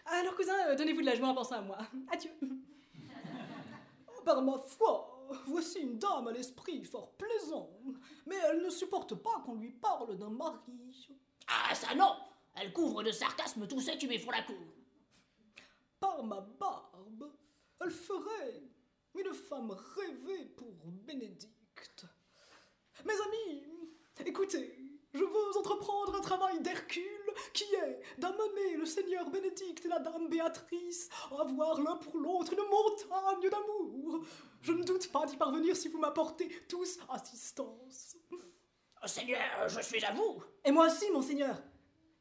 Alors, 0.05 0.35
cousin, 0.35 0.55
euh, 0.69 0.77
donnez-vous 0.77 1.01
de 1.01 1.07
la 1.07 1.15
joie 1.15 1.29
en 1.29 1.35
pensant 1.35 1.57
à 1.57 1.63
moi. 1.63 1.79
Adieu. 2.13 2.31
Par 4.25 4.43
ma 4.43 4.59
foi, 4.59 5.27
voici 5.47 5.81
une 5.81 5.99
dame 5.99 6.29
à 6.29 6.33
l'esprit 6.33 6.85
fort 6.85 7.13
plaisant, 7.13 7.71
mais 8.27 8.37
elle 8.51 8.63
ne 8.63 8.71
supporte 8.71 9.15
pas 9.15 9.43
qu'on 9.45 9.55
lui 9.55 9.71
parle 9.71 10.19
d'un 10.19 10.29
mari. 10.29 11.09
Ah 11.49 11.75
ça 11.75 11.95
non 11.95 12.15
Elle 12.55 12.73
couvre 12.73 13.03
de 13.03 13.11
sarcasme 13.11 13.67
tous 13.67 13.81
ceux 13.81 13.97
qui 13.97 14.07
lui 14.07 14.19
font 14.19 14.31
la 14.31 14.43
cour. 14.43 14.57
Par 15.99 16.23
ma 16.25 16.41
barbe, 16.41 17.31
elle 17.81 17.91
ferait 17.91 18.63
une 19.15 19.33
femme 19.33 19.71
rêvée 19.71 20.45
pour 20.57 20.73
Bénédicte. 21.07 21.60
Mes 23.05 23.15
amis, 23.15 23.65
écoutez, 24.27 24.77
je 25.13 25.25
veux 25.25 25.59
entreprendre 25.59 26.15
un 26.15 26.21
travail 26.21 26.61
d'Hercule 26.61 27.05
qui 27.53 27.65
est 27.65 28.01
d'amener 28.19 28.77
le 28.77 28.85
seigneur 28.85 29.29
Bénédicte 29.31 29.85
et 29.85 29.89
la 29.89 29.99
dame 29.99 30.29
Béatrice 30.29 31.09
à 31.31 31.45
voir 31.45 31.81
l'un 31.81 31.97
pour 31.97 32.17
l'autre 32.17 32.53
une 32.53 32.69
montagne 32.69 33.51
d'amour. 33.51 34.25
Je 34.63 34.73
ne 34.73 34.85
doute 34.85 35.11
pas 35.11 35.27
d'y 35.27 35.37
parvenir 35.37 35.75
si 35.75 35.89
vous 35.89 35.99
m'apportez 35.99 36.49
tous 36.69 36.99
assistance. 37.09 38.17
Oh, 39.03 39.07
Seigneur, 39.07 39.69
je 39.69 39.81
suis 39.81 40.05
à 40.05 40.13
vous. 40.13 40.43
Et 40.65 40.71
moi 40.71 40.87
aussi, 40.87 41.11
monseigneur. 41.11 41.57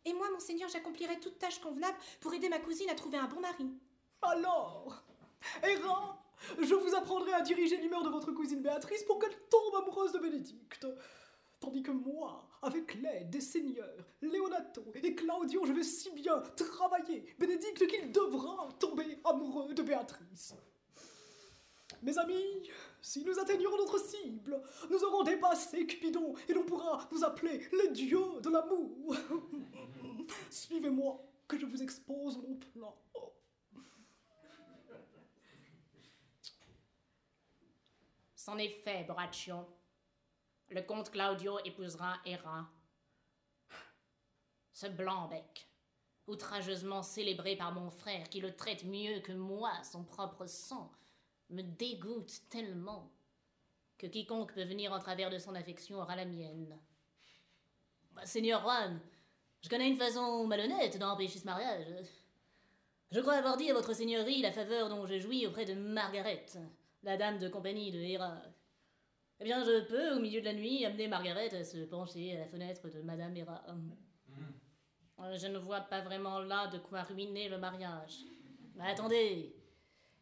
Et 0.05 0.13
moi, 0.13 0.31
monseigneur, 0.31 0.69
j'accomplirai 0.69 1.19
toute 1.19 1.37
tâche 1.37 1.59
convenable 1.59 1.97
pour 2.21 2.33
aider 2.33 2.47
ma 2.47 2.59
cousine 2.59 2.89
à 2.89 2.95
trouver 2.95 3.17
un 3.17 3.27
bon 3.27 3.41
mari. 3.41 3.69
Alors, 4.21 5.03
Héra, 5.61 6.18
je 6.61 6.75
vous 6.75 6.95
apprendrai 6.95 7.33
à 7.33 7.41
diriger 7.41 7.77
l'humeur 7.77 8.03
de 8.03 8.09
votre 8.09 8.31
cousine 8.31 8.61
Béatrice 8.61 9.03
pour 9.03 9.19
qu'elle 9.19 9.35
tombe 9.49 9.75
amoureuse 9.75 10.11
de 10.11 10.19
Bénédicte. 10.19 10.87
Tandis 11.59 11.83
que 11.83 11.91
moi, 11.91 12.47
avec 12.61 12.95
l'aide 12.95 13.29
des 13.29 13.41
seigneurs 13.41 14.05
Leonato 14.21 14.83
et 15.03 15.13
Claudio, 15.13 15.65
je 15.65 15.73
vais 15.73 15.83
si 15.83 16.09
bien 16.11 16.41
travailler 16.55 17.35
Bénédicte 17.37 17.85
qu'il 17.87 18.11
devra 18.11 18.69
tomber 18.79 19.19
amoureux 19.25 19.73
de 19.73 19.81
Béatrice. 19.81 20.53
Mes 22.01 22.17
amis, 22.17 22.69
si 23.01 23.25
nous 23.25 23.37
atteignons 23.39 23.75
notre 23.75 23.99
cible, 23.99 24.61
nous 24.89 25.03
aurons 25.03 25.23
dépassé 25.23 25.85
Cupidon 25.85 26.33
et 26.47 26.53
l'on 26.53 26.63
pourra 26.63 27.09
nous 27.11 27.25
appeler 27.25 27.61
les 27.73 27.89
dieux 27.89 28.39
de 28.41 28.49
l'amour. 28.49 29.15
Suivez-moi, 30.49 31.21
que 31.47 31.57
je 31.57 31.65
vous 31.65 31.81
expose 31.81 32.37
mon 32.37 32.55
plan. 32.55 32.95
C'en 38.49 38.57
est 38.57 38.81
fait, 38.83 39.03
Braccio. 39.03 39.57
Le 40.69 40.81
comte 40.81 41.11
Claudio 41.11 41.59
épousera 41.65 42.15
Héra. 42.25 42.67
Ce 44.73 44.87
blanc-bec, 44.87 45.67
outrageusement 46.25 47.03
célébré 47.03 47.55
par 47.55 47.73
mon 47.73 47.91
frère 47.91 48.27
qui 48.27 48.39
le 48.39 48.55
traite 48.55 48.85
mieux 48.85 49.19
que 49.19 49.33
moi, 49.33 49.71
son 49.83 50.03
propre 50.03 50.47
sang, 50.47 50.91
me 51.51 51.61
dégoûte 51.61 52.41
tellement 52.49 53.11
que 53.99 54.07
quiconque 54.07 54.55
peut 54.55 54.63
venir 54.63 54.93
en 54.93 54.99
travers 54.99 55.29
de 55.29 55.37
son 55.37 55.53
affection 55.53 56.01
aura 56.01 56.15
la 56.15 56.25
mienne. 56.25 56.75
Bah, 58.13 58.25
Seigneur 58.25 58.63
Juan, 58.63 58.99
je 59.61 59.69
connais 59.69 59.89
une 59.89 59.99
façon 59.99 60.47
malhonnête 60.47 60.97
d'empêcher 60.97 61.37
ce 61.37 61.45
mariage. 61.45 61.85
Je 63.11 63.19
crois 63.19 63.35
avoir 63.35 63.57
dit 63.57 63.69
à 63.69 63.75
votre 63.75 63.93
seigneurie 63.93 64.41
la 64.41 64.51
faveur 64.51 64.89
dont 64.89 65.05
je 65.05 65.19
jouis 65.19 65.45
auprès 65.45 65.65
de 65.65 65.75
Margaret, 65.75 66.47
la 67.03 67.17
dame 67.17 67.37
de 67.39 67.47
compagnie 67.47 67.91
de 67.91 67.99
Héra. 67.99 68.41
Eh 69.39 69.45
bien, 69.45 69.63
je 69.63 69.85
peux, 69.85 70.15
au 70.15 70.19
milieu 70.19 70.41
de 70.41 70.45
la 70.45 70.53
nuit, 70.53 70.85
amener 70.85 71.07
Margaret 71.07 71.53
à 71.55 71.63
se 71.63 71.77
pencher 71.85 72.35
à 72.35 72.39
la 72.39 72.45
fenêtre 72.45 72.89
de 72.89 73.01
Madame 73.01 73.35
Hera. 73.37 73.63
Euh, 73.69 75.37
Je 75.37 75.47
ne 75.47 75.57
vois 75.57 75.81
pas 75.81 76.01
vraiment 76.01 76.39
là 76.39 76.67
de 76.67 76.77
quoi 76.77 77.03
ruiner 77.03 77.47
le 77.47 77.57
mariage. 77.57 78.25
Mais 78.75 78.89
attendez 78.89 79.55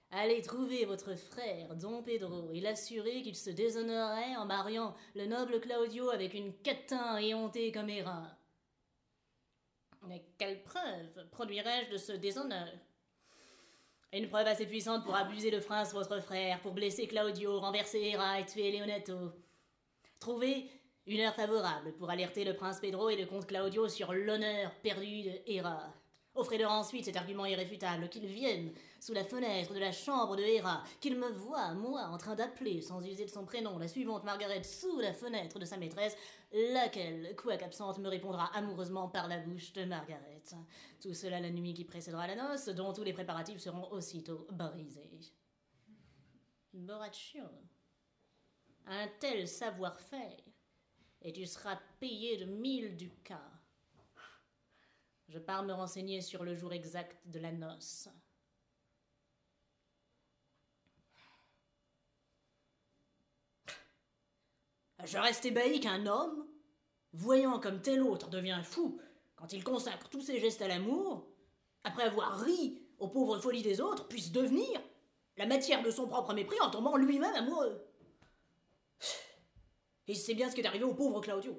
Allez 0.10 0.42
trouver 0.42 0.86
votre 0.86 1.16
frère, 1.16 1.76
Don 1.76 2.02
Pedro, 2.02 2.52
et 2.54 2.62
l'assurer 2.62 3.22
qu'il 3.24 3.36
se 3.36 3.50
déshonorerait 3.50 4.38
en 4.38 4.46
mariant 4.46 4.96
le 5.16 5.26
noble 5.26 5.60
Claudio 5.60 6.10
avec 6.12 6.34
une 6.34 6.54
catin 6.62 7.18
éhontée 7.18 7.74
comme 7.74 7.90
Hera. 7.90 8.38
Mais 10.08 10.24
quelle 10.38 10.63
preuve 10.63 11.28
produirais-je 11.32 11.92
de 11.92 11.98
ce 11.98 12.13
déshonneur? 12.13 12.72
Une 14.13 14.30
preuve 14.30 14.48
assez 14.48 14.65
puissante 14.65 15.04
pour 15.04 15.15
abuser 15.15 15.52
le 15.52 15.60
prince, 15.60 15.93
votre 15.93 16.22
frère, 16.22 16.62
pour 16.62 16.74
blesser 16.74 17.08
Claudio, 17.08 17.60
renverser 17.60 18.02
Hera 18.02 18.39
et 18.39 18.46
tuer 18.46 18.72
Leonato. 18.72 19.34
Trouvez 20.20 20.70
une 21.06 21.20
heure 21.20 21.36
favorable 21.36 21.93
pour 21.98 22.10
alerter 22.10 22.46
le 22.46 22.56
prince 22.56 22.80
Pedro 22.80 23.10
et 23.10 23.17
le 23.17 23.26
comte 23.26 23.46
Claudio 23.46 23.89
sur 23.89 24.13
l'honneur 24.13 24.74
perdu 24.82 25.24
de 25.24 25.32
Hera. 25.46 25.93
Offrez-leur 26.36 26.72
ensuite 26.72 27.04
cet 27.06 27.17
argument 27.17 27.46
irréfutable, 27.46 28.08
qu'ils 28.08 28.28
viennent 28.28 28.72
sous 29.00 29.14
la 29.14 29.24
fenêtre 29.24 29.74
de 29.74 29.80
la 29.80 29.92
chambre 29.92 30.36
de 30.36 30.42
Hera, 30.42 30.84
qu'ils 31.00 31.18
me 31.18 31.30
voient, 31.30 31.74
moi, 31.74 32.04
en 32.04 32.18
train 32.18 32.36
d'appeler, 32.36 32.82
sans 32.82 33.06
user 33.06 33.26
de 33.26 33.30
son 33.30 33.46
prénom, 33.46 33.78
la 33.78 33.88
suivante 33.88 34.24
Margaret 34.24 34.64
sous 34.64 35.00
la 35.00 35.14
fenêtre 35.14 35.60
de 35.60 35.66
sa 35.66 35.78
maîtresse, 35.78 36.16
laquelle, 36.52 37.36
quoique 37.36 37.64
absente, 37.64 38.00
me 38.00 38.10
répondra 38.10 38.50
amoureusement 38.56 39.10
par 39.10 39.28
la 39.28 39.40
bouche 39.40 39.74
de 39.74 39.86
Margaret. 39.86 40.44
Tout 41.02 41.14
cela 41.14 41.40
la 41.40 41.50
nuit 41.50 41.74
qui 41.74 41.86
précédera 41.86 42.28
la 42.28 42.36
noce, 42.36 42.70
dont 42.70 42.94
tous 42.94 43.04
les 43.04 43.14
préparatifs 43.14 43.60
seront 43.60 43.92
aussitôt 43.92 44.48
brisés. 44.52 45.20
Boraccio, 46.74 47.44
un 48.86 49.08
tel 49.20 49.48
savoir-faire, 49.48 50.38
et 51.22 51.34
tu 51.34 51.46
seras 51.46 51.80
payé 52.00 52.38
de 52.38 52.46
mille 52.46 52.96
ducats. 52.96 53.52
Je 55.28 55.40
pars 55.40 55.64
me 55.64 55.74
renseigner 55.74 56.22
sur 56.22 56.44
le 56.44 56.54
jour 56.54 56.72
exact 56.72 57.28
de 57.28 57.40
la 57.40 57.52
noce. 57.52 58.08
Je 65.08 65.17
reste 65.17 65.46
ébahi 65.46 65.80
qu'un 65.80 66.06
homme, 66.06 66.46
voyant 67.13 67.60
comme 67.60 67.82
tel 67.82 68.04
autre 68.04 68.30
devient 68.30 68.62
fou 68.62 69.00
quand 69.38 69.54
il 69.54 69.63
consacre 69.63 70.10
tous 70.10 70.22
ses 70.22 70.39
gestes 70.41 70.62
à 70.62 70.67
l'amour, 70.67 71.26
après 71.86 72.04
avoir 72.04 72.41
ri 72.41 72.82
aux 73.00 73.08
pauvres 73.08 73.39
folies 73.39 73.62
des 73.62 73.80
autres, 73.80 74.10
puisse 74.10 74.34
devenir 74.34 74.82
la 75.38 75.46
matière 75.46 75.82
de 75.82 75.91
son 75.91 76.08
propre 76.08 76.34
mépris 76.34 76.60
en 76.60 76.72
tombant 76.72 76.98
lui-même 76.98 77.36
amoureux. 77.36 77.82
Et 80.08 80.13
c'est 80.13 80.34
bien 80.34 80.50
ce 80.50 80.56
qui 80.56 80.62
est 80.62 80.67
arrivé 80.67 80.84
au 80.84 80.93
pauvre 80.93 81.22
Claudio. 81.22 81.58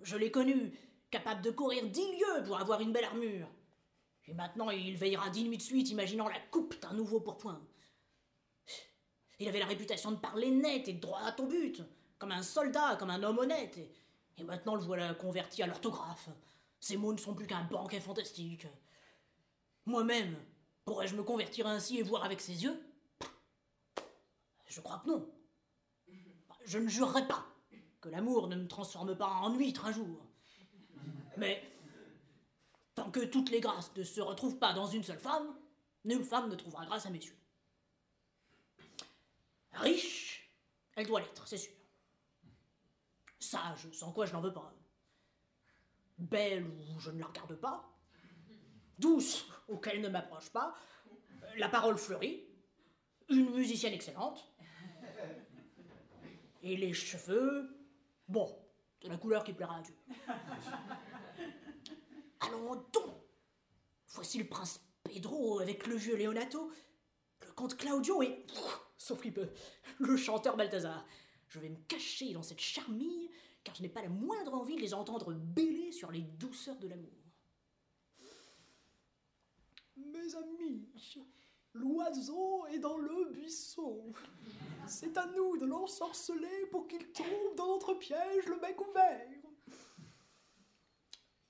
Je 0.00 0.16
l'ai 0.16 0.30
connu, 0.30 0.72
capable 1.10 1.42
de 1.42 1.50
courir 1.50 1.86
dix 1.88 2.10
lieues 2.12 2.44
pour 2.46 2.58
avoir 2.58 2.80
une 2.80 2.92
belle 2.92 3.04
armure. 3.04 3.48
Et 4.28 4.32
maintenant, 4.32 4.70
il 4.70 4.96
veillera 4.96 5.28
dix 5.28 5.44
nuits 5.44 5.58
de 5.58 5.62
suite, 5.62 5.90
imaginant 5.90 6.28
la 6.28 6.40
coupe 6.50 6.80
d'un 6.80 6.94
nouveau 6.94 7.20
pourpoint. 7.20 7.60
Il 9.38 9.48
avait 9.48 9.58
la 9.58 9.66
réputation 9.66 10.12
de 10.12 10.16
parler 10.16 10.50
net 10.50 10.88
et 10.88 10.94
droit 10.94 11.20
à 11.20 11.32
ton 11.32 11.46
but, 11.46 11.82
comme 12.20 12.32
un 12.32 12.42
soldat, 12.42 12.96
comme 12.96 13.10
un 13.10 13.22
homme 13.24 13.38
honnête. 13.38 13.80
Et, 14.36 14.44
maintenant, 14.44 14.76
le 14.76 14.82
voilà 14.82 15.12
converti 15.14 15.62
à 15.62 15.66
l'orthographe. 15.66 16.28
Ses 16.78 16.96
mots 16.96 17.12
ne 17.12 17.18
sont 17.18 17.34
plus 17.34 17.46
qu'un 17.46 17.64
banquet 17.64 17.98
fantastique. 17.98 18.66
Moi-même, 19.86 20.36
pourrais-je 20.84 21.16
me 21.16 21.24
convertir 21.24 21.66
ainsi 21.66 21.98
et 21.98 22.02
voir 22.02 22.24
avec 22.24 22.40
ses 22.40 22.62
yeux? 22.62 22.78
Je 24.66 24.80
crois 24.80 24.98
que 24.98 25.10
non. 25.10 25.28
Je 26.64 26.78
ne 26.78 26.88
jurerai 26.88 27.26
pas 27.26 27.44
que 28.00 28.08
l'amour 28.08 28.48
ne 28.48 28.56
me 28.56 28.68
transforme 28.68 29.16
pas 29.16 29.26
en 29.26 29.54
huître 29.54 29.86
un 29.86 29.92
jour. 29.92 30.24
Mais 31.38 31.62
tant 32.94 33.10
que 33.10 33.20
toutes 33.20 33.50
les 33.50 33.60
grâces 33.60 33.90
ne 33.96 34.04
se 34.04 34.20
retrouvent 34.20 34.58
pas 34.58 34.74
dans 34.74 34.86
une 34.86 35.02
seule 35.02 35.18
femme, 35.18 35.54
nulle 36.04 36.24
femme 36.24 36.50
ne 36.50 36.54
trouvera 36.54 36.84
grâce 36.84 37.06
à 37.06 37.10
mes 37.10 37.18
yeux. 37.18 37.36
Riche, 39.72 40.50
elle 40.96 41.06
doit 41.06 41.20
l'être, 41.20 41.48
c'est 41.48 41.56
sûr. 41.56 41.79
Sage, 43.40 43.90
sans 43.92 44.12
quoi 44.12 44.26
je 44.26 44.32
n'en 44.32 44.40
veux 44.40 44.52
pas. 44.52 44.72
Belle 46.18 46.64
ou 46.64 47.00
je 47.00 47.10
ne 47.10 47.18
la 47.18 47.26
regarde 47.26 47.56
pas. 47.56 47.90
Douce, 48.98 49.46
auquel 49.66 50.00
ne 50.00 50.08
m'approche 50.08 50.50
pas. 50.50 50.74
La 51.56 51.68
parole 51.68 51.98
fleurie. 51.98 52.46
Une 53.28 53.50
musicienne 53.50 53.94
excellente. 53.94 54.52
Et 56.62 56.76
les 56.76 56.92
cheveux, 56.92 57.74
bon, 58.28 58.54
de 59.00 59.08
la 59.08 59.16
couleur 59.16 59.42
qui 59.42 59.54
plaira 59.54 59.78
à 59.78 59.80
Dieu. 59.80 59.96
Allons 62.40 62.76
donc 62.92 63.10
Voici 64.12 64.38
le 64.38 64.46
prince 64.46 64.80
Pedro 65.04 65.60
avec 65.60 65.86
le 65.86 65.94
vieux 65.94 66.16
Leonato, 66.16 66.72
le 67.46 67.52
comte 67.52 67.76
Claudio 67.76 68.22
et, 68.22 68.44
sauf 68.98 69.20
qu'il 69.22 69.32
peut, 69.32 69.50
le 69.98 70.16
chanteur 70.16 70.56
Balthazar. 70.56 71.06
Je 71.50 71.58
vais 71.58 71.68
me 71.68 71.80
cacher 71.88 72.32
dans 72.32 72.44
cette 72.44 72.60
charmille, 72.60 73.28
car 73.64 73.74
je 73.74 73.82
n'ai 73.82 73.88
pas 73.88 74.02
la 74.02 74.08
moindre 74.08 74.54
envie 74.54 74.76
de 74.76 74.80
les 74.80 74.94
entendre 74.94 75.32
bêler 75.32 75.90
sur 75.90 76.12
les 76.12 76.22
douceurs 76.22 76.78
de 76.78 76.86
l'amour. 76.86 77.10
Mes 79.96 80.34
amis, 80.36 80.88
l'oiseau 81.74 82.66
est 82.68 82.78
dans 82.78 82.96
le 82.96 83.32
buisson. 83.32 84.12
C'est 84.86 85.18
à 85.18 85.26
nous 85.26 85.56
de 85.56 85.66
l'ensorceler 85.66 86.66
pour 86.70 86.86
qu'il 86.86 87.10
tombe 87.10 87.56
dans 87.56 87.66
notre 87.66 87.94
piège 87.94 88.46
le 88.46 88.60
bec 88.60 88.80
ouvert. 88.80 89.28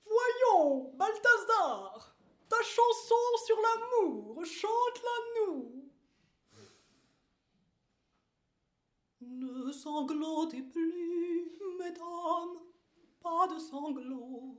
Voyons, 0.03 0.93
Balthazar, 0.95 2.15
ta 2.49 2.61
chanson 2.63 3.15
sur 3.45 3.57
l'amour, 3.61 4.43
chante-la 4.45 5.45
nous. 5.45 5.80
Ne 9.71 9.77
sanglotez 9.77 10.63
plus, 10.63 11.49
mesdames, 11.79 12.57
pas 13.23 13.47
de 13.47 13.57
sanglots. 13.57 14.57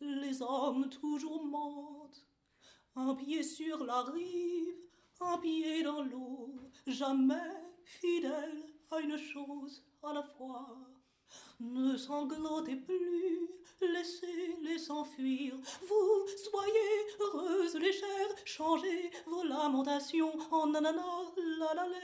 Les 0.00 0.42
hommes 0.42 0.88
toujours 0.88 1.44
mentent, 1.44 2.26
un 2.96 3.14
pied 3.14 3.44
sur 3.44 3.84
la 3.84 4.02
rive, 4.02 4.74
un 5.20 5.38
pied 5.38 5.84
dans 5.84 6.02
l'eau, 6.02 6.56
jamais 6.88 7.52
fidèle 7.84 8.64
à 8.90 8.98
une 8.98 9.16
chose 9.16 9.84
à 10.02 10.12
la 10.12 10.24
fois. 10.24 10.76
Ne 11.60 11.96
sanglotez 11.96 12.74
plus, 12.74 13.48
laissez-les 13.80 14.78
s'enfuir. 14.78 15.54
Vous 15.88 16.26
soyez 16.50 17.06
heureuses, 17.20 17.76
légères, 17.76 18.34
changez 18.44 19.12
vos 19.24 19.44
lamentations 19.44 20.36
en 20.50 20.66
nanana 20.66 21.04
la 21.60 21.74
la 21.74 21.86
la. 21.86 21.98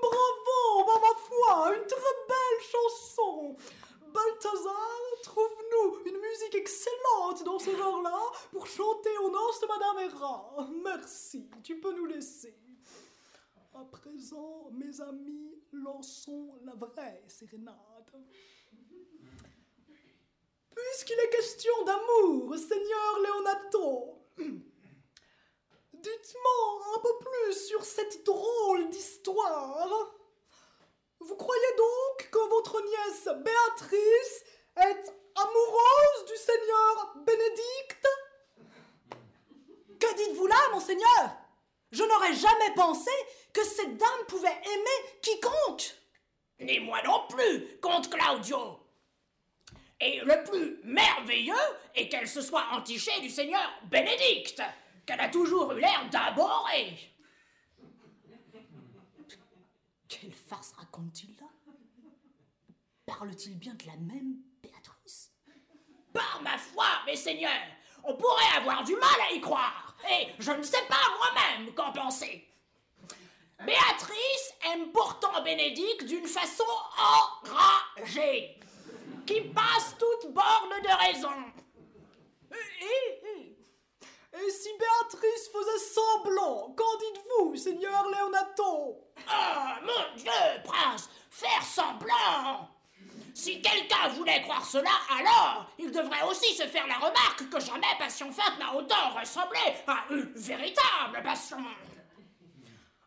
Bravo, 0.00 0.84
bah, 0.85 0.85
ma 1.00 1.14
foi, 1.14 1.76
une 1.76 1.86
très 1.86 2.16
belle 2.28 2.62
chanson. 2.70 3.56
Balthazar, 4.12 5.00
trouve-nous 5.22 6.06
une 6.06 6.18
musique 6.18 6.54
excellente 6.54 7.44
dans 7.44 7.58
ce 7.58 7.76
genre-là 7.76 8.32
pour 8.50 8.66
chanter 8.66 9.16
aux 9.18 9.30
noces 9.30 9.60
de 9.60 9.66
Madame 9.66 9.98
Hera. 9.98 10.68
Merci, 10.82 11.50
tu 11.62 11.78
peux 11.80 11.92
nous 11.92 12.06
laisser. 12.06 12.56
À 13.74 13.84
présent, 13.84 14.70
mes 14.72 15.00
amis, 15.02 15.62
lançons 15.72 16.54
la 16.64 16.74
vraie 16.74 17.22
sérénade. 17.28 17.76
Puisqu'il 20.74 21.18
est 21.18 21.30
question 21.30 21.84
d'amour, 21.84 22.54
Seigneur 22.56 23.18
Leonato, 23.22 24.18
dites-moi 25.92 26.86
un 26.96 27.00
peu 27.00 27.18
plus 27.18 27.66
sur 27.66 27.84
cette 27.84 28.24
drôle 28.24 28.88
d'histoire. 28.88 30.14
Vous 31.20 31.36
croyez 31.36 31.76
donc 31.76 32.30
que 32.30 32.48
votre 32.48 32.80
nièce 32.82 33.24
Béatrice 33.24 34.44
est 34.76 35.12
amoureuse 35.34 36.24
du 36.26 36.36
Seigneur 36.36 37.14
Bénédicte? 37.26 38.08
Que 39.98 40.14
dites-vous 40.16 40.46
là, 40.46 40.56
monseigneur? 40.72 41.36
Je 41.90 42.02
n'aurais 42.04 42.34
jamais 42.34 42.74
pensé 42.74 43.10
que 43.52 43.64
cette 43.64 43.96
dame 43.96 44.26
pouvait 44.28 44.48
aimer 44.48 45.18
quiconque. 45.22 45.94
Ni 46.60 46.80
moi 46.80 47.02
non 47.02 47.26
plus, 47.28 47.78
comte 47.80 48.10
Claudio. 48.10 48.80
Et 50.00 50.20
le 50.20 50.44
plus 50.44 50.78
merveilleux 50.84 51.54
est 51.94 52.08
qu'elle 52.08 52.28
se 52.28 52.42
soit 52.42 52.66
entichée 52.72 53.18
du 53.20 53.30
seigneur 53.30 53.66
Bénédicte, 53.84 54.62
qu'elle 55.06 55.20
a 55.20 55.28
toujours 55.28 55.72
eu 55.72 55.80
l'air 55.80 56.08
d'aborer. 56.10 56.98
Quelle 60.08 60.34
farce 60.46 60.72
raconte-t-il 60.72 61.34
là? 61.40 61.46
Parle-t-il 63.06 63.58
bien 63.58 63.74
de 63.74 63.86
la 63.86 63.96
même 63.96 64.36
Béatrice? 64.62 65.32
Par 66.12 66.40
ma 66.42 66.56
foi, 66.56 66.86
mes 67.06 67.16
seigneurs, 67.16 67.50
on 68.04 68.14
pourrait 68.16 68.56
avoir 68.56 68.84
du 68.84 68.94
mal 68.94 69.20
à 69.28 69.32
y 69.32 69.40
croire. 69.40 69.96
Et 70.08 70.28
je 70.38 70.52
ne 70.52 70.62
sais 70.62 70.82
pas 70.88 70.96
moi-même 71.18 71.74
qu'en 71.74 71.92
penser. 71.92 72.48
Béatrice 73.64 74.52
aime 74.72 74.92
pourtant 74.92 75.42
Bénédicte 75.42 76.04
d'une 76.04 76.26
façon 76.26 76.64
enragée, 76.98 78.60
qui 79.26 79.40
passe 79.40 79.96
toute 79.98 80.32
borne 80.32 80.80
de 80.82 81.06
raison. 81.06 81.52
Et, 84.46 84.50
si 84.50 84.68
Béatrice 84.78 85.50
faisait 85.52 85.94
semblant, 85.94 86.74
qu'en 86.76 86.98
dites-vous, 86.98 87.56
Seigneur 87.56 88.08
Léonato? 88.10 89.02
Ah, 89.28 89.78
mon 89.82 90.16
Dieu, 90.16 90.30
prince, 90.64 91.08
faire 91.30 91.62
semblant 91.62 92.68
Si 93.34 93.60
quelqu'un 93.60 94.08
voulait 94.08 94.42
croire 94.42 94.64
cela, 94.64 94.90
alors 95.18 95.66
il 95.78 95.90
devrait 95.90 96.22
aussi 96.28 96.54
se 96.54 96.64
faire 96.64 96.86
la 96.86 96.96
remarque 96.96 97.48
que 97.50 97.60
jamais 97.60 97.86
passion 97.98 98.30
feinte 98.30 98.58
n'a 98.58 98.74
autant 98.74 99.10
ressemblé 99.18 99.58
à 99.86 100.04
une 100.10 100.32
véritable 100.34 101.22
passion. 101.24 101.58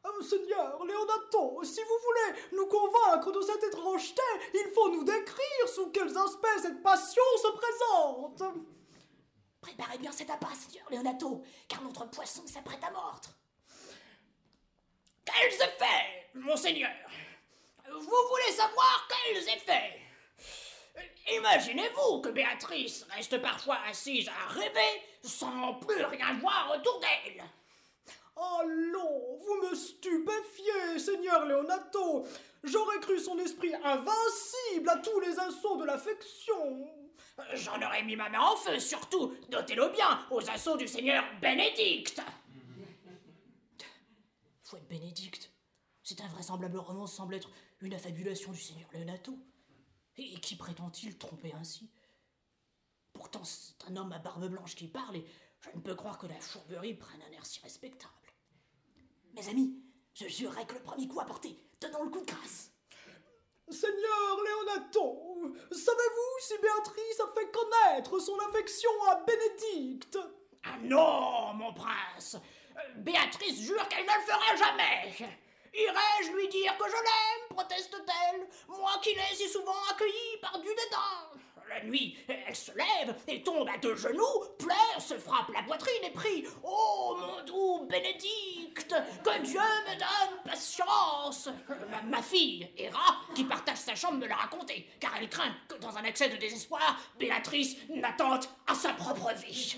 Euh, 0.06 0.22
Seigneur 0.22 0.84
Léonato, 0.86 1.64
si 1.64 1.82
vous 1.82 2.00
voulez 2.06 2.40
nous 2.54 2.68
convaincre 2.68 3.32
de 3.32 3.42
cette 3.42 3.64
étrangeté, 3.64 4.22
il 4.54 4.72
faut 4.74 4.90
nous 4.90 5.04
décrire 5.04 5.70
sous 5.74 5.90
quels 5.92 6.18
aspects 6.18 6.62
cette 6.62 6.82
passion 6.82 7.24
se 7.42 7.48
présente. 7.48 8.56
Préparez 9.62 9.98
bien 9.98 10.12
cet 10.12 10.30
appât, 10.30 10.54
Seigneur 10.54 10.90
Léonato, 10.90 11.44
car 11.68 11.82
notre 11.82 12.10
poisson 12.10 12.46
s'apprête 12.48 12.84
à 12.84 12.92
mordre. 12.92 13.30
Quels 15.26 15.54
effets, 15.54 16.30
monseigneur? 16.34 16.92
Vous 17.92 18.00
voulez 18.00 18.52
savoir 18.52 19.08
quels 19.10 19.50
effets 19.50 20.00
Imaginez-vous 21.32 22.22
que 22.22 22.30
Béatrice 22.30 23.06
reste 23.12 23.42
parfois 23.42 23.78
assise 23.88 24.30
à 24.30 24.52
rêver 24.52 25.04
sans 25.22 25.76
plus 25.76 26.04
rien 26.04 26.38
voir 26.40 26.76
autour 26.76 27.00
d'elle. 27.00 27.44
Allons, 28.36 29.38
vous 29.38 29.70
me 29.70 29.76
stupéfiez, 29.76 30.98
Seigneur 30.98 31.46
Léonato. 31.46 32.26
J'aurais 32.64 33.00
cru 33.00 33.20
son 33.20 33.38
esprit 33.40 33.74
invincible 33.84 34.90
à 34.90 34.98
tous 34.98 35.20
les 35.20 35.38
assauts 35.40 35.78
de 35.78 35.86
l'affection. 35.86 36.88
J'en 37.54 37.82
aurais 37.82 38.04
mis 38.04 38.16
ma 38.16 38.30
main 38.30 38.42
en 38.42 38.56
feu, 38.56 38.80
surtout, 38.80 39.36
notez-le 39.52 39.90
bien, 39.90 40.28
aux 40.32 40.50
assauts 40.50 40.78
du 40.78 40.88
Seigneur 40.88 41.24
Bénédicte. 41.42 42.22
Fouette 44.64 44.88
Bénédicte, 44.88 45.52
cet 46.04 46.22
invraisemblable 46.22 46.78
roman 46.78 47.08
semble 47.08 47.36
être 47.36 47.50
une 47.82 47.94
affabulation 47.94 48.52
du 48.52 48.60
Seigneur 48.60 48.90
Léonato. 48.94 49.38
Et 50.18 50.40
qui 50.42 50.56
prétend-il 50.56 51.18
tromper 51.18 51.54
ainsi? 51.54 51.90
Pourtant, 53.14 53.44
c'est 53.44 53.76
un 53.88 53.96
homme 53.96 54.12
à 54.12 54.20
barbe 54.20 54.48
blanche 54.50 54.76
qui 54.76 54.88
parle, 54.88 55.16
et 55.16 55.26
je 55.62 55.70
ne 55.76 55.82
peux 55.82 55.96
croire 55.96 56.18
que 56.18 56.28
la 56.28 56.40
fourberie 56.40 56.94
prenne 56.94 57.22
un 57.22 57.32
air 57.32 57.46
si 57.46 57.60
respectable. 57.62 58.14
Mes 59.34 59.48
amis, 59.50 59.82
je 60.14 60.28
jurerai 60.28 60.66
que 60.66 60.76
le 60.76 60.84
premier 60.84 61.08
coup 61.08 61.20
apporté, 61.20 61.58
tenons 61.80 62.04
le 62.04 62.10
coup 62.10 62.22
de 62.22 62.32
grâce. 62.32 62.72
Seigneur 63.72 64.38
Léonato, 64.46 65.54
savez-vous 65.72 66.40
si 66.40 66.54
Béatrice 66.60 67.20
a 67.20 67.28
fait 67.34 67.52
connaître 67.52 68.20
son 68.20 68.38
affection 68.50 68.90
à 69.10 69.16
Bénédicte? 69.16 70.18
Ah 70.64 70.78
non, 70.82 71.54
mon 71.54 71.74
prince. 71.74 72.38
Béatrice 72.98 73.62
jure 73.62 73.88
qu'elle 73.88 74.06
ne 74.06 74.12
le 74.12 74.26
fera 74.26 74.56
jamais. 74.56 75.16
Irais-je 75.74 76.32
lui 76.32 76.48
dire 76.48 76.76
que 76.78 76.86
je 76.86 76.96
l'aime 76.96 77.56
proteste-t-elle 77.56 78.48
Moi 78.68 78.92
qui 79.04 79.14
l'ai 79.14 79.36
si 79.36 79.48
souvent 79.48 79.76
accueillie 79.92 80.38
par 80.42 80.60
du 80.60 80.68
dédain? 80.68 81.40
La 81.70 81.84
nuit, 81.84 82.18
elle 82.28 82.56
se 82.56 82.72
lève 82.72 83.16
et 83.28 83.44
tombe 83.44 83.70
à 83.70 83.78
deux 83.78 83.96
genoux, 83.96 84.44
pleure, 84.58 85.00
se 85.00 85.14
frappe 85.20 85.50
la 85.54 85.62
poitrine 85.62 86.04
et 86.04 86.10
prie 86.10 86.44
Oh 86.64 87.16
mon 87.20 87.44
doux 87.46 87.86
Bénédicte, 87.86 88.96
que 89.24 89.42
Dieu 89.42 89.60
me 89.60 90.00
donne 90.00 90.44
patience. 90.44 91.48
Ma, 91.92 92.02
ma 92.02 92.24
fille, 92.24 92.68
Héra, 92.76 93.09
chambre, 94.00 94.18
me 94.20 94.28
l'a 94.28 94.36
raconté, 94.36 94.90
car 95.00 95.12
elle 95.18 95.30
craint 95.30 95.54
que 95.68 95.76
dans 95.76 95.98
un 95.98 96.04
accès 96.06 96.30
de 96.30 96.38
désespoir, 96.38 96.98
Béatrice 97.20 97.76
n'attente 97.90 98.50
à 98.66 98.74
sa 98.74 98.94
propre 98.94 99.34
vie. 99.34 99.78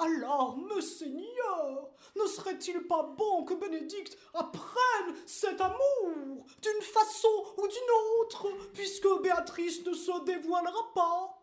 Alors, 0.00 0.56
Messeigneur, 0.56 1.90
ne 2.16 2.26
serait-il 2.26 2.86
pas 2.86 3.02
bon 3.02 3.44
que 3.44 3.54
Bénédicte 3.54 4.16
apprenne 4.32 5.14
cet 5.26 5.60
amour 5.60 6.46
d'une 6.62 6.82
façon 6.82 7.28
ou 7.58 7.66
d'une 7.66 7.90
autre, 8.20 8.48
puisque 8.72 9.08
Béatrice 9.22 9.84
ne 9.84 9.92
se 9.92 10.24
dévoilera 10.24 10.92
pas? 10.94 11.38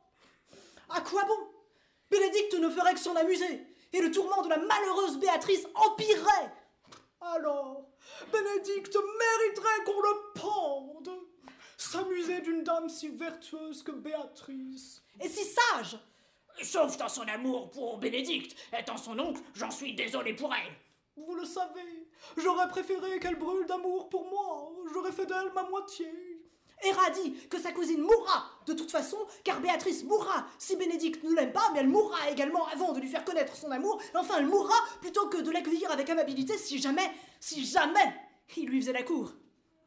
À 0.89 1.01
quoi 1.01 1.23
bon 1.25 1.37
Bénédicte 2.09 2.55
ne 2.55 2.69
ferait 2.69 2.93
que 2.93 2.99
s'en 2.99 3.15
amuser, 3.15 3.67
et 3.93 4.01
le 4.01 4.11
tourment 4.11 4.41
de 4.41 4.49
la 4.49 4.57
malheureuse 4.57 5.17
Béatrice 5.17 5.67
empirerait? 5.75 6.53
Alors, 7.21 7.90
Bénédicte 8.31 8.95
mériterait 8.95 9.83
qu'on 9.85 10.01
le 10.01 10.41
pende 10.41 11.19
S'amuser 11.77 12.41
d'une 12.41 12.63
dame 12.63 12.89
si 12.89 13.09
vertueuse 13.09 13.81
que 13.81 13.91
Béatrice. 13.91 15.01
Et 15.19 15.27
si 15.27 15.43
sage 15.43 15.97
Sauf 16.61 16.95
dans 16.97 17.09
son 17.09 17.27
amour 17.27 17.71
pour 17.71 17.97
Bénédicte. 17.97 18.55
Étant 18.77 18.97
son 18.97 19.17
oncle, 19.17 19.41
j'en 19.55 19.71
suis 19.71 19.95
désolé 19.95 20.33
pour 20.33 20.53
elle. 20.53 20.73
Vous 21.17 21.35
le 21.35 21.43
savez, 21.45 22.07
j'aurais 22.37 22.69
préféré 22.69 23.19
qu'elle 23.19 23.37
brûle 23.37 23.65
d'amour 23.65 24.09
pour 24.09 24.29
moi. 24.29 24.71
J'aurais 24.93 25.11
fait 25.11 25.25
d'elle 25.25 25.51
ma 25.53 25.63
moitié. 25.63 26.07
Héra 26.83 27.09
dit 27.11 27.47
que 27.47 27.59
sa 27.59 27.71
cousine 27.71 28.01
mourra 28.01 28.49
de 28.65 28.73
toute 28.73 28.91
façon, 28.91 29.17
car 29.43 29.59
Béatrice 29.61 30.03
mourra 30.03 30.45
si 30.57 30.75
Bénédicte 30.75 31.23
ne 31.23 31.33
l'aime 31.33 31.53
pas, 31.53 31.69
mais 31.73 31.79
elle 31.79 31.89
mourra 31.89 32.29
également 32.29 32.67
avant 32.67 32.93
de 32.93 32.99
lui 32.99 33.07
faire 33.07 33.23
connaître 33.23 33.55
son 33.55 33.71
amour. 33.71 34.01
Enfin, 34.15 34.35
elle 34.39 34.47
mourra 34.47 34.75
plutôt 35.01 35.27
que 35.29 35.37
de 35.37 35.51
l'accueillir 35.51 35.91
avec 35.91 36.09
amabilité 36.09 36.57
si 36.57 36.79
jamais, 36.79 37.11
si 37.39 37.65
jamais 37.65 38.15
il 38.57 38.67
lui 38.67 38.81
faisait 38.81 38.93
la 38.93 39.03
cour. 39.03 39.33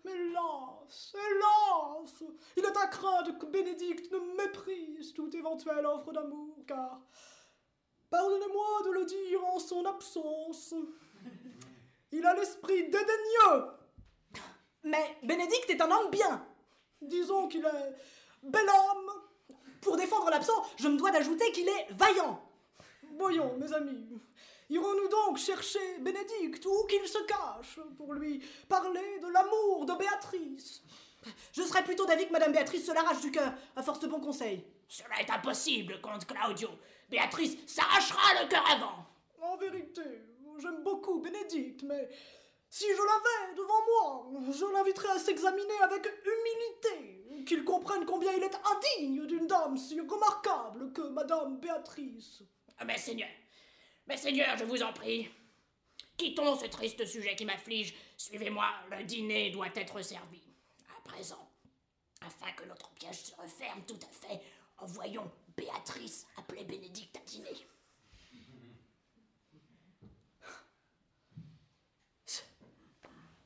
Mais 0.05 0.13
hélas, 0.13 1.15
hélas, 1.15 2.31
il 2.57 2.65
est 2.65 2.77
à 2.77 2.87
craindre 2.87 3.39
que 3.39 3.47
Bénédicte 3.47 4.13
ne 4.13 4.19
méprise 4.37 5.13
toute 5.15 5.35
éventuelle 5.35 5.87
offre 5.87 6.13
d'amour, 6.13 6.57
car, 6.67 7.01
pardonnez-moi 8.11 8.83
de 8.85 8.91
le 8.91 9.05
dire 9.05 9.45
en 9.45 9.59
son 9.59 9.85
absence, 9.87 10.75
il 12.13 12.25
a 12.25 12.35
l'esprit 12.35 12.85
dédaigneux. 12.85 13.65
Mais 14.85 15.17
Bénédicte 15.23 15.71
est 15.71 15.81
un 15.81 15.91
homme 15.91 16.11
bien. 16.11 16.47
Disons 17.07 17.49
qu'il 17.49 17.65
est 17.65 17.95
bel 18.43 18.69
homme. 18.69 19.11
Pour 19.81 19.97
défendre 19.97 20.31
l'absent, 20.31 20.65
je 20.77 20.89
me 20.89 20.97
dois 20.97 21.11
d'ajouter 21.11 21.53
qu'il 21.53 21.69
est 21.69 21.87
vaillant. 21.91 22.41
Voyons, 23.19 23.57
mes 23.59 23.73
amis, 23.73 24.19
irons-nous 24.71 25.09
donc 25.09 25.37
chercher 25.37 25.99
Bénédicte 26.01 26.65
où 26.65 26.87
qu'il 26.87 27.07
se 27.07 27.19
cache 27.25 27.79
pour 27.97 28.15
lui 28.15 28.43
parler 28.69 29.21
de 29.21 29.29
l'amour 29.29 29.85
de 29.85 29.93
Béatrice? 29.95 30.83
Je 31.53 31.63
serais 31.63 31.85
plutôt 31.85 32.07
d'avis 32.07 32.27
que 32.27 32.33
Madame 32.33 32.53
Béatrice 32.53 32.87
se 32.87 32.93
l'arrache 32.93 33.21
du 33.21 33.31
cœur, 33.31 33.53
à 33.77 33.83
force 33.83 34.01
de 34.01 34.07
bons 34.09 34.21
conseils. 34.21 34.65
Cela 34.89 35.21
est 35.21 35.31
impossible, 35.31 36.01
comte 36.01 36.27
Claudio. 36.27 36.69
Béatrice 37.11 37.57
s'arrachera 37.67 38.43
le 38.43 38.49
cœur 38.49 38.65
avant. 38.71 39.07
En 39.41 39.57
vérité, 39.57 40.03
j'aime 40.59 40.83
beaucoup 40.83 41.21
Bénédicte, 41.21 41.83
mais 41.83 42.09
si 42.75 42.87
je 42.87 43.03
l'avais 43.03 43.55
devant 43.55 43.85
moi, 43.87 44.53
je 44.53 44.65
l'inviterais 44.65 45.11
à 45.11 45.19
s'examiner 45.21 45.81
avec 45.81 46.09
humilité, 46.25 47.45
qu'il 47.45 47.63
comprenne 47.63 48.05
combien 48.05 48.33
il 48.33 48.43
est 48.43 48.57
indigne 48.65 49.27
d'une 49.29 49.47
dame 49.47 49.77
si 49.77 50.01
remarquable 50.01 50.93
que 50.93 51.03
Madame 51.03 51.61
Béatrice. 51.61 52.43
Mais 52.85 52.99
Seigneur, 52.99 53.29
mais 54.09 54.17
Seigneur, 54.17 54.57
je 54.59 54.65
vous 54.65 54.83
en 54.83 54.93
prie, 54.93 55.31
quittons 56.17 56.59
ce 56.59 56.67
triste 56.67 57.07
sujet 57.07 57.37
qui 57.37 57.45
m'afflige. 57.45 57.95
Suivez-moi, 58.17 58.69
le 58.91 59.05
dîner 59.05 59.51
doit 59.51 59.69
être 59.77 60.03
servi. 60.03 60.43
À 60.99 61.09
présent, 61.09 61.49
afin 62.23 62.51
que 62.57 62.65
notre 62.65 62.91
piège 62.95 63.23
se 63.23 63.37
referme 63.37 63.85
tout 63.87 64.01
à 64.03 64.27
fait, 64.27 64.41
envoyons 64.79 65.31
Béatrice 65.57 66.27
appeler 66.37 66.65
Bénédicte 66.65 67.17
à 67.19 67.21
dîner. 67.21 67.69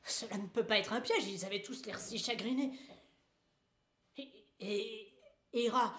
Cela 0.09 0.37
ne 0.37 0.47
peut 0.47 0.65
pas 0.65 0.79
être 0.79 0.93
un 0.93 1.01
piège, 1.01 1.27
ils 1.27 1.45
avaient 1.45 1.61
tous 1.61 1.85
l'air 1.85 1.99
si 1.99 2.17
chagrinés. 2.17 2.77
Et, 4.17 4.47
et 4.59 5.13
Héra 5.53 5.95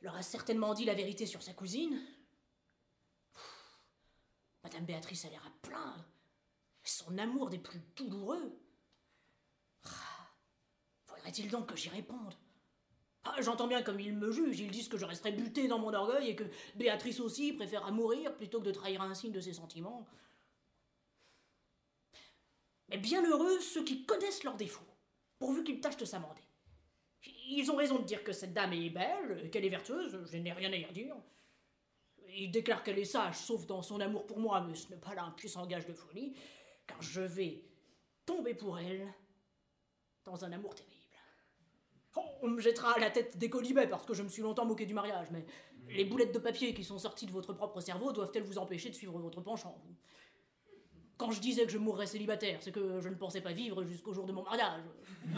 leur 0.00 0.16
a 0.16 0.22
certainement 0.22 0.74
dit 0.74 0.84
la 0.84 0.94
vérité 0.94 1.26
sur 1.26 1.42
sa 1.42 1.52
cousine. 1.52 2.00
Madame 4.64 4.84
Béatrice 4.84 5.24
a 5.24 5.28
l'air 5.28 5.44
à 5.46 5.66
plaindre. 5.66 6.04
Son 6.82 7.18
amour 7.18 7.50
des 7.50 7.58
plus 7.58 7.80
douloureux. 7.96 8.58
Faudrait-il 11.06 11.50
donc 11.50 11.66
que 11.66 11.76
j'y 11.76 11.90
réponde? 11.90 12.34
Ah, 13.24 13.36
J'entends 13.40 13.66
bien 13.66 13.82
comme 13.82 14.00
ils 14.00 14.14
me 14.14 14.32
jugent, 14.32 14.60
ils 14.60 14.70
disent 14.70 14.88
que 14.88 14.96
je 14.96 15.04
resterai 15.04 15.32
buté 15.32 15.68
dans 15.68 15.78
mon 15.78 15.92
orgueil 15.92 16.30
et 16.30 16.36
que 16.36 16.44
Béatrice 16.76 17.20
aussi 17.20 17.52
préférera 17.52 17.90
mourir 17.90 18.34
plutôt 18.36 18.60
que 18.60 18.66
de 18.66 18.72
trahir 18.72 19.02
un 19.02 19.14
signe 19.14 19.32
de 19.32 19.40
ses 19.40 19.52
sentiments. 19.52 20.06
Mais 22.88 22.98
bien 22.98 23.24
heureux 23.28 23.60
ceux 23.60 23.84
qui 23.84 24.04
connaissent 24.04 24.44
leurs 24.44 24.56
défauts, 24.56 24.86
pourvu 25.38 25.62
qu'ils 25.64 25.80
tâchent 25.80 25.96
de 25.96 26.04
s'amender. 26.04 26.42
Ils 27.50 27.70
ont 27.70 27.76
raison 27.76 27.98
de 27.98 28.04
dire 28.04 28.22
que 28.22 28.32
cette 28.32 28.52
dame 28.52 28.72
est 28.72 28.90
belle, 28.90 29.50
qu'elle 29.50 29.64
est 29.64 29.70
vertueuse, 29.70 30.24
je 30.24 30.36
n'ai 30.36 30.52
rien 30.52 30.72
à 30.72 30.76
y 30.76 30.84
redire. 30.84 31.16
Ils 32.36 32.50
déclarent 32.50 32.82
qu'elle 32.82 32.98
est 32.98 33.04
sage, 33.04 33.36
sauf 33.36 33.66
dans 33.66 33.82
son 33.82 34.00
amour 34.00 34.26
pour 34.26 34.38
moi, 34.38 34.60
mais 34.60 34.74
ce 34.74 34.88
n'est 34.90 35.00
pas 35.00 35.14
là 35.14 35.24
un 35.24 35.30
puissant 35.30 35.66
gage 35.66 35.86
de 35.86 35.92
folie. 35.92 36.34
car 36.86 37.00
je 37.02 37.20
vais 37.20 37.64
tomber 38.26 38.54
pour 38.54 38.78
elle 38.78 39.06
dans 40.24 40.44
un 40.44 40.52
amour 40.52 40.74
terrible. 40.74 40.94
Oh, 42.16 42.22
on 42.42 42.48
me 42.48 42.60
jettera 42.60 42.94
à 42.94 42.98
la 42.98 43.10
tête 43.10 43.36
des 43.38 43.50
colibets 43.50 43.86
parce 43.86 44.04
que 44.04 44.14
je 44.14 44.22
me 44.22 44.28
suis 44.28 44.42
longtemps 44.42 44.64
moqué 44.64 44.86
du 44.86 44.94
mariage, 44.94 45.28
mais 45.30 45.44
les 45.88 46.04
boulettes 46.04 46.34
de 46.34 46.38
papier 46.38 46.74
qui 46.74 46.84
sont 46.84 46.98
sorties 46.98 47.26
de 47.26 47.32
votre 47.32 47.52
propre 47.52 47.80
cerveau 47.80 48.12
doivent-elles 48.12 48.42
vous 48.42 48.58
empêcher 48.58 48.90
de 48.90 48.94
suivre 48.94 49.18
votre 49.18 49.40
penchant 49.40 49.80
Quand 51.18 51.32
je 51.32 51.40
disais 51.40 51.66
que 51.66 51.72
je 51.72 51.78
mourrais 51.78 52.06
célibataire, 52.06 52.62
c'est 52.62 52.70
que 52.70 53.00
je 53.00 53.08
ne 53.08 53.16
pensais 53.16 53.40
pas 53.40 53.52
vivre 53.52 53.82
jusqu'au 53.82 54.14
jour 54.14 54.24
de 54.24 54.32
mon 54.32 54.42
mariage. 54.44 54.82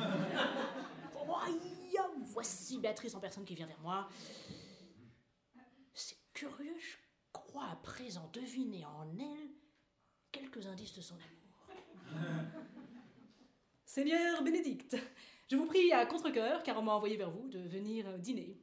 Oh, 1.33 2.13
voici 2.33 2.79
Béatrice 2.79 3.15
en 3.15 3.21
personne 3.21 3.45
qui 3.45 3.55
vient 3.55 3.67
vers 3.67 3.79
moi. 3.81 4.09
C'est 5.93 6.17
curieux, 6.33 6.77
je 6.79 6.97
crois 7.33 7.67
à 7.71 7.77
présent 7.77 8.29
deviner 8.33 8.85
en 8.85 9.07
elle 9.19 9.51
quelques 10.33 10.67
indices 10.67 10.95
de 10.95 11.03
son 11.03 11.15
amour. 11.15 12.25
Seigneur 13.85 14.43
Bénédicte, 14.43 14.97
je 15.49 15.57
vous 15.57 15.67
prie 15.67 15.93
à 15.93 16.05
contre-coeur, 16.07 16.63
car 16.63 16.79
on 16.79 16.83
m'a 16.83 16.93
envoyé 16.93 17.17
vers 17.17 17.31
vous, 17.31 17.49
de 17.49 17.61
venir 17.61 18.19
dîner. 18.19 18.59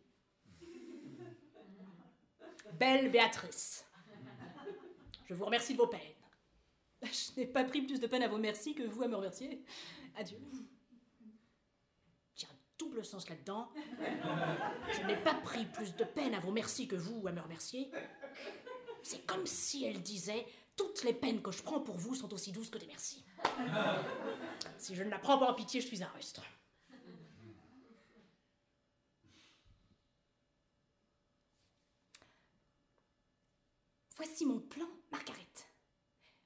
Belle 2.74 3.12
Béatrice, 3.12 3.86
je 5.26 5.34
vous 5.34 5.46
remercie 5.46 5.74
de 5.74 5.78
vos 5.78 5.88
peines. 5.88 6.17
Je 7.04 7.40
n'ai 7.40 7.46
pas 7.46 7.64
pris 7.64 7.82
plus 7.82 8.00
de 8.00 8.08
peine 8.08 8.24
à 8.24 8.28
vos 8.28 8.38
merci 8.38 8.74
que 8.74 8.84
vous 8.84 9.04
à 9.04 9.08
me 9.08 9.16
remercier. 9.16 9.64
Adieu. 10.16 10.38
A 12.44 12.46
un 12.46 12.56
double 12.80 13.06
sens 13.06 13.30
là-dedans. 13.30 13.70
Je 14.92 15.06
n'ai 15.06 15.18
pas 15.18 15.36
pris 15.36 15.66
plus 15.66 15.96
de 15.96 16.04
peine 16.04 16.34
à 16.34 16.40
vos 16.40 16.52
merci 16.52 16.88
que 16.88 16.96
vous 16.96 17.28
à 17.28 17.32
me 17.32 17.42
remercier. 17.42 17.92
C'est 19.04 19.26
comme 19.26 19.46
si 19.46 19.86
elle 19.86 20.02
disait 20.02 20.46
Toutes 20.76 21.04
les 21.04 21.14
peines 21.14 21.42
que 21.42 21.52
je 21.52 21.62
prends 21.62 21.80
pour 21.80 21.98
vous 21.98 22.16
sont 22.16 22.34
aussi 22.34 22.52
douces 22.52 22.70
que 22.70 22.78
des 22.78 22.88
merci. 22.88 23.24
Si 24.78 24.96
je 24.96 25.04
ne 25.04 25.10
la 25.10 25.20
prends 25.20 25.38
pas 25.38 25.52
en 25.52 25.54
pitié, 25.54 25.82
je 25.82 25.88
suis 25.88 26.04
un 26.04 26.08
rustre. 26.08 26.44
Voici 34.16 34.48
mon 34.48 34.60
plan, 34.60 34.88
Margaret. 35.12 35.37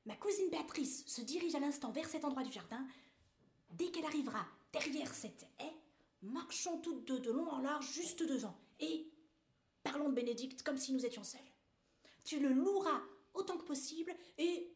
Ma 0.05 0.15
cousine 0.15 0.49
Béatrice 0.49 1.05
se 1.05 1.21
dirige 1.21 1.55
à 1.55 1.59
l'instant 1.59 1.91
vers 1.91 2.09
cet 2.09 2.25
endroit 2.25 2.43
du 2.43 2.51
jardin. 2.51 2.85
Dès 3.71 3.91
qu'elle 3.91 4.05
arrivera 4.05 4.45
derrière 4.73 5.13
cette 5.13 5.45
haie, 5.59 5.75
marchons 6.21 6.79
toutes 6.79 7.05
deux 7.05 7.19
de 7.19 7.31
long 7.31 7.47
en 7.49 7.59
large 7.59 7.91
juste 7.93 8.23
devant. 8.23 8.57
Et 8.79 9.07
parlons 9.83 10.09
de 10.09 10.15
Bénédicte 10.15 10.63
comme 10.63 10.77
si 10.77 10.91
nous 10.91 11.05
étions 11.05 11.23
seuls. 11.23 11.39
Tu 12.25 12.39
le 12.39 12.51
loueras 12.51 13.01
autant 13.33 13.57
que 13.57 13.65
possible 13.65 14.13
et 14.37 14.73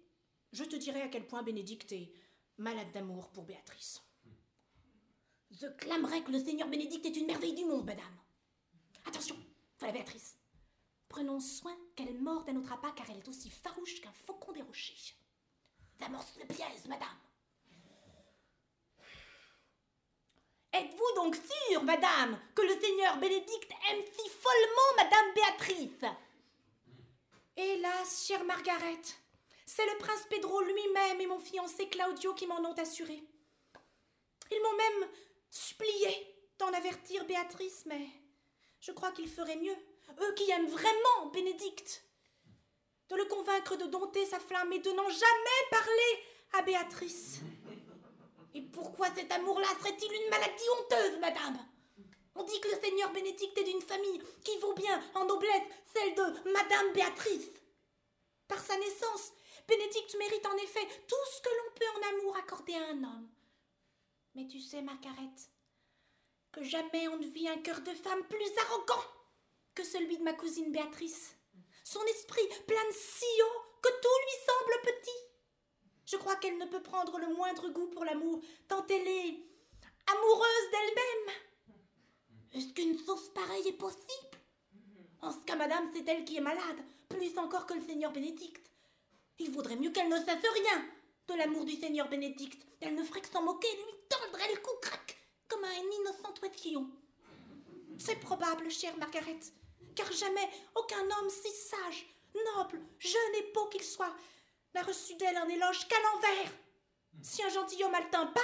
je 0.51 0.63
te 0.63 0.75
dirai 0.75 1.01
à 1.01 1.07
quel 1.07 1.27
point 1.27 1.43
Bénédicte 1.43 1.91
est 1.91 2.11
malade 2.57 2.91
d'amour 2.93 3.29
pour 3.29 3.45
Béatrice. 3.45 4.01
Je 5.51 5.67
clamerai 5.67 6.23
que 6.23 6.31
le 6.31 6.43
Seigneur 6.43 6.67
Bénédicte 6.67 7.05
est 7.05 7.17
une 7.17 7.27
merveille 7.27 7.55
du 7.55 7.65
monde, 7.65 7.85
madame. 7.85 8.05
Attention, 9.05 9.35
voilà 9.79 9.93
Béatrice. 9.93 10.37
Prenons 11.15 11.39
soin 11.39 11.73
qu'elle 11.95 12.13
morde 12.15 12.49
à 12.49 12.51
notre 12.51 12.73
appât 12.73 12.91
car 12.91 13.09
elle 13.09 13.19
est 13.19 13.29
aussi 13.29 13.49
farouche 13.49 14.01
qu'un 14.01 14.11
faucon 14.25 14.51
des 14.51 14.61
rochers. 14.61 15.15
J'amorce 15.97 16.35
le 16.35 16.45
piège, 16.45 16.83
madame. 16.89 17.07
Êtes-vous 20.73 21.15
donc 21.15 21.37
sûre, 21.37 21.83
madame, 21.85 22.37
que 22.53 22.63
le 22.63 22.77
Seigneur 22.81 23.15
Bénédicte 23.15 23.71
aime 23.91 24.03
si 24.03 24.29
follement 24.29 24.95
madame 24.97 25.33
Béatrice? 25.35 26.11
Hélas, 27.55 28.25
chère 28.27 28.43
Margaret, 28.43 29.01
c'est 29.65 29.85
le 29.85 29.97
prince 29.99 30.25
Pedro 30.29 30.59
lui-même 30.63 31.21
et 31.21 31.27
mon 31.27 31.39
fiancé 31.39 31.87
Claudio 31.87 32.33
qui 32.33 32.45
m'en 32.45 32.59
ont 32.59 32.77
assuré. 32.77 33.23
Ils 34.51 34.61
m'ont 34.61 34.75
même 34.75 35.09
supplié 35.49 36.35
d'en 36.59 36.73
avertir 36.73 37.25
Béatrice, 37.25 37.85
mais 37.85 38.05
je 38.81 38.91
crois 38.91 39.13
qu'ils 39.13 39.29
feraient 39.29 39.55
mieux, 39.55 39.77
eux 40.21 40.33
qui 40.33 40.49
aiment 40.51 40.69
vraiment 40.69 41.27
Bénédicte, 41.33 42.03
de 43.09 43.15
le 43.15 43.25
convaincre 43.25 43.75
de 43.75 43.85
dompter 43.85 44.25
sa 44.25 44.39
flamme 44.39 44.73
et 44.73 44.79
de 44.79 44.91
n'en 44.91 45.09
jamais 45.09 45.69
parler 45.69 46.23
à 46.53 46.61
Béatrice. 46.61 47.39
Et 48.53 48.61
pourquoi 48.61 49.13
cet 49.13 49.31
amour-là 49.31 49.67
serait-il 49.79 50.11
une 50.11 50.29
maladie 50.29 50.63
honteuse, 50.79 51.19
madame? 51.19 51.59
On 52.35 52.43
dit 52.43 52.59
que 52.61 52.69
le 52.69 52.79
seigneur 52.79 53.11
Bénédicte 53.11 53.57
est 53.57 53.63
d'une 53.63 53.81
famille 53.81 54.21
qui 54.43 54.57
vaut 54.59 54.73
bien 54.73 55.01
en 55.15 55.25
noblesse 55.25 55.63
celle 55.93 56.15
de 56.15 56.51
madame 56.51 56.93
Béatrice. 56.93 57.49
Par 58.47 58.59
sa 58.63 58.77
naissance, 58.77 59.33
Bénédicte 59.67 60.15
mérite 60.17 60.45
en 60.45 60.57
effet 60.57 60.87
tout 61.07 61.15
ce 61.33 61.41
que 61.41 61.49
l'on 61.49 61.73
peut 61.75 61.99
en 61.99 62.17
amour 62.17 62.37
accorder 62.37 62.75
à 62.75 62.87
un 62.89 63.03
homme. 63.03 63.29
Mais 64.35 64.47
tu 64.47 64.59
sais, 64.59 64.81
Margaret, 64.81 65.35
que 66.51 66.63
jamais 66.63 67.07
on 67.07 67.17
ne 67.17 67.27
vit 67.27 67.47
un 67.47 67.57
cœur 67.57 67.81
de 67.81 67.93
femme 67.93 68.23
plus 68.27 68.57
arrogant 68.59 69.03
que 69.75 69.83
celui 69.83 70.17
de 70.17 70.23
ma 70.23 70.33
cousine 70.33 70.71
Béatrice. 70.71 71.35
Son 71.83 72.03
esprit 72.05 72.47
plane 72.65 72.91
si 72.91 73.25
haut 73.43 73.61
que 73.81 73.89
tout 73.89 74.19
lui 74.23 74.37
semble 74.47 74.81
petit. 74.95 75.19
Je 76.05 76.17
crois 76.17 76.35
qu'elle 76.37 76.57
ne 76.57 76.65
peut 76.65 76.81
prendre 76.81 77.19
le 77.19 77.33
moindre 77.35 77.69
goût 77.69 77.87
pour 77.87 78.05
l'amour, 78.05 78.41
tant 78.67 78.85
elle 78.87 79.07
est 79.07 79.37
amoureuse 80.07 80.71
d'elle-même. 80.71 81.35
Est-ce 82.53 82.73
qu'une 82.73 82.97
sauce 82.97 83.29
pareille 83.29 83.67
est 83.67 83.73
possible? 83.73 84.37
En 85.21 85.31
ce 85.31 85.39
cas, 85.45 85.55
madame, 85.55 85.89
c'est 85.93 86.07
elle 86.07 86.23
qui 86.23 86.37
est 86.37 86.41
malade, 86.41 86.77
plus 87.09 87.37
encore 87.37 87.65
que 87.65 87.73
le 87.73 87.85
Seigneur 87.85 88.11
Bénédicte. 88.11 88.71
Il 89.39 89.51
vaudrait 89.51 89.75
mieux 89.75 89.91
qu'elle 89.91 90.09
ne 90.09 90.17
sache 90.17 90.43
rien 90.53 90.85
de 91.27 91.33
l'amour 91.33 91.65
du 91.65 91.75
Seigneur 91.75 92.07
Bénédicte. 92.07 92.65
Elle 92.79 92.95
ne 92.95 93.03
ferait 93.03 93.21
que 93.21 93.29
s'en 93.29 93.41
moquer 93.41 93.67
et 93.67 93.75
lui 93.75 93.93
tordrait 94.07 94.53
le 94.53 94.61
cou 94.61 94.71
crac 94.81 95.17
comme 95.47 95.63
à 95.63 95.67
un 95.67 95.99
innocent 95.99 96.33
oisillon. 96.41 96.89
C'est 97.97 98.19
probable, 98.19 98.69
chère 98.69 98.97
Margaret, 98.97 99.39
car 99.95 100.11
jamais 100.11 100.49
aucun 100.75 101.03
homme 101.03 101.29
si 101.29 101.51
sage, 101.51 102.05
noble, 102.55 102.81
jeune 102.99 103.35
et 103.39 103.51
beau 103.53 103.67
qu'il 103.67 103.83
soit 103.83 104.13
n'a 104.73 104.83
reçu 104.83 105.15
d'elle 105.15 105.37
un 105.37 105.47
éloge 105.47 105.87
qu'à 105.87 105.99
l'envers. 106.01 106.51
Si 107.21 107.41
un 107.43 107.49
gentilhomme 107.49 107.95
a 107.95 108.01
le 108.01 108.09
teint 108.09 108.27
pâle, 108.27 108.43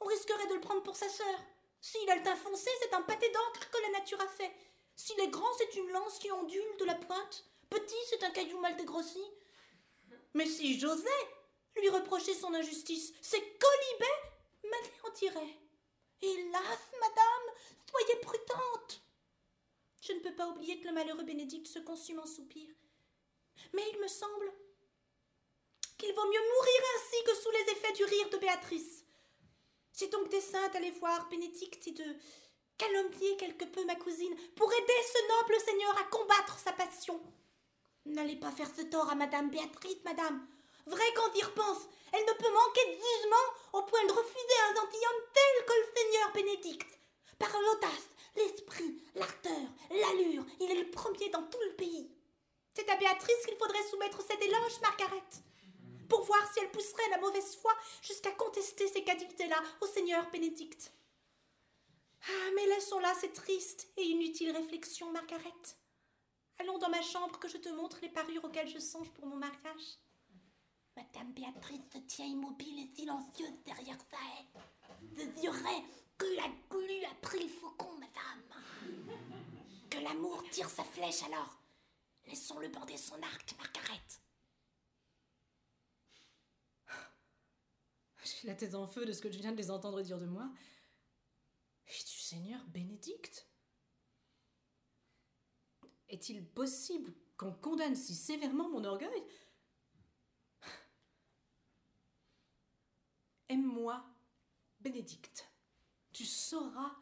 on 0.00 0.06
risquerait 0.06 0.48
de 0.48 0.54
le 0.54 0.60
prendre 0.60 0.82
pour 0.82 0.96
sa 0.96 1.08
sœur. 1.08 1.38
S'il 1.80 2.10
a 2.10 2.16
le 2.16 2.22
teint 2.22 2.36
foncé, 2.36 2.70
c'est 2.80 2.94
un 2.94 3.02
pâté 3.02 3.30
d'encre 3.30 3.70
que 3.70 3.82
la 3.82 3.98
nature 3.98 4.20
a 4.20 4.26
fait. 4.26 4.52
S'il 4.96 5.18
est 5.20 5.28
grand, 5.28 5.52
c'est 5.56 5.76
une 5.76 5.90
lance 5.90 6.18
qui 6.18 6.30
ondule 6.32 6.76
de 6.78 6.84
la 6.84 6.96
pointe. 6.96 7.44
Petit, 7.70 7.94
c'est 8.10 8.24
un 8.24 8.30
caillou 8.30 8.58
mal 8.58 8.76
dégrossi. 8.76 9.22
Mais 10.34 10.46
si 10.46 10.78
j'osais 10.78 11.08
lui 11.76 11.88
reprocher 11.90 12.34
son 12.34 12.52
injustice, 12.54 13.12
ses 13.22 13.40
colibets 13.40 14.22
m'anéantiraient. 14.64 15.56
Hélas, 16.20 16.80
madame, 17.00 17.54
soyez 17.88 18.20
prudente. 18.20 19.00
Je 20.08 20.14
ne 20.14 20.20
peux 20.20 20.34
pas 20.34 20.48
oublier 20.48 20.80
que 20.80 20.86
le 20.86 20.94
malheureux 20.94 21.22
Bénédicte 21.22 21.66
se 21.66 21.80
consume 21.80 22.18
en 22.18 22.26
soupirs. 22.26 22.74
Mais 23.74 23.82
il 23.92 24.00
me 24.00 24.08
semble 24.08 24.50
qu'il 25.98 26.14
vaut 26.14 26.26
mieux 26.26 26.40
mourir 26.40 26.82
ainsi 26.96 27.24
que 27.24 27.34
sous 27.34 27.50
les 27.50 27.72
effets 27.72 27.92
du 27.92 28.04
rire 28.04 28.30
de 28.30 28.38
Béatrice. 28.38 29.04
J'ai 29.98 30.08
donc 30.08 30.30
des 30.30 30.40
saintes 30.40 30.74
à 30.74 30.78
aller 30.78 30.92
voir 30.92 31.28
Bénédicte 31.28 31.86
et 31.88 31.92
de 31.92 32.04
calomnier 32.78 33.36
quelque 33.36 33.66
peu 33.66 33.84
ma 33.84 33.96
cousine 33.96 34.34
pour 34.56 34.72
aider 34.72 35.02
ce 35.12 35.42
noble 35.42 35.60
seigneur 35.60 35.98
à 35.98 36.04
combattre 36.04 36.58
sa 36.58 36.72
passion. 36.72 37.20
N'allez 38.06 38.36
pas 38.36 38.52
faire 38.52 38.70
ce 38.74 38.82
tort 38.82 39.10
à 39.10 39.14
Madame 39.14 39.50
Béatrice, 39.50 40.02
Madame. 40.04 40.46
Vrai 40.86 41.12
qu'on 41.14 41.38
y 41.38 41.42
repense, 41.42 41.86
elle 42.12 42.24
ne 42.24 42.32
peut 42.32 42.52
manquer 42.52 42.86
de 42.86 42.92
jugement 42.92 43.46
au 43.74 43.82
point 43.82 44.06
de 44.06 44.12
refuser 44.12 44.58
un 44.70 44.74
gentilhomme 44.74 45.22
tel 45.34 45.66
que 45.66 45.72
le 45.72 46.00
Seigneur 46.00 46.32
Bénédicte. 46.32 46.98
Par 47.38 47.52
l'audace, 47.60 48.08
l'esprit, 48.38 49.02
l'ardeur, 49.14 49.68
l'allure, 49.90 50.44
il 50.60 50.70
est 50.70 50.82
le 50.82 50.90
premier 50.90 51.28
dans 51.30 51.42
tout 51.42 51.60
le 51.68 51.76
pays. 51.76 52.10
C'est 52.74 52.88
à 52.88 52.96
Béatrice 52.96 53.46
qu'il 53.46 53.56
faudrait 53.56 53.86
soumettre 53.90 54.22
cet 54.22 54.40
éloge, 54.42 54.80
Margaret, 54.80 55.28
pour 56.08 56.22
voir 56.22 56.52
si 56.52 56.60
elle 56.60 56.70
pousserait 56.70 57.10
la 57.10 57.18
mauvaise 57.18 57.56
foi 57.56 57.72
jusqu'à 58.02 58.30
contester 58.32 58.86
ces 58.88 59.02
qualités-là 59.02 59.60
au 59.80 59.86
Seigneur 59.86 60.30
Bénédicte. 60.30 60.92
Ah, 62.22 62.50
mais 62.54 62.66
laissons 62.66 62.98
là 63.00 63.14
ces 63.14 63.32
tristes 63.32 63.88
et 63.96 64.02
inutiles 64.02 64.50
réflexions, 64.52 65.10
Margaret. 65.12 65.52
Allons 66.58 66.78
dans 66.78 66.88
ma 66.88 67.02
chambre 67.02 67.38
que 67.38 67.48
je 67.48 67.56
te 67.56 67.68
montre 67.68 67.98
les 68.02 68.08
parures 68.08 68.44
auxquelles 68.44 68.68
je 68.68 68.78
songe 68.78 69.10
pour 69.10 69.26
mon 69.26 69.36
mariage. 69.36 69.98
Madame 70.96 71.32
Béatrice 71.32 71.92
se 71.92 71.98
tient 71.98 72.26
immobile 72.26 72.80
et 72.80 72.96
silencieuse 72.96 73.52
derrière 73.64 73.98
sa 74.10 74.16
haie. 74.16 74.46
Que 76.18 76.26
la 76.36 76.48
glu 76.68 77.04
a 77.04 77.14
pris 77.22 77.42
le 77.42 77.48
faucon, 77.48 77.96
madame. 77.98 78.42
Que 79.88 79.98
l'amour 79.98 80.42
tire 80.50 80.68
sa 80.68 80.84
flèche 80.84 81.22
alors. 81.22 81.56
Laissons-le 82.26 82.68
bander 82.68 82.96
son 82.96 83.22
arc, 83.22 83.54
Margaret. 83.56 84.02
J'ai 88.24 88.46
la 88.48 88.54
tête 88.54 88.74
en 88.74 88.86
feu 88.86 89.06
de 89.06 89.12
ce 89.12 89.22
que 89.22 89.30
je 89.30 89.38
viens 89.38 89.52
de 89.52 89.56
les 89.56 89.70
entendre 89.70 90.02
dire 90.02 90.18
de 90.18 90.26
moi. 90.26 90.50
Et 91.86 92.04
du 92.04 92.18
Seigneur 92.18 92.62
Bénédicte? 92.66 93.48
Est-il 96.10 96.46
possible 96.46 97.14
qu'on 97.36 97.52
condamne 97.52 97.96
si 97.96 98.14
sévèrement 98.14 98.68
mon 98.68 98.84
orgueil? 98.84 99.24
Aime-moi, 103.48 104.04
Bénédicte. 104.80 105.47
Tu 106.18 106.24
sauras 106.24 106.96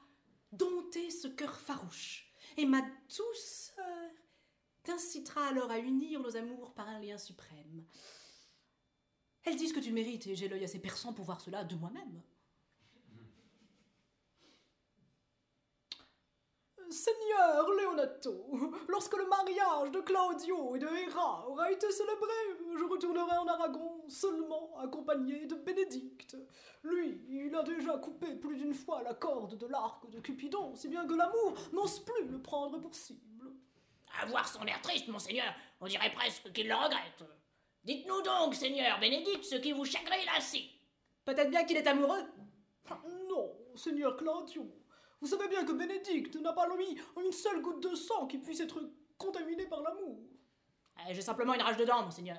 dompter 0.52 1.10
ce 1.10 1.26
cœur 1.26 1.58
farouche, 1.58 2.30
et 2.58 2.66
ma 2.66 2.82
douceur 3.08 4.10
t'incitera 4.82 5.46
alors 5.46 5.70
à 5.70 5.78
unir 5.78 6.20
nos 6.20 6.36
amours 6.36 6.74
par 6.74 6.86
un 6.86 7.00
lien 7.00 7.16
suprême. 7.16 7.86
Elles 9.44 9.56
disent 9.56 9.72
que 9.72 9.80
tu 9.80 9.90
mérites, 9.90 10.26
et 10.26 10.36
j'ai 10.36 10.48
l'œil 10.48 10.64
assez 10.64 10.82
perçant 10.82 11.14
pour 11.14 11.24
voir 11.24 11.40
cela 11.40 11.64
de 11.64 11.74
moi-même. 11.76 12.20
Seigneur 16.90 17.70
Leonato, 17.70 18.70
lorsque 18.88 19.16
le 19.16 19.28
mariage 19.28 19.92
de 19.92 20.00
Claudio 20.02 20.76
et 20.76 20.78
de 20.78 20.88
Hera 20.88 21.48
aura 21.48 21.72
été 21.72 21.90
célébré, 21.90 22.34
je 22.76 22.84
retournerai 22.84 23.38
en 23.38 23.46
Aragon 23.46 23.95
seulement 24.08 24.76
accompagné 24.78 25.46
de 25.46 25.54
Bénédicte. 25.54 26.36
Lui, 26.82 27.22
il 27.28 27.54
a 27.54 27.62
déjà 27.62 27.98
coupé 27.98 28.34
plus 28.36 28.56
d'une 28.56 28.74
fois 28.74 29.02
la 29.02 29.14
corde 29.14 29.56
de 29.56 29.66
l'arc 29.66 30.08
de 30.10 30.20
Cupidon, 30.20 30.74
si 30.74 30.88
bien 30.88 31.06
que 31.06 31.14
l'amour 31.14 31.54
n'ose 31.72 32.00
plus 32.00 32.26
le 32.28 32.40
prendre 32.40 32.78
pour 32.78 32.94
cible. 32.94 33.52
À 34.20 34.26
voir 34.26 34.48
son 34.48 34.64
air 34.66 34.80
triste, 34.80 35.08
monseigneur, 35.08 35.52
on 35.80 35.86
dirait 35.86 36.12
presque 36.12 36.52
qu'il 36.52 36.68
le 36.68 36.74
regrette. 36.74 37.24
Dites-nous 37.84 38.22
donc, 38.22 38.54
seigneur 38.54 38.98
Bénédicte, 38.98 39.44
ce 39.44 39.56
qui 39.56 39.72
vous 39.72 39.84
chagrine 39.84 40.28
ainsi. 40.36 40.70
Peut-être 41.24 41.50
bien 41.50 41.64
qu'il 41.64 41.76
est 41.76 41.86
amoureux. 41.86 42.24
Non, 43.28 43.52
Seigneur 43.74 44.16
Claudio, 44.16 44.64
vous 45.20 45.26
savez 45.26 45.48
bien 45.48 45.64
que 45.64 45.72
Bénédicte 45.72 46.36
n'a 46.36 46.52
pas 46.52 46.68
lui 46.76 47.00
une 47.16 47.32
seule 47.32 47.60
goutte 47.60 47.82
de 47.82 47.94
sang 47.94 48.26
qui 48.26 48.38
puisse 48.38 48.60
être 48.60 48.80
contaminée 49.18 49.66
par 49.66 49.82
l'amour. 49.82 50.20
J'ai 51.10 51.22
simplement 51.22 51.54
une 51.54 51.62
rage 51.62 51.76
de 51.76 51.84
dents, 51.84 52.04
monseigneur? 52.04 52.38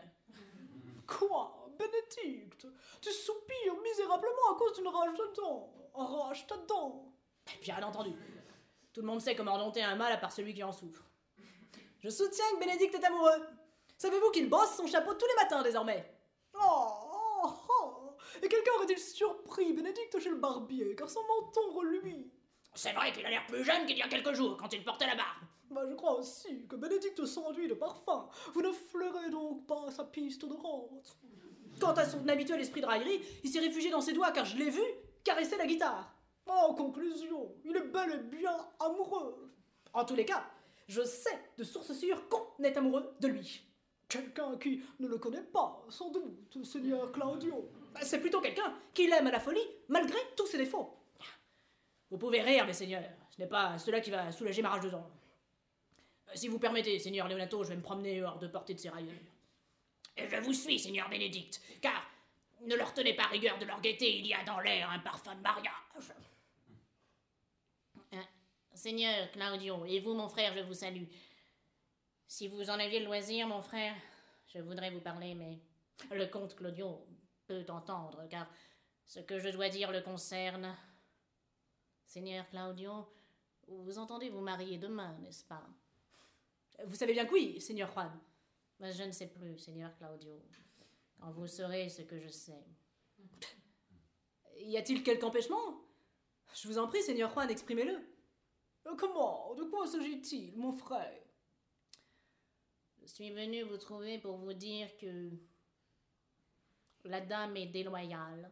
Quoi? 1.06 1.57
Bénédicte 1.78 2.68
Tu 3.02 3.12
soupires 3.12 3.82
misérablement 3.84 4.52
à 4.54 4.56
cause 4.58 4.76
d'une 4.76 4.88
rage 4.88 5.14
de 5.18 5.34
dents. 5.36 5.74
Arrache 5.96 6.46
ta 6.48 6.58
dent. 6.58 7.14
Bien 7.62 7.82
entendu. 7.82 8.14
Tout 8.94 9.02
le 9.02 9.08
monde 9.08 9.22
sait 9.22 9.36
comment 9.36 9.58
dompter 9.58 9.84
un 9.84 9.96
mal 9.96 10.12
à 10.12 10.18
part 10.18 10.32
celui 10.32 10.54
qui 10.54 10.64
en 10.64 10.72
souffre. 10.72 11.04
Je 12.00 12.10
soutiens 12.10 12.46
que 12.54 12.60
Bénédicte 12.60 12.96
est 12.96 13.06
amoureux. 13.06 13.48
Savez-vous 13.98 14.32
qu'il 14.32 14.50
brosse 14.50 14.76
son 14.76 14.88
chapeau 14.88 15.14
tous 15.14 15.26
les 15.26 15.44
matins 15.44 15.64
désormais? 15.64 16.14
Oh, 16.54 16.90
oh, 17.44 17.50
oh. 17.70 18.10
Et 18.42 18.48
quelqu'un 18.48 18.72
aurait-il 18.78 19.00
surpris 19.00 19.74
Bénédicte 19.74 20.20
chez 20.20 20.30
le 20.30 20.36
barbier, 20.36 20.96
car 20.96 21.10
son 21.10 21.22
menton 21.24 21.74
reluit? 21.74 22.32
C'est 22.76 22.94
vrai 22.94 23.12
qu'il 23.12 23.26
a 23.26 23.30
l'air 23.30 23.46
plus 23.48 23.64
jeune 23.64 23.86
qu'il 23.88 23.98
y 23.98 24.04
a 24.04 24.08
quelques 24.08 24.34
jours, 24.34 24.56
quand 24.58 24.72
il 24.72 24.84
portait 24.84 25.08
la 25.08 25.16
barbe. 25.16 25.44
Bah, 25.72 25.84
je 25.90 25.96
crois 25.96 26.20
aussi 26.20 26.68
que 26.68 26.76
Bénédicte 26.76 27.26
s'enduit 27.26 27.68
de 27.68 27.74
parfum. 27.74 28.30
Vous 28.54 28.62
ne 28.62 28.72
flairez 28.72 29.30
donc 29.30 29.66
pas 29.66 29.90
sa 29.92 30.04
piste 30.06 30.44
odorante. 30.44 31.18
Quant 31.80 31.94
à 31.94 32.06
son 32.06 32.28
habituel 32.28 32.62
esprit 32.62 32.82
de 32.82 32.86
raillerie, 32.86 33.22
il 33.44 33.50
s'est 33.50 33.60
réfugié 33.60 33.90
dans 33.90 34.02
ses 34.02 34.14
doigts 34.14 34.32
car 34.32 34.46
je 34.46 34.58
l'ai 34.58 34.70
vu 34.70 34.82
caresser 35.24 35.58
la 35.58 35.68
guitare. 35.68 36.14
En 36.46 36.74
conclusion, 36.74 37.54
il 37.66 37.76
est 37.76 37.88
bel 37.88 38.12
et 38.12 38.36
bien 38.36 38.56
amoureux. 38.80 39.52
En 39.94 40.06
tous 40.06 40.16
les 40.16 40.26
cas, 40.26 40.46
je 40.88 41.02
sais 41.04 41.38
de 41.58 41.64
source 41.64 41.92
sûre 41.94 42.28
qu'on 42.30 42.64
est 42.64 42.78
amoureux 42.78 43.14
de 43.20 43.28
lui. 43.28 43.64
Quelqu'un 44.08 44.58
qui 44.58 44.82
ne 45.00 45.08
le 45.08 45.18
connaît 45.18 45.44
pas, 45.44 45.86
sans 45.90 46.10
doute, 46.10 46.64
Seigneur 46.64 47.12
Claudio. 47.12 47.70
C'est 48.02 48.22
plutôt 48.22 48.40
quelqu'un 48.40 48.74
qui 48.94 49.08
l'aime 49.08 49.28
à 49.28 49.32
la 49.32 49.40
folie, 49.40 49.68
malgré 49.90 50.18
tous 50.38 50.46
ses 50.46 50.58
défauts. 50.58 50.94
Vous 52.10 52.18
pouvez 52.18 52.42
rire, 52.42 52.66
mes 52.66 52.74
seigneurs. 52.74 53.04
Ce 53.30 53.42
n'est 53.42 53.50
pas 53.50 53.78
cela 53.78 54.00
qui 54.00 54.10
va 54.10 54.32
soulager 54.32 54.62
ma 54.62 54.70
rage 54.70 54.84
de 54.84 54.90
dents. 54.90 55.10
Si 56.34 56.48
vous 56.48 56.60
permettez, 56.60 57.00
seigneur 57.00 57.28
Leonato, 57.28 57.64
je 57.64 57.70
vais 57.70 57.76
me 57.76 57.82
promener 57.82 58.24
hors 58.24 58.40
de 58.40 58.48
portée 58.48 58.74
de 58.74 58.80
ces 58.80 58.90
railleurs. 58.90 59.14
Et 60.18 60.28
je 60.30 60.36
vous 60.38 60.54
suis, 60.54 60.80
seigneur 60.80 61.10
Bénédicte, 61.10 61.62
car 61.82 62.10
ne 62.62 62.76
leur 62.76 62.94
tenez 62.94 63.14
pas 63.14 63.28
rigueur 63.28 63.58
de 63.60 63.66
leur 63.66 63.80
gaieté, 63.82 64.18
il 64.18 64.26
y 64.26 64.34
a 64.34 64.44
dans 64.44 64.60
l'air 64.60 64.90
un 64.90 65.00
parfum 65.00 65.36
de 65.36 65.42
mariage. 65.42 65.74
Hein, 68.12 68.26
Seigneur 68.74 69.32
Claudio, 69.32 69.86
et 69.86 70.00
vous, 70.00 70.14
mon 70.14 70.28
frère, 70.28 70.56
je 70.56 70.62
vous 70.62 70.74
salue. 70.74 71.06
Si 72.28 72.48
vous 72.48 72.70
en 72.70 72.80
aviez 72.80 73.00
le 73.00 73.06
loisir, 73.06 73.48
mon 73.48 73.62
frère, 73.62 73.96
je 74.48 74.60
voudrais 74.60 74.90
vous 74.90 75.02
parler, 75.02 75.36
mais 75.36 75.60
le 76.12 76.26
comte 76.26 76.56
Claudio 76.56 77.06
peut 77.46 77.66
entendre, 77.70 78.28
car 78.30 78.48
ce 79.06 79.20
que 79.20 79.40
je 79.40 79.50
dois 79.50 79.70
dire 79.70 79.92
le 79.92 80.02
concerne. 80.02 80.76
Seigneur 82.06 82.48
Claudio, 82.50 83.08
vous 83.68 84.00
entendez 84.00 84.30
vous 84.30 84.42
marier 84.42 84.78
demain, 84.78 85.18
n'est-ce 85.20 85.44
pas? 85.44 85.64
Vous 86.86 86.96
savez 86.96 87.14
bien 87.14 87.26
que 87.26 87.34
oui, 87.34 87.60
seigneur 87.62 87.92
Juan. 87.92 88.12
Mais 88.80 88.94
Je 88.94 89.04
ne 89.04 89.12
sais 89.12 89.28
plus, 89.28 89.58
Seigneur 89.58 89.96
Claudio. 89.98 90.42
Quand 91.20 91.32
vous 91.32 91.48
saurez 91.48 91.90
ce 91.90 92.04
que 92.04 92.20
je 92.20 92.30
sais. 92.30 92.66
Y 94.60 94.78
a-t-il 94.78 95.04
quelque 95.04 95.24
empêchement? 95.24 95.82
Je 96.54 96.68
vous 96.68 96.78
en 96.78 96.88
prie, 96.88 97.02
seigneur 97.02 97.32
Juan, 97.32 97.50
exprimez-le. 97.50 97.98
Euh, 98.88 98.96
Comment? 98.98 99.54
De 99.56 99.64
quoi 99.66 99.86
s'agit-il, 99.86 100.56
mon 100.58 100.72
frère? 100.72 101.22
Je 103.02 103.08
suis 103.08 103.32
venu 103.32 103.64
vous 103.64 103.78
trouver 103.78 104.20
pour 104.20 104.38
vous 104.38 104.54
dire 104.54 104.96
que 104.98 105.32
la 107.04 107.22
dame 107.22 107.56
est 107.58 107.68
déloyale. 107.68 108.52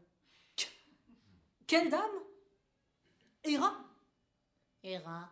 Quelle 1.68 1.90
dame? 1.90 2.24
Héra 3.44 3.76
Héra, 4.84 5.30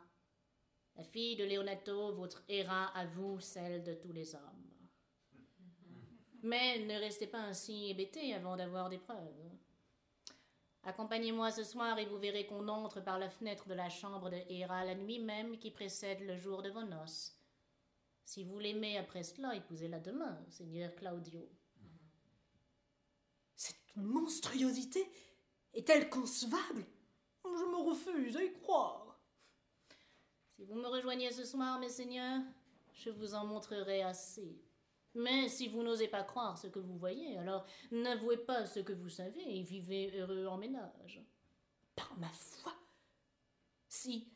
la 0.96 1.04
fille 1.04 1.36
de 1.36 1.46
Leonato, 1.46 2.14
votre 2.16 2.44
Héra 2.48 2.88
à 2.98 3.06
vous, 3.06 3.40
celle 3.40 3.84
de 3.84 3.94
tous 3.94 4.12
les 4.12 4.34
hommes. 4.36 4.63
Mais 6.44 6.80
ne 6.80 7.00
restez 7.00 7.28
pas 7.28 7.40
ainsi 7.40 7.90
hébété 7.90 8.34
avant 8.34 8.58
d'avoir 8.58 8.90
des 8.90 8.98
preuves. 8.98 9.50
Accompagnez-moi 10.84 11.50
ce 11.52 11.64
soir 11.64 11.98
et 11.98 12.06
vous 12.06 12.18
verrez 12.18 12.46
qu'on 12.46 12.68
entre 12.68 13.00
par 13.02 13.18
la 13.18 13.30
fenêtre 13.30 13.70
de 13.70 13.74
la 13.74 13.90
chambre 13.90 14.30
de 14.30 14.38
Héra 14.50 14.84
la 14.84 14.96
nuit 14.96 15.20
même 15.20 15.58
qui 15.58 15.72
précède 15.72 16.20
le 16.20 16.36
jour 16.36 16.62
de 16.62 16.70
vos 16.70 16.84
noces. 16.84 17.38
Si 18.26 18.44
vous 18.44 18.60
l'aimez 18.60 18.98
après 18.98 19.24
cela, 19.24 19.56
épousez-la 19.56 20.00
demain, 20.00 20.38
Seigneur 20.50 20.94
Claudio. 20.96 21.50
Cette 23.56 23.96
monstruosité 23.96 25.10
est-elle 25.74 26.10
concevable? 26.10 26.86
Je 27.46 27.50
me 27.50 27.90
refuse 27.90 28.36
à 28.36 28.44
y 28.44 28.52
croire. 28.54 29.18
Si 30.56 30.66
vous 30.66 30.76
me 30.76 30.88
rejoignez 30.88 31.32
ce 31.32 31.46
soir, 31.46 31.80
mes 31.80 31.90
seigneurs, 31.90 32.42
je 32.94 33.10
vous 33.10 33.34
en 33.34 33.46
montrerai 33.46 34.02
assez. 34.04 34.63
Mais 35.16 35.48
si 35.48 35.68
vous 35.68 35.84
n'osez 35.84 36.08
pas 36.08 36.24
croire 36.24 36.58
ce 36.58 36.68
que 36.68 36.80
vous 36.80 36.98
voyez, 36.98 37.38
alors 37.38 37.66
n'avouez 37.92 38.38
pas 38.38 38.66
ce 38.66 38.80
que 38.80 38.94
vous 38.94 39.10
savez 39.10 39.44
et 39.46 39.62
vivez 39.62 40.12
heureux 40.18 40.48
en 40.48 40.58
ménage. 40.58 41.24
Par 41.96 42.18
ma 42.18 42.30
foi, 42.30 42.74
si 43.88 44.28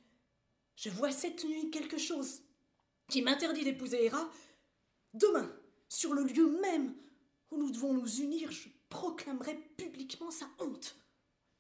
je 0.76 0.92
vois 0.92 1.12
cette 1.12 1.44
nuit 1.44 1.72
quelque 1.72 1.98
chose 1.98 2.42
qui 3.10 3.24
m'interdit 3.24 3.64
d'épouser 3.64 4.06
Héra, 4.06 4.30
demain, 5.16 5.52
sur 5.90 6.14
le 6.14 6.24
lieu 6.24 6.60
même 6.62 6.96
où 7.50 7.58
nous 7.58 7.72
devons 7.72 7.94
nous 7.94 8.22
unir, 8.22 8.52
je 8.52 8.70
proclamerai 8.90 9.56
publiquement 9.78 10.30
sa 10.30 10.46
honte. 10.60 10.96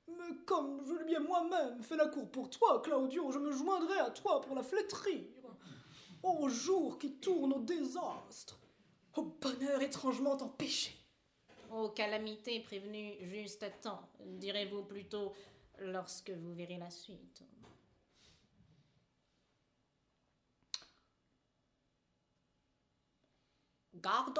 Mais 0.07 0.35
comme 0.45 0.85
je 0.85 0.93
lui 0.93 1.15
ai 1.15 1.19
moi-même 1.19 1.81
fait 1.81 1.95
la 1.95 2.07
cour 2.07 2.29
pour 2.29 2.51
toi, 2.51 2.81
Claudio, 2.83 3.31
je 3.31 3.39
me 3.39 3.51
joindrai 3.51 3.97
à 3.97 4.11
toi 4.11 4.41
pour 4.41 4.55
la 4.55 4.63
flétrir. 4.63 5.25
Ô 6.21 6.47
jour 6.49 6.99
qui 6.99 7.13
tourne 7.13 7.53
au 7.53 7.59
désastre 7.59 8.59
Au 9.17 9.23
bonheur 9.23 9.81
étrangement 9.81 10.37
empêché. 10.37 10.95
Aux 11.71 11.89
calamités 11.89 12.59
prévenues 12.59 13.15
juste 13.23 13.63
à 13.63 13.71
temps, 13.71 14.07
direz-vous 14.19 14.83
plutôt 14.83 15.33
lorsque 15.79 16.29
vous 16.29 16.53
verrez 16.53 16.77
la 16.77 16.91
suite. 16.91 17.43
Garde, 23.95 24.39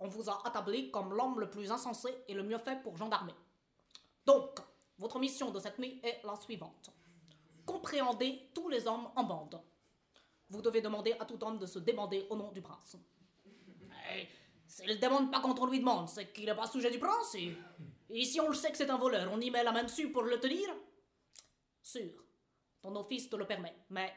on 0.00 0.08
vous 0.08 0.28
a 0.28 0.44
attablé 0.44 0.90
comme 0.90 1.14
l'homme 1.14 1.38
le 1.38 1.48
plus 1.48 1.70
insensé 1.70 2.12
et 2.26 2.34
le 2.34 2.42
mieux 2.42 2.58
fait 2.58 2.82
pour 2.82 2.96
gendarmer. 2.96 3.34
Donc, 4.24 4.58
votre 4.98 5.20
mission 5.20 5.52
de 5.52 5.60
cette 5.60 5.78
nuit 5.78 6.00
est 6.02 6.20
la 6.24 6.34
suivante. 6.34 6.90
Compréhendez 7.64 8.50
tous 8.52 8.68
les 8.68 8.88
hommes 8.88 9.08
en 9.14 9.22
bande. 9.22 9.62
Vous 10.50 10.62
devez 10.62 10.80
demander 10.80 11.12
à 11.20 11.24
tout 11.24 11.42
homme 11.44 11.58
de 11.58 11.66
se 11.66 11.78
débander 11.78 12.26
au 12.28 12.34
nom 12.34 12.50
du 12.50 12.60
prince. 12.60 12.96
Eh, 14.14 14.26
S'il 14.66 14.98
demande 15.00 15.30
pas 15.30 15.40
quand 15.40 15.58
on 15.60 15.66
lui 15.66 15.78
demande, 15.78 16.08
c'est 16.08 16.32
qu'il 16.32 16.44
n'est 16.46 16.54
pas 16.54 16.66
sujet 16.66 16.90
du 16.90 16.98
prince. 16.98 17.34
et- 17.36 17.56
si 18.24 18.40
on 18.40 18.48
le 18.48 18.54
sait 18.54 18.70
que 18.70 18.76
c'est 18.76 18.90
un 18.90 18.96
voleur, 18.98 19.30
on 19.32 19.40
y 19.40 19.50
met 19.50 19.62
la 19.64 19.72
main 19.72 19.84
dessus 19.84 20.10
pour 20.10 20.22
le 20.22 20.38
tenir? 20.38 20.68
Sûr, 21.82 22.12
ton 22.82 22.94
office 22.96 23.28
te 23.30 23.36
le 23.36 23.46
permet. 23.46 23.74
Mais 23.90 24.12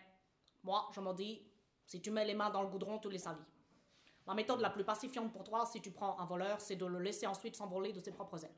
moi, 0.63 0.89
je 0.93 0.99
me 1.01 1.13
dis, 1.13 1.41
si 1.85 2.01
tu 2.01 2.11
mets 2.11 2.25
les 2.25 2.33
mains 2.35 2.49
dans 2.49 2.61
le 2.63 2.67
goudron, 2.69 2.99
tu 2.99 3.09
les 3.09 3.19
salis. 3.19 3.37
La 4.27 4.33
méthode 4.33 4.59
la 4.61 4.69
plus 4.69 4.83
pacifiante 4.83 5.31
pour 5.31 5.43
toi, 5.43 5.65
si 5.65 5.81
tu 5.81 5.91
prends 5.91 6.19
un 6.19 6.25
voleur, 6.25 6.59
c'est 6.61 6.75
de 6.75 6.85
le 6.85 6.99
laisser 6.99 7.25
ensuite 7.25 7.55
s'envoler 7.55 7.93
de 7.93 7.99
ses 7.99 8.11
propres 8.11 8.43
ailes. 8.45 8.55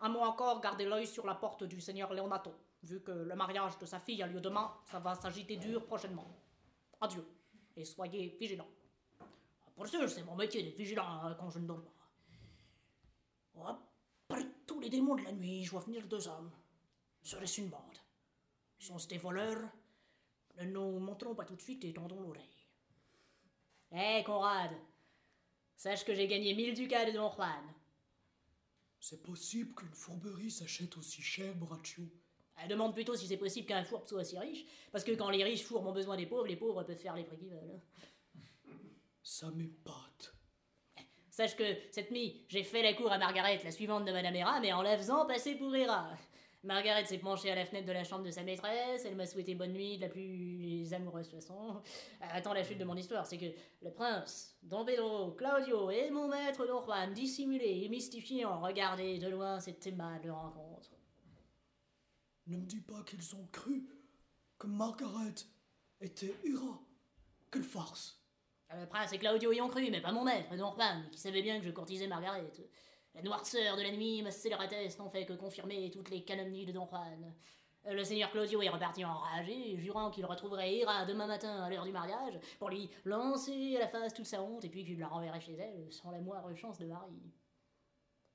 Un 0.00 0.08
mot 0.10 0.20
encore, 0.20 0.60
gardez 0.60 0.84
l'œil 0.84 1.06
sur 1.06 1.26
la 1.26 1.34
porte 1.34 1.64
du 1.64 1.80
seigneur 1.80 2.12
Leonato. 2.14 2.54
Vu 2.82 3.00
que 3.02 3.10
le 3.10 3.34
mariage 3.34 3.76
de 3.78 3.84
sa 3.86 3.98
fille 3.98 4.22
a 4.22 4.26
lieu 4.26 4.40
demain, 4.40 4.72
ça 4.90 5.00
va 5.00 5.14
s'agiter 5.16 5.56
dur 5.56 5.84
prochainement. 5.84 6.26
Adieu, 7.00 7.26
et 7.76 7.84
soyez 7.84 8.36
vigilants. 8.38 8.68
Pour 9.78 9.86
sûr, 9.86 10.10
c'est 10.10 10.24
mon 10.24 10.34
métier 10.34 10.60
d'être 10.64 10.76
vigilant 10.76 11.06
hein, 11.06 11.36
quand 11.38 11.50
je 11.50 11.60
ne 11.60 11.66
dors 11.68 11.80
pas. 11.80 12.10
Hop, 13.54 13.78
prrrt. 14.26 14.48
Tous 14.66 14.80
les 14.80 14.90
démons 14.90 15.14
de 15.14 15.22
la 15.22 15.30
nuit, 15.30 15.62
je 15.62 15.70
vois 15.70 15.82
venir 15.82 16.04
deux 16.08 16.26
hommes. 16.26 16.50
Serait-ce 17.22 17.60
une 17.60 17.68
bande 17.68 17.96
Sont-ce 18.80 19.06
des 19.06 19.18
voleurs 19.18 19.70
Ne 20.56 20.64
nous 20.64 20.98
montrons 20.98 21.32
pas 21.36 21.44
tout 21.44 21.54
de 21.54 21.60
suite 21.60 21.84
et 21.84 21.92
tendons 21.92 22.20
l'oreille. 22.20 22.66
Hé, 23.92 24.24
Conrad 24.24 24.72
Sache 25.76 26.04
que 26.04 26.12
j'ai 26.12 26.26
gagné 26.26 26.54
1000 26.54 26.74
ducats 26.74 27.04
de 27.04 27.12
Don 27.12 27.30
Juan. 27.30 27.62
C'est 28.98 29.22
possible 29.22 29.76
qu'une 29.76 29.94
fourberie 29.94 30.50
s'achète 30.50 30.96
aussi 30.96 31.22
cher, 31.22 31.54
Braccio. 31.54 32.02
Elle 32.60 32.68
demande 32.68 32.94
plutôt 32.94 33.14
si 33.14 33.28
c'est 33.28 33.36
possible 33.36 33.68
qu'un 33.68 33.84
fourbe 33.84 34.08
soit 34.08 34.22
aussi 34.22 34.36
riche, 34.36 34.66
parce 34.90 35.04
que 35.04 35.12
quand 35.12 35.30
les 35.30 35.44
riches 35.44 35.62
fourbent 35.62 35.86
ont 35.86 35.92
besoin 35.92 36.16
des 36.16 36.26
pauvres, 36.26 36.48
les 36.48 36.56
pauvres 36.56 36.82
peuvent 36.82 36.96
faire 36.96 37.14
les 37.14 37.22
prix 37.22 37.38
qu'ils 37.38 37.50
veulent. 37.50 37.80
Ça 39.30 39.50
m'épate. 39.50 40.34
Sache 41.28 41.54
que 41.54 41.76
cette 41.90 42.10
nuit, 42.10 42.46
j'ai 42.48 42.64
fait 42.64 42.82
la 42.82 42.94
cour 42.94 43.12
à 43.12 43.18
Margaret, 43.18 43.60
la 43.62 43.70
suivante 43.70 44.06
de 44.06 44.10
Madame 44.10 44.34
Hera, 44.34 44.58
mais 44.58 44.72
en 44.72 44.80
la 44.80 44.96
faisant 44.96 45.26
passer 45.26 45.54
pour 45.54 45.76
Hera. 45.76 46.08
Margaret 46.64 47.04
s'est 47.04 47.18
penchée 47.18 47.50
à 47.50 47.54
la 47.54 47.66
fenêtre 47.66 47.86
de 47.86 47.92
la 47.92 48.04
chambre 48.04 48.24
de 48.24 48.30
sa 48.30 48.42
maîtresse, 48.42 49.04
elle 49.04 49.16
m'a 49.16 49.26
souhaité 49.26 49.54
bonne 49.54 49.74
nuit 49.74 49.98
de 49.98 50.00
la 50.00 50.08
plus 50.08 50.90
amoureuse 50.94 51.28
façon. 51.28 51.76
Euh, 52.22 52.26
Attends 52.30 52.54
la 52.54 52.64
chute 52.64 52.78
de 52.78 52.84
mon 52.84 52.96
histoire, 52.96 53.26
c'est 53.26 53.36
que 53.36 53.54
le 53.82 53.92
prince, 53.92 54.56
Don 54.62 54.86
Pedro, 54.86 55.32
Claudio 55.32 55.90
et 55.90 56.10
mon 56.10 56.28
maître 56.28 56.66
Don 56.66 56.82
Juan, 56.82 57.12
dissimulés 57.12 57.82
et 57.84 57.90
mystifiés, 57.90 58.46
ont 58.46 58.62
regardé 58.62 59.18
de 59.18 59.28
loin 59.28 59.60
cette 59.60 59.86
aimable 59.86 60.30
rencontre. 60.30 60.90
Ne 62.46 62.56
me 62.56 62.64
dis 62.64 62.80
pas 62.80 63.02
qu'ils 63.02 63.36
ont 63.36 63.46
cru 63.52 63.86
que 64.58 64.66
Margaret 64.66 65.34
était 66.00 66.34
Hera. 66.46 66.80
Quelle 67.50 67.62
farce. 67.62 68.17
Le 68.76 68.86
prince 68.86 69.12
et 69.12 69.18
Claudio 69.18 69.50
y 69.52 69.60
ont 69.60 69.68
cru, 69.68 69.90
mais 69.90 70.00
pas 70.00 70.12
mon 70.12 70.24
maître, 70.24 70.54
Don 70.54 70.72
Juan, 70.74 71.08
qui 71.10 71.18
savait 71.18 71.42
bien 71.42 71.58
que 71.58 71.64
je 71.64 71.70
courtisais 71.70 72.06
Margaret. 72.06 72.52
La 73.14 73.22
noirceur 73.22 73.76
de 73.76 73.82
la 73.82 73.90
nuit, 73.90 74.22
ma 74.22 74.30
scélératesse 74.30 74.98
n'ont 74.98 75.08
fait 75.08 75.24
que 75.24 75.32
confirmer 75.32 75.90
toutes 75.90 76.10
les 76.10 76.22
calomnies 76.22 76.66
de 76.66 76.72
Don 76.72 76.86
Juan. 76.86 77.34
Euh, 77.86 77.92
Le 77.94 78.04
seigneur 78.04 78.30
Claudio 78.30 78.60
est 78.60 78.68
reparti 78.68 79.04
enragé, 79.04 79.78
jurant 79.78 80.10
qu'il 80.10 80.26
retrouverait 80.26 80.76
Hera 80.76 81.06
demain 81.06 81.26
matin 81.26 81.62
à 81.62 81.70
l'heure 81.70 81.84
du 81.84 81.92
mariage, 81.92 82.38
pour 82.58 82.68
lui 82.68 82.90
lancer 83.04 83.76
à 83.76 83.80
la 83.80 83.88
face 83.88 84.12
toute 84.12 84.26
sa 84.26 84.42
honte, 84.42 84.64
et 84.64 84.68
puis 84.68 84.84
qu'il 84.84 84.98
la 84.98 85.08
renverrait 85.08 85.40
chez 85.40 85.54
elle, 85.54 85.90
sans 85.90 86.10
la 86.10 86.20
moindre 86.20 86.54
chance 86.54 86.78
de 86.78 86.86
mari. 86.86 87.32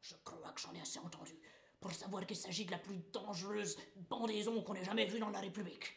Je 0.01 0.15
crois 0.23 0.51
que 0.51 0.59
j'en 0.59 0.73
ai 0.73 0.81
assez 0.81 0.99
entendu 0.99 1.39
pour 1.79 1.91
savoir 1.91 2.25
qu'il 2.25 2.37
s'agit 2.37 2.65
de 2.65 2.71
la 2.71 2.77
plus 2.79 2.97
dangereuse 3.11 3.77
bandaison 4.09 4.63
qu'on 4.63 4.73
ait 4.73 4.83
jamais 4.83 5.05
vue 5.05 5.19
dans 5.19 5.29
la 5.29 5.39
République. 5.39 5.93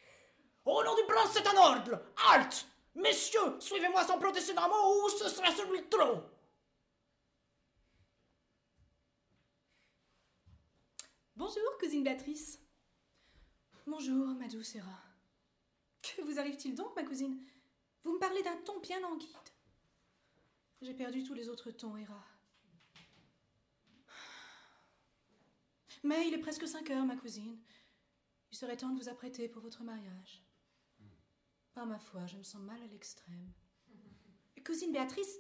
Au 0.64 0.82
nom 0.84 0.94
du 0.94 1.02
prince, 1.08 1.30
c'est 1.32 1.46
un 1.46 1.56
ordre 1.56 2.02
Halte 2.28 2.66
Messieurs, 2.96 3.60
suivez-moi 3.60 4.02
sans 4.04 4.18
protester 4.18 4.54
d'un 4.54 4.68
mot 4.68 5.04
ou 5.04 5.08
ce 5.10 5.28
sera 5.28 5.54
celui 5.54 5.82
de 5.82 5.86
trop 5.86 6.22
Bonjour, 11.36 11.76
cousine 11.78 12.02
Béatrice. 12.02 12.58
Bonjour, 13.86 14.28
ma 14.28 14.48
douce 14.48 14.76
Hera. 14.76 14.98
Que 16.02 16.22
vous 16.22 16.38
arrive-t-il 16.38 16.74
donc, 16.74 16.96
ma 16.96 17.02
cousine? 17.02 17.38
Vous 18.02 18.14
me 18.14 18.18
parlez 18.18 18.42
d'un 18.42 18.56
ton 18.62 18.80
bien 18.80 18.98
languide. 19.00 19.28
J'ai 20.80 20.94
perdu 20.94 21.22
tous 21.22 21.34
les 21.34 21.50
autres 21.50 21.70
tons, 21.70 21.98
Hera. 21.98 22.24
Mais 26.02 26.26
il 26.28 26.32
est 26.32 26.38
presque 26.38 26.66
5 26.66 26.90
heures, 26.92 27.04
ma 27.04 27.16
cousine. 27.16 27.58
Il 28.50 28.56
serait 28.56 28.78
temps 28.78 28.88
de 28.88 28.98
vous 28.98 29.10
apprêter 29.10 29.50
pour 29.50 29.60
votre 29.60 29.84
mariage. 29.84 30.45
Par 31.76 31.84
ma 31.84 31.98
foi, 31.98 32.24
je 32.26 32.38
me 32.38 32.42
sens 32.42 32.62
mal 32.62 32.82
à 32.82 32.86
l'extrême. 32.86 33.52
Cousine 34.64 34.92
Béatrice, 34.92 35.36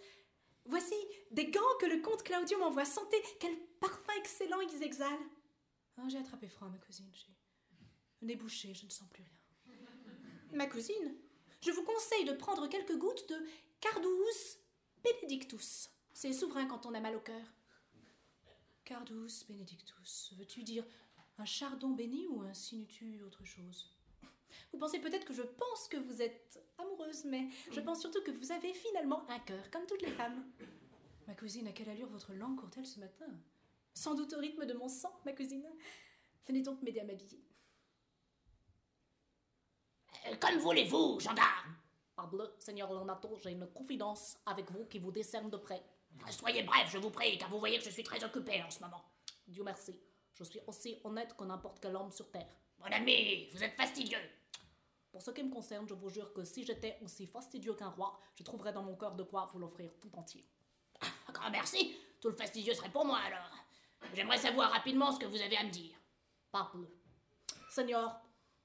voici 0.66 0.94
des 1.30 1.50
gants 1.50 1.62
que 1.80 1.86
le 1.86 2.02
comte 2.02 2.22
Claudio 2.22 2.58
m'envoie. 2.58 2.84
Sentez 2.84 3.16
quel 3.40 3.56
parfum 3.80 4.12
excellent 4.18 4.60
ils 4.60 4.82
exhalent. 4.82 5.30
Ah, 5.96 6.06
j'ai 6.08 6.18
attrapé 6.18 6.46
froid, 6.46 6.68
ma 6.68 6.76
cousine. 6.76 7.10
J'ai 7.14 7.32
le 8.20 8.26
nez 8.26 8.36
bouché, 8.36 8.74
je 8.74 8.84
ne 8.84 8.90
sens 8.90 9.08
plus 9.08 9.22
rien. 9.22 9.32
Ma 10.52 10.66
cousine, 10.66 11.16
je 11.62 11.70
vous 11.70 11.84
conseille 11.84 12.26
de 12.26 12.34
prendre 12.34 12.68
quelques 12.68 12.98
gouttes 12.98 13.26
de 13.30 13.46
Cardus 13.80 14.58
Benedictus. 15.02 15.88
C'est 16.12 16.34
souverain 16.34 16.66
quand 16.66 16.84
on 16.84 16.92
a 16.92 17.00
mal 17.00 17.16
au 17.16 17.20
cœur. 17.20 17.46
Cardus 18.84 19.46
Benedictus, 19.48 20.34
veux-tu 20.36 20.64
dire 20.64 20.84
un 21.38 21.46
chardon 21.46 21.92
béni 21.92 22.26
ou 22.28 22.42
insinues-tu 22.42 23.22
autre 23.22 23.46
chose? 23.46 23.95
Vous 24.72 24.78
pensez 24.78 24.98
peut-être 25.00 25.24
que 25.24 25.32
je 25.32 25.42
pense 25.42 25.88
que 25.88 25.96
vous 25.96 26.22
êtes 26.22 26.62
amoureuse, 26.78 27.24
mais 27.24 27.48
je 27.72 27.80
pense 27.80 28.00
surtout 28.00 28.22
que 28.22 28.30
vous 28.30 28.52
avez 28.52 28.72
finalement 28.72 29.28
un 29.28 29.38
cœur, 29.40 29.70
comme 29.70 29.86
toutes 29.86 30.02
les 30.02 30.10
femmes. 30.10 30.44
Ma 31.26 31.34
cousine, 31.34 31.66
à 31.66 31.72
quelle 31.72 31.88
allure 31.88 32.08
votre 32.08 32.32
langue 32.34 32.56
court-elle 32.58 32.86
ce 32.86 33.00
matin? 33.00 33.26
Sans 33.94 34.14
doute 34.14 34.32
au 34.34 34.38
rythme 34.38 34.66
de 34.66 34.74
mon 34.74 34.88
sang, 34.88 35.12
ma 35.24 35.32
cousine. 35.32 35.66
Venez 36.46 36.62
donc 36.62 36.82
m'aider 36.82 37.00
à 37.00 37.04
m'habiller. 37.04 37.42
Euh, 40.26 40.36
Comme 40.40 40.58
voulez-vous, 40.58 41.18
gendarme 41.20 41.76
Parbleu, 42.14 42.54
Seigneur 42.58 42.92
Leonato, 42.92 43.36
j'ai 43.42 43.50
une 43.50 43.66
confidence 43.72 44.38
avec 44.46 44.70
vous 44.70 44.86
qui 44.86 44.98
vous 44.98 45.10
décerne 45.12 45.50
de 45.50 45.56
près. 45.56 45.82
Soyez 46.30 46.62
bref, 46.62 46.88
je 46.90 46.98
vous 46.98 47.10
prie, 47.10 47.36
car 47.36 47.50
vous 47.50 47.58
voyez 47.58 47.78
que 47.78 47.84
je 47.84 47.90
suis 47.90 48.02
très 48.02 48.22
occupé 48.24 48.62
en 48.62 48.70
ce 48.70 48.80
moment. 48.80 49.04
Dieu 49.46 49.62
merci, 49.62 50.00
je 50.34 50.44
suis 50.44 50.60
aussi 50.66 50.98
honnête 51.04 51.36
que 51.36 51.44
n'importe 51.44 51.78
quel 51.80 51.94
homme 51.94 52.10
sur 52.10 52.30
terre. 52.30 52.48
Mon 52.78 52.86
ami, 52.86 53.48
vous 53.52 53.62
êtes 53.62 53.74
fastidieux. 53.76 54.18
Pour 55.10 55.22
ce 55.22 55.30
qui 55.30 55.42
me 55.42 55.50
concerne, 55.52 55.88
je 55.88 55.94
vous 55.94 56.10
jure 56.10 56.32
que 56.32 56.44
si 56.44 56.64
j'étais 56.64 56.98
aussi 57.02 57.26
fastidieux 57.26 57.74
qu'un 57.74 57.88
roi, 57.88 58.18
je 58.34 58.42
trouverais 58.42 58.72
dans 58.72 58.82
mon 58.82 58.96
cœur 58.96 59.14
de 59.14 59.22
quoi 59.22 59.48
vous 59.52 59.58
l'offrir 59.58 59.90
tout 60.00 60.10
entier. 60.16 60.46
Ah, 61.00 61.32
Grand 61.32 61.50
merci, 61.50 61.96
tout 62.20 62.28
le 62.28 62.36
fastidieux 62.36 62.74
serait 62.74 62.90
pour 62.90 63.04
moi 63.04 63.18
alors. 63.18 63.50
J'aimerais 64.14 64.38
savoir 64.38 64.70
rapidement 64.70 65.12
ce 65.12 65.18
que 65.18 65.26
vous 65.26 65.40
avez 65.40 65.56
à 65.56 65.64
me 65.64 65.70
dire. 65.70 65.96
Parbleu. 66.52 66.88
Seigneur, 67.70 68.20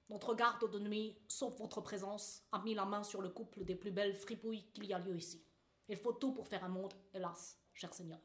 notre 0.10 0.36
garde 0.36 0.70
de 0.70 0.80
nuit, 0.80 1.18
sauf 1.28 1.58
votre 1.58 1.80
présence, 1.82 2.44
a 2.52 2.60
mis 2.60 2.74
la 2.76 2.86
main 2.86 3.04
sur 3.04 3.22
le 3.22 3.30
couple 3.30 3.64
des 3.64 3.76
plus 3.76 3.92
belles 3.92 4.16
fripouilles 4.16 4.70
qu'il 4.74 4.86
y 4.86 4.94
a 4.94 5.00
lieu 5.00 5.16
ici. 5.16 5.46
Il 5.88 5.98
faut 5.98 6.14
tout 6.14 6.34
pour 6.34 6.48
faire 6.48 6.64
un 6.64 6.70
monde, 6.70 6.94
hélas, 7.14 7.58
cher 7.74 7.94
Seigneur. 7.94 8.20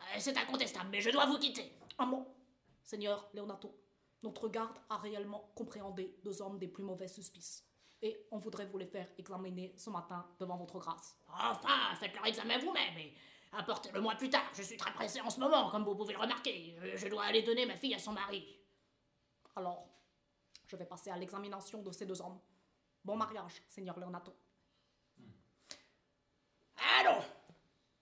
Euh, 0.00 0.18
C'est 0.18 0.36
incontestable, 0.36 0.90
mais 0.90 1.00
je 1.00 1.10
dois 1.10 1.26
vous 1.26 1.38
quitter. 1.38 1.72
Un 1.98 2.06
mot, 2.06 2.26
Seigneur 2.84 3.28
Leonato. 3.32 3.74
Notre 4.24 4.48
garde 4.48 4.78
a 4.88 4.96
réellement 4.96 5.52
compréhendé 5.54 6.16
deux 6.24 6.40
hommes 6.40 6.58
des 6.58 6.66
plus 6.66 6.82
mauvais 6.82 7.08
suspices. 7.08 7.62
Et 8.00 8.26
on 8.30 8.38
voudrait 8.38 8.64
vous 8.64 8.78
les 8.78 8.86
faire 8.86 9.06
examiner 9.18 9.74
ce 9.76 9.90
matin 9.90 10.26
devant 10.40 10.56
votre 10.56 10.78
grâce. 10.78 11.14
Enfin, 11.28 11.94
faites 12.00 12.14
leur 12.14 12.24
examen 12.24 12.56
vous-même 12.58 12.96
et 12.96 13.12
apportez-le-moi 13.52 14.14
plus 14.14 14.30
tard. 14.30 14.46
Je 14.54 14.62
suis 14.62 14.78
très 14.78 14.94
pressé 14.94 15.20
en 15.20 15.28
ce 15.28 15.38
moment, 15.38 15.68
comme 15.70 15.84
vous 15.84 15.94
pouvez 15.94 16.14
le 16.14 16.20
remarquer. 16.20 16.74
Euh, 16.80 16.96
Je 16.96 17.06
dois 17.08 17.24
aller 17.24 17.42
donner 17.42 17.66
ma 17.66 17.76
fille 17.76 17.94
à 17.94 17.98
son 17.98 18.12
mari. 18.12 18.42
Alors, 19.56 19.86
je 20.68 20.76
vais 20.76 20.86
passer 20.86 21.10
à 21.10 21.18
l'examination 21.18 21.82
de 21.82 21.92
ces 21.92 22.06
deux 22.06 22.22
hommes. 22.22 22.40
Bon 23.04 23.16
mariage, 23.16 23.60
Seigneur 23.68 23.98
Leonato. 23.98 24.34
Allons 26.98 27.22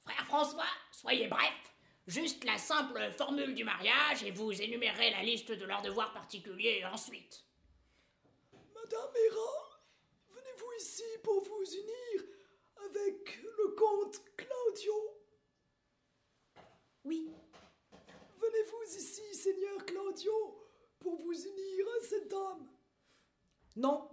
Frère 0.03 0.25
François, 0.27 0.71
soyez 0.93 1.27
bref. 1.27 1.72
Juste 2.07 2.45
la 2.45 2.59
simple 2.59 3.13
formule 3.17 3.55
du 3.55 3.65
mariage 3.65 4.23
et 4.25 4.33
vous 4.33 4.61
énumérez 4.61 5.11
la 5.11 5.23
liste 5.23 5.53
de 5.53 5.65
leurs 5.65 5.83
devoirs 5.83 6.13
particuliers 6.13 6.85
ensuite. 6.85 7.45
Madame 8.75 9.11
Hera, 9.27 9.81
venez-vous 10.31 10.73
ici 10.81 11.05
pour 11.23 11.43
vous 11.45 11.65
unir 11.65 12.25
avec 12.91 13.41
le 13.43 13.69
comte 13.77 14.21
Claudio? 14.37 14.95
Oui, 17.05 17.33
Venez-vous 18.43 18.83
ici, 18.99 19.23
Seigneur 19.35 19.87
Claudio, 19.87 20.33
pour 20.99 21.15
vous 21.17 21.33
unir 21.33 21.87
à 22.01 22.05
cette 22.05 22.29
dame? 22.29 22.67
Non, 23.77 24.11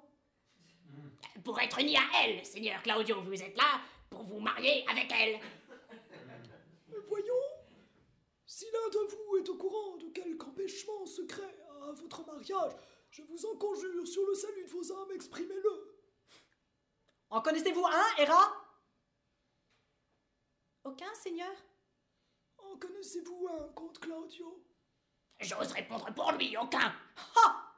Pour 1.44 1.60
être 1.60 1.80
unis 1.80 1.98
à 1.98 2.04
elle, 2.24 2.46
Seigneur 2.46 2.82
Claudio, 2.84 3.22
vous 3.22 3.42
êtes 3.42 3.58
là 3.58 3.82
pour 4.10 4.24
vous 4.24 4.40
marier 4.40 4.86
avec 4.88 5.12
elle. 5.12 5.40
Voyons, 7.08 7.34
si 8.60 8.66
l'un 8.74 8.90
de 8.90 9.08
vous 9.08 9.38
est 9.38 9.48
au 9.48 9.56
courant 9.56 9.96
de 9.96 10.10
quelque 10.10 10.44
empêchement 10.44 11.06
secret 11.06 11.66
à 11.82 11.94
votre 11.94 12.26
mariage, 12.26 12.74
je 13.10 13.22
vous 13.22 13.46
en 13.46 13.56
conjure 13.56 14.06
sur 14.06 14.26
le 14.28 14.36
salut 14.36 14.66
de 14.66 14.70
vos 14.70 14.92
âmes, 14.92 15.12
exprimez-le. 15.16 15.96
en 17.30 17.42
connaissez-vous 17.42 17.86
un, 17.86 18.16
Hera? 18.18 18.54
Aucun, 20.84 21.14
Seigneur? 21.14 21.54
En 22.58 22.76
connaissez-vous 22.76 23.48
un, 23.48 23.70
comte 23.70 23.98
Claudio? 24.00 24.62
J'ose 25.40 25.72
répondre 25.72 26.14
pour 26.14 26.34
lui, 26.34 26.58
aucun. 26.58 26.94
Ha 27.38 27.74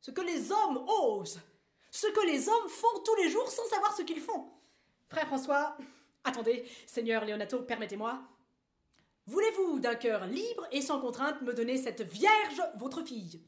Ce 0.00 0.10
que 0.10 0.20
les 0.20 0.50
hommes 0.50 0.84
osent 0.88 1.40
Ce 1.92 2.08
que 2.08 2.26
les 2.26 2.48
hommes 2.48 2.68
font 2.68 2.98
tous 3.04 3.14
les 3.22 3.30
jours 3.30 3.48
sans 3.48 3.66
savoir 3.66 3.96
ce 3.96 4.02
qu'ils 4.02 4.20
font 4.20 4.50
Frère 5.06 5.28
François, 5.28 5.76
attendez, 6.24 6.68
Seigneur 6.88 7.24
Leonato, 7.24 7.62
permettez-moi. 7.62 8.33
Voulez-vous, 9.26 9.80
d'un 9.80 9.94
cœur 9.94 10.26
libre 10.26 10.66
et 10.70 10.82
sans 10.82 11.00
contrainte, 11.00 11.40
me 11.40 11.54
donner 11.54 11.78
cette 11.78 12.02
vierge, 12.02 12.62
votre 12.76 13.02
fille? 13.02 13.42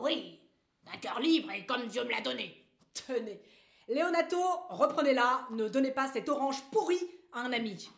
Oui, 0.00 0.38
d'un 0.84 0.98
cœur 0.98 1.18
libre 1.18 1.50
et 1.50 1.66
comme 1.66 1.86
Dieu 1.88 2.04
me 2.04 2.10
l'a 2.10 2.20
donné. 2.20 2.64
Tenez, 3.06 3.42
Leonato, 3.88 4.40
reprenez-la, 4.70 5.48
ne 5.50 5.68
donnez 5.68 5.90
pas 5.90 6.06
cette 6.12 6.28
orange 6.28 6.62
pourrie 6.70 7.10
à 7.32 7.40
un 7.40 7.52
ami. 7.52 7.90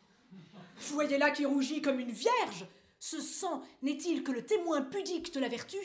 Vous 0.78 0.94
voyez 0.94 1.18
là 1.18 1.30
qui 1.30 1.44
rougit 1.44 1.82
comme 1.82 2.00
une 2.00 2.10
vierge. 2.10 2.66
Ce 2.98 3.20
sang 3.20 3.62
n'est-il 3.82 4.24
que 4.24 4.32
le 4.32 4.46
témoin 4.46 4.80
pudique 4.80 5.34
de 5.34 5.40
la 5.40 5.48
vertu? 5.48 5.76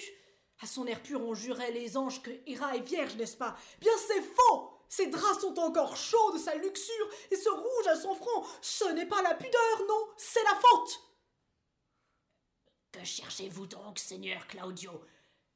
À 0.61 0.67
son 0.67 0.87
air 0.87 1.03
pur, 1.03 1.21
on 1.21 1.33
jurait 1.33 1.71
les 1.71 1.97
anges 1.97 2.21
que 2.21 2.31
Héra 2.47 2.77
est 2.77 2.81
vierge, 2.81 3.15
n'est-ce 3.17 3.37
pas? 3.37 3.57
Bien 3.81 3.91
c'est 4.07 4.21
faux! 4.21 4.71
Ses 4.87 5.07
draps 5.07 5.41
sont 5.41 5.59
encore 5.59 5.97
chauds 5.97 6.31
de 6.31 6.39
sa 6.39 6.55
luxure, 6.55 7.09
et 7.29 7.35
ce 7.35 7.49
rouge 7.49 7.87
à 7.87 7.95
son 7.95 8.15
front, 8.15 8.43
ce 8.61 8.85
n'est 8.85 9.05
pas 9.05 9.21
la 9.21 9.35
pudeur, 9.35 9.83
non, 9.87 10.07
c'est 10.17 10.43
la 10.43 10.55
faute 10.55 10.99
Que 12.91 13.03
cherchez-vous 13.03 13.67
donc, 13.67 13.99
Seigneur 13.99 14.47
Claudio, 14.47 14.91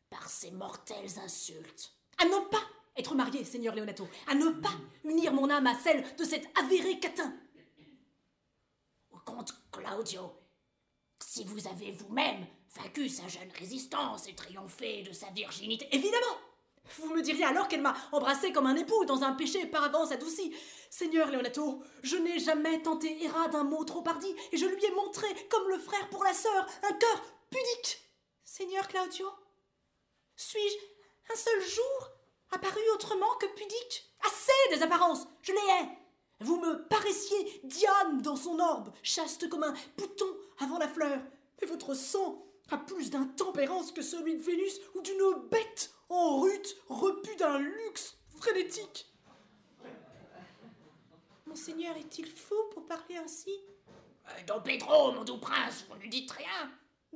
par 0.10 0.30
ces 0.30 0.52
mortelles 0.52 1.20
insultes? 1.20 1.94
À 2.20 2.26
ne 2.26 2.50
pas 2.50 2.64
être 2.96 3.16
marié, 3.16 3.44
Seigneur 3.44 3.76
Leonato, 3.76 4.08
à 4.28 4.36
ne 4.36 4.50
pas 4.50 4.74
unir 5.04 5.34
mon 5.34 5.50
âme 5.50 5.68
à 5.68 5.76
celle 5.76 6.16
de 6.16 6.24
cet 6.24 6.46
avéré 6.58 7.00
catin. 7.00 7.34
Au 9.10 9.18
comte 9.20 9.54
Claudio, 9.72 10.32
si 11.20 11.44
vous 11.44 11.68
avez 11.68 11.92
vous-même 11.92 12.46
vaincu 12.76 13.10
sa 13.10 13.28
jeune 13.28 13.52
résistance 13.58 14.28
et 14.28 14.36
triomphé 14.36 15.04
de 15.04 15.12
sa 15.12 15.30
virginité. 15.32 15.88
Évidemment 15.92 16.38
Vous 16.98 17.10
me 17.14 17.22
diriez 17.22 17.46
alors 17.46 17.68
qu'elle 17.68 17.82
m'a 17.82 17.96
embrassé 18.12 18.52
comme 18.52 18.68
un 18.68 18.76
époux 18.76 19.06
dans 19.06 19.24
un 19.24 19.34
péché 19.34 19.66
par 19.66 19.84
avance 19.84 20.12
adouci. 20.12 20.54
Seigneur 20.90 21.32
Leonato, 21.32 21.82
je 22.04 22.18
n'ai 22.18 22.40
jamais 22.40 22.82
tenté 22.82 23.24
Héra 23.24 23.48
d'un 23.48 23.64
mot 23.64 23.84
trop 23.84 24.04
hardi 24.08 24.34
et 24.52 24.58
je 24.58 24.66
lui 24.66 24.86
ai 24.86 24.92
montré, 24.92 25.28
comme 25.50 25.68
le 25.70 25.80
frère 25.80 26.10
pour 26.10 26.24
la 26.24 26.34
sœur, 26.34 26.68
un 26.84 26.94
cœur 26.94 27.24
pudique. 27.50 28.00
Seigneur 28.44 28.88
Claudio, 28.88 29.28
suis-je 30.36 31.34
un 31.34 31.36
seul 31.36 31.62
jour 31.62 32.10
apparu 32.52 32.82
autrement 32.94 33.34
que 33.40 33.48
pudique? 33.48 34.14
Assez 34.26 34.76
des 34.76 34.84
apparences 34.84 35.26
Je 35.42 35.52
les 35.52 35.58
hais 35.58 35.90
Vous 36.42 36.58
me 36.58 36.88
paraissiez 36.88 37.62
Diane 37.64 38.22
dans 38.22 38.36
son 38.36 38.60
orbe, 38.60 38.94
chaste 39.02 39.50
comme 39.50 39.64
un 39.64 39.74
bouton 39.98 40.28
avant 40.60 40.78
la 40.78 40.88
fleur. 40.88 41.20
Mais 41.62 41.68
votre 41.68 41.94
sang 41.96 42.46
a 42.70 42.78
plus 42.78 43.10
d'intempérance 43.10 43.92
que 43.92 44.02
celui 44.02 44.36
de 44.36 44.44
Vénus 44.44 44.80
ou 44.96 45.02
d'une 45.02 45.48
bête 45.50 45.94
en 46.14 46.40
rute 46.40 46.78
repue 46.88 47.36
d'un 47.36 47.60
luxe 47.60 48.18
frénétique. 48.36 49.12
Monseigneur 51.46 51.96
est-il 51.98 52.28
fou 52.28 52.56
pour 52.72 52.86
parler 52.86 53.18
ainsi? 53.18 53.52
Euh, 54.28 54.44
Don 54.48 54.62
Pedro, 54.62 55.12
mon 55.12 55.24
doux 55.24 55.38
prince, 55.38 55.86
vous 55.90 56.04
ne 56.04 56.10
dites 56.10 56.32
rien 56.32 56.72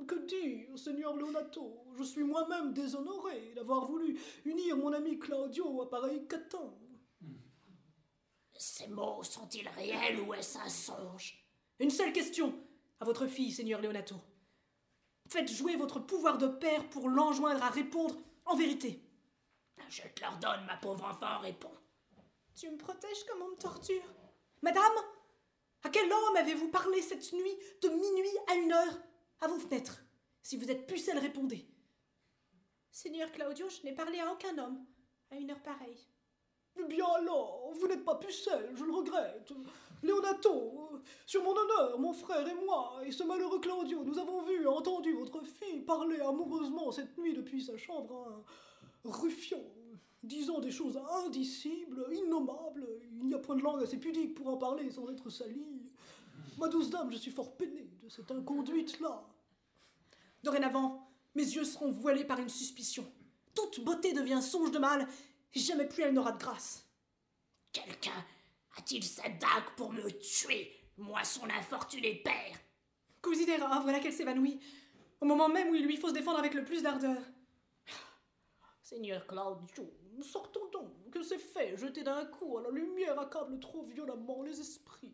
que 0.05 0.25
dire, 0.27 0.77
Seigneur 0.77 1.15
Leonato? 1.15 1.85
Je 1.97 2.03
suis 2.03 2.23
moi-même 2.23 2.71
déshonoré 2.71 3.53
d'avoir 3.55 3.85
voulu 3.85 4.19
unir 4.45 4.77
mon 4.77 4.93
ami 4.93 5.17
Claudio 5.17 5.81
à 5.81 5.89
pareil 5.89 6.27
catin. 6.27 6.71
Ces 8.55 8.87
mots 8.87 9.23
sont-ils 9.23 9.67
réels 9.69 10.19
ou 10.19 10.33
est-ce 10.33 10.59
un 10.59 10.69
songe? 10.69 11.43
Une 11.79 11.89
seule 11.89 12.13
question 12.13 12.53
à 12.99 13.05
votre 13.05 13.25
fille, 13.25 13.51
Seigneur 13.51 13.81
Leonato. 13.81 14.15
Faites 15.29 15.51
jouer 15.51 15.75
votre 15.75 15.99
pouvoir 15.99 16.37
de 16.37 16.47
père 16.47 16.87
pour 16.89 17.09
l'enjoindre 17.09 17.63
à 17.63 17.69
répondre 17.69 18.15
en 18.47 18.55
vérité. 18.55 19.01
Je 19.89 20.01
te 20.01 20.21
l'ordonne, 20.21 20.65
ma 20.65 20.77
pauvre 20.77 21.05
enfant, 21.05 21.39
réponds. 21.39 21.75
Tu 22.55 22.69
me 22.69 22.77
protèges 22.77 23.23
comme 23.25 23.41
on 23.43 23.49
me 23.49 23.57
torture. 23.57 24.03
Madame, 24.61 24.83
à 25.83 25.89
quel 25.89 26.11
homme 26.11 26.35
avez-vous 26.35 26.69
parlé 26.69 27.01
cette 27.01 27.31
nuit 27.31 27.57
de 27.81 27.89
minuit 27.89 28.37
à 28.47 28.55
une 28.55 28.73
heure 28.73 28.97
à 29.41 29.47
vos 29.47 29.59
fenêtres? 29.59 30.01
Si 30.41 30.57
vous 30.57 30.69
êtes 30.71 30.87
pucelle, 30.87 31.19
répondez. 31.19 31.67
Seigneur 32.91 33.31
Claudio, 33.31 33.69
je 33.69 33.83
n'ai 33.83 33.93
parlé 33.93 34.19
à 34.19 34.31
aucun 34.31 34.57
homme 34.57 34.85
à 35.29 35.35
une 35.35 35.51
heure 35.51 35.61
pareille. 35.61 36.07
Bien 36.85 37.05
alors, 37.19 37.71
vous 37.79 37.87
n'êtes 37.87 38.05
pas 38.05 38.15
pucelle, 38.15 38.71
je 38.75 38.83
le 38.83 38.93
regrette. 38.93 39.51
Leonato, 40.03 41.01
sur 41.25 41.43
mon 41.43 41.51
honneur, 41.51 41.99
mon 41.99 42.13
frère 42.13 42.47
et 42.47 42.65
moi, 42.65 43.01
et 43.05 43.11
ce 43.11 43.23
malheureux 43.23 43.59
Claudio, 43.59 44.03
nous 44.03 44.17
avons 44.19 44.41
vu 44.43 44.61
et 44.61 44.67
entendu 44.67 45.13
votre 45.13 45.43
fille 45.43 45.81
parler 45.81 46.19
amoureusement 46.19 46.91
cette 46.91 47.17
nuit 47.17 47.33
depuis 47.33 47.63
sa 47.63 47.77
chambre 47.77 48.43
à 49.05 49.07
un 49.07 49.11
ruffian, 49.11 49.63
disant 50.23 50.59
des 50.59 50.71
choses 50.71 50.99
indicibles, 51.25 52.05
innommables. 52.11 52.87
Il 53.19 53.27
n'y 53.27 53.33
a 53.33 53.39
point 53.39 53.55
de 53.55 53.63
langue 53.63 53.81
assez 53.81 53.97
pudique 53.97 54.35
pour 54.35 54.47
en 54.47 54.57
parler 54.57 54.89
sans 54.91 55.09
être 55.09 55.29
sali. 55.29 55.65
Ma 56.57 56.67
douce 56.67 56.89
dame, 56.89 57.11
je 57.11 57.17
suis 57.17 57.31
fort 57.31 57.55
peiné 57.55 57.89
de 58.03 58.09
cette 58.09 58.31
inconduite-là. 58.31 59.23
Dorénavant, 60.43 61.09
mes 61.35 61.43
yeux 61.43 61.65
seront 61.65 61.91
voilés 61.91 62.25
par 62.25 62.39
une 62.39 62.49
suspicion. 62.49 63.05
Toute 63.53 63.83
beauté 63.83 64.13
devient 64.13 64.41
songe 64.41 64.71
de 64.71 64.77
mal, 64.77 65.07
jamais 65.53 65.87
plus 65.87 66.03
elle 66.03 66.13
n'aura 66.13 66.31
de 66.31 66.39
grâce. 66.39 66.85
Quelqu'un 67.71 68.25
a-t-il 68.77 69.03
sa 69.03 69.27
dague 69.29 69.75
pour 69.75 69.91
me 69.91 70.09
tuer, 70.11 70.73
moi 70.97 71.23
son 71.23 71.49
infortuné 71.49 72.15
père? 72.15 72.57
Cousinera, 73.21 73.79
voilà 73.81 73.99
qu'elle 73.99 74.13
s'évanouit, 74.13 74.59
au 75.19 75.25
moment 75.25 75.49
même 75.49 75.69
où 75.69 75.75
il 75.75 75.85
lui 75.85 75.97
faut 75.97 76.09
se 76.09 76.13
défendre 76.13 76.39
avec 76.39 76.53
le 76.53 76.63
plus 76.63 76.83
d'ardeur. 76.83 77.21
Seigneur 78.81 79.25
Claudio, 79.27 79.91
sortons 80.21 80.69
donc, 80.71 81.09
que 81.11 81.21
c'est 81.21 81.37
fait, 81.37 81.75
jeter 81.75 82.03
d'un 82.03 82.25
coup 82.25 82.57
à 82.57 82.61
la 82.61 82.69
lumière 82.69 83.19
accable 83.19 83.59
trop 83.59 83.83
violemment 83.83 84.43
les 84.43 84.59
esprits. 84.59 85.13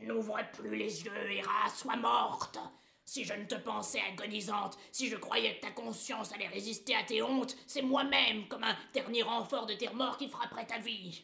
N'ouvre 0.00 0.38
plus 0.52 0.76
les 0.76 1.04
yeux, 1.04 1.30
Héra, 1.30 1.70
sois 1.70 1.96
morte. 1.96 2.58
Si 3.06 3.24
je 3.24 3.34
ne 3.34 3.44
te 3.44 3.54
pensais 3.54 4.00
agonisante, 4.00 4.78
si 4.90 5.08
je 5.08 5.16
croyais 5.16 5.56
que 5.56 5.66
ta 5.66 5.70
conscience 5.70 6.32
allait 6.32 6.48
résister 6.48 6.94
à 6.94 7.02
tes 7.02 7.22
hontes, 7.22 7.56
c'est 7.66 7.82
moi-même, 7.82 8.48
comme 8.48 8.64
un 8.64 8.76
dernier 8.92 9.22
renfort 9.22 9.66
de 9.66 9.74
tes 9.74 9.88
remords, 9.88 10.16
qui 10.16 10.28
frapperait 10.28 10.66
ta 10.66 10.78
vie. 10.78 11.22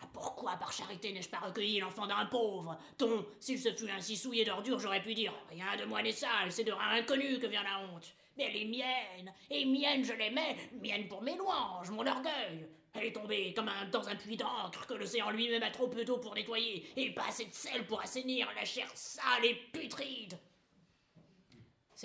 Ah, 0.00 0.06
pourquoi, 0.12 0.56
par 0.56 0.72
charité, 0.72 1.12
n'ai-je 1.12 1.28
pas 1.28 1.38
recueilli 1.38 1.80
l'enfant 1.80 2.06
d'un 2.06 2.26
pauvre? 2.26 2.78
Ton, 2.98 3.26
s'il 3.40 3.58
se 3.58 3.72
fût 3.74 3.90
ainsi 3.90 4.16
souillé 4.16 4.44
d'ordure, 4.44 4.78
j'aurais 4.78 5.02
pu 5.02 5.14
dire 5.14 5.32
Rien 5.50 5.76
de 5.76 5.84
moi 5.84 6.02
n'est 6.02 6.12
sale, 6.12 6.52
c'est 6.52 6.64
de 6.64 6.72
rein 6.72 6.96
inconnu 6.98 7.38
que 7.38 7.46
vient 7.46 7.62
la 7.62 7.80
honte. 7.80 8.14
Mais 8.36 8.44
elle 8.44 8.56
est 8.56 8.64
mienne, 8.66 9.32
et 9.50 9.64
mienne 9.64 10.04
je 10.04 10.12
l'aimais, 10.12 10.56
mienne 10.80 11.08
pour 11.08 11.22
mes 11.22 11.36
louanges, 11.36 11.90
mon 11.90 12.06
orgueil. 12.06 12.68
Elle 12.92 13.04
est 13.04 13.12
tombée 13.12 13.52
comme 13.54 13.70
dans 13.90 14.08
un 14.08 14.16
puits 14.16 14.36
d'encre 14.36 14.86
que 14.86 14.94
l'océan 14.94 15.30
lui-même 15.30 15.62
a 15.62 15.70
trop 15.70 15.88
peu 15.88 16.04
d'eau 16.04 16.18
pour 16.18 16.34
nettoyer, 16.34 16.86
et 16.96 17.12
pas 17.12 17.28
assez 17.28 17.46
de 17.46 17.52
sel 17.52 17.86
pour 17.86 18.00
assainir 18.00 18.48
la 18.54 18.64
chair 18.64 18.90
sale 18.94 19.44
et 19.44 19.54
putride. 19.72 20.38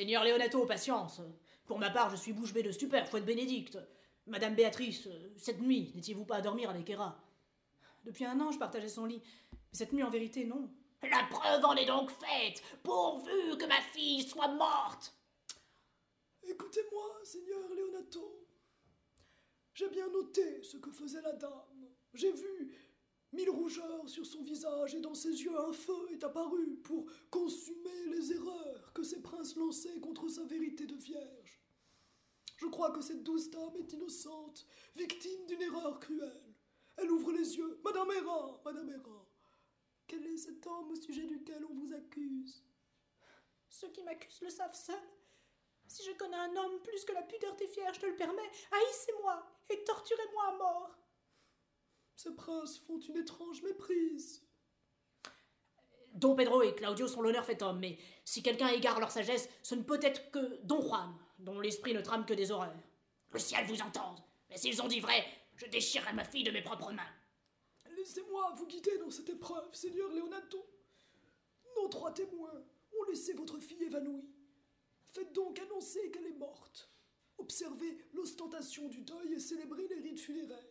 Seigneur 0.02 0.24
Léonato, 0.24 0.66
patience. 0.66 1.22
Pour 1.68 1.78
ma 1.78 1.92
part, 1.92 2.10
je 2.10 2.16
suis 2.16 2.34
bouche 2.34 2.54
bée 2.54 2.64
de 2.64 2.72
stupeur, 2.72 3.08
foi 3.08 3.20
de 3.20 3.26
Bénédicte. 3.26 3.78
Madame 4.26 4.56
Béatrice, 4.56 5.08
cette 5.38 5.62
nuit, 5.62 5.92
n'étiez-vous 5.94 6.26
pas 6.26 6.38
à 6.38 6.42
dormir 6.42 6.72
avec 6.72 6.90
Héra 6.90 7.24
Depuis 8.04 8.26
un 8.26 8.40
an, 8.40 8.52
je 8.52 8.58
partageais 8.58 8.90
son 8.90 9.06
lit. 9.06 9.22
Mais 9.52 9.60
cette 9.74 9.94
nuit, 9.94 10.02
en 10.02 10.10
vérité, 10.10 10.44
non. 10.44 10.72
La 11.04 11.28
preuve 11.30 11.64
en 11.64 11.76
est 11.76 11.86
donc 11.86 12.10
faite, 12.10 12.64
pourvu 12.82 13.56
que 13.60 13.68
ma 13.68 13.80
fille 13.94 14.28
soit 14.28 14.48
morte. 14.48 15.14
Écoutez-moi, 16.42 17.20
Seigneur 17.24 17.70
Léonato. 17.76 18.48
J'ai 19.76 19.90
bien 19.90 20.10
noté 20.10 20.64
ce 20.64 20.78
que 20.78 20.90
faisait 20.90 21.22
la 21.22 21.34
dame. 21.34 21.92
J'ai 22.16 22.32
vu 22.32 22.76
mille 23.34 23.50
rougeurs 23.50 24.08
sur 24.10 24.26
son 24.26 24.42
visage 24.42 24.96
et 24.96 25.00
dans 25.00 25.14
ses 25.14 25.44
yeux 25.44 25.58
un 25.58 25.72
feu 25.72 26.08
est 26.12 26.24
apparu 26.24 26.76
pour 26.78 27.06
consumer 27.30 28.06
les 28.08 28.34
erreurs 28.34 28.94
que 28.94 29.04
ces 29.04 29.22
princes 29.22 29.56
lançaient 29.56 30.00
contre 30.00 30.28
sa 30.28 30.44
vérité 30.44 30.86
de 30.86 30.96
vierge. 30.96 31.62
Je 32.58 32.68
crois 32.68 32.92
que 32.92 33.02
cette 33.02 33.24
douce 33.24 33.50
dame 33.50 33.76
est 33.78 33.94
innocente, 33.94 34.66
victime 34.96 35.46
d'une 35.48 35.62
erreur 35.62 36.00
cruelle. 36.00 36.54
Elle 36.98 37.10
ouvre 37.10 37.32
les 37.32 37.58
yeux. 37.58 37.80
Madame 37.84 38.12
Héra, 38.12 38.62
Madame 38.64 38.90
Héra, 38.90 39.26
quel 40.06 40.26
est 40.28 40.38
cet 40.38 40.68
homme 40.68 40.92
au 40.92 40.96
sujet 40.96 41.26
duquel 41.26 41.66
on 41.66 41.74
vous 41.74 41.94
accuse? 41.94 42.64
Ceux 43.70 43.88
qui 43.90 44.04
m'accusent 44.04 44.42
le 44.42 44.50
savent 44.50 44.76
seuls. 44.76 45.10
Si 45.88 46.04
je 46.04 46.12
connais 46.18 46.38
un 46.38 46.56
homme 46.56 46.82
plus 46.84 47.04
que 47.04 47.14
la 47.14 47.24
pudeur 47.24 47.56
des 47.56 47.66
vierges 47.68 48.00
te 48.00 48.06
le 48.06 48.16
permet, 48.16 48.50
haïssez-moi 48.72 49.46
et 49.70 49.84
torturez-moi 49.84 50.44
à 50.44 50.58
mort. 50.58 51.01
Ces 52.22 52.36
princes 52.36 52.78
font 52.78 53.00
une 53.00 53.18
étrange 53.18 53.64
méprise. 53.64 54.44
Don 56.14 56.36
Pedro 56.36 56.62
et 56.62 56.76
Claudio 56.76 57.08
sont 57.08 57.24
l'honneur 57.24 57.44
fait 57.44 57.64
homme, 57.64 57.80
mais 57.80 57.98
si 58.26 58.44
quelqu'un 58.44 58.68
égare 58.68 59.00
leur 59.00 59.10
sagesse, 59.10 59.50
ce 59.64 59.74
ne 59.74 59.82
peut 59.82 60.00
être 60.04 60.30
que 60.30 60.60
Don 60.62 60.82
Juan, 60.82 61.16
dont 61.40 61.60
l'esprit 61.60 61.96
ne 61.96 62.02
trame 62.02 62.28
que 62.28 62.36
des 62.36 62.52
horreurs. 62.52 62.78
Le 63.32 63.40
ciel 63.40 63.66
vous 63.66 63.82
entende, 63.82 64.20
mais 64.52 64.58
s'ils 64.58 64.84
ont 64.84 64.88
dit 64.88 65.00
vrai, 65.00 65.26
je 65.56 65.66
déchirerai 65.66 66.14
ma 66.14 66.24
fille 66.24 66.44
de 66.44 66.52
mes 66.52 66.62
propres 66.62 66.92
mains. 66.92 67.10
Laissez-moi 67.98 68.54
vous 68.56 68.68
guider 68.68 69.00
dans 69.00 69.10
cette 69.10 69.30
épreuve, 69.30 69.74
Seigneur 69.74 70.10
Leonato. 70.10 70.64
Nos 71.76 71.88
trois 71.88 72.14
témoins 72.14 72.64
ont 73.00 73.04
laissé 73.10 73.34
votre 73.34 73.58
fille 73.58 73.82
évanouie. 73.82 74.30
Faites 75.08 75.34
donc 75.34 75.58
annoncer 75.58 76.12
qu'elle 76.12 76.28
est 76.28 76.38
morte. 76.38 76.88
Observez 77.40 77.98
l'ostentation 78.14 78.90
du 78.90 79.02
deuil 79.02 79.34
et 79.34 79.40
célébrez 79.40 79.88
les 79.88 80.02
rites 80.02 80.20
funéraires. 80.20 80.71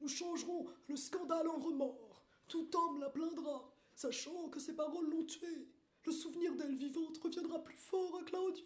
Nous 0.00 0.08
changerons 0.08 0.66
le 0.88 0.96
scandale 0.96 1.48
en 1.48 1.58
remords. 1.58 2.24
Tout 2.48 2.68
homme 2.74 3.00
la 3.00 3.10
plaindra, 3.10 3.70
sachant 3.94 4.48
que 4.48 4.60
ses 4.60 4.74
paroles 4.74 5.08
l'ont 5.10 5.24
tuée. 5.24 5.68
Le 6.04 6.12
souvenir 6.12 6.54
d'elle 6.56 6.74
vivante 6.74 7.18
reviendra 7.18 7.62
plus 7.62 7.76
fort 7.76 8.18
à 8.18 8.24
Claudio, 8.24 8.64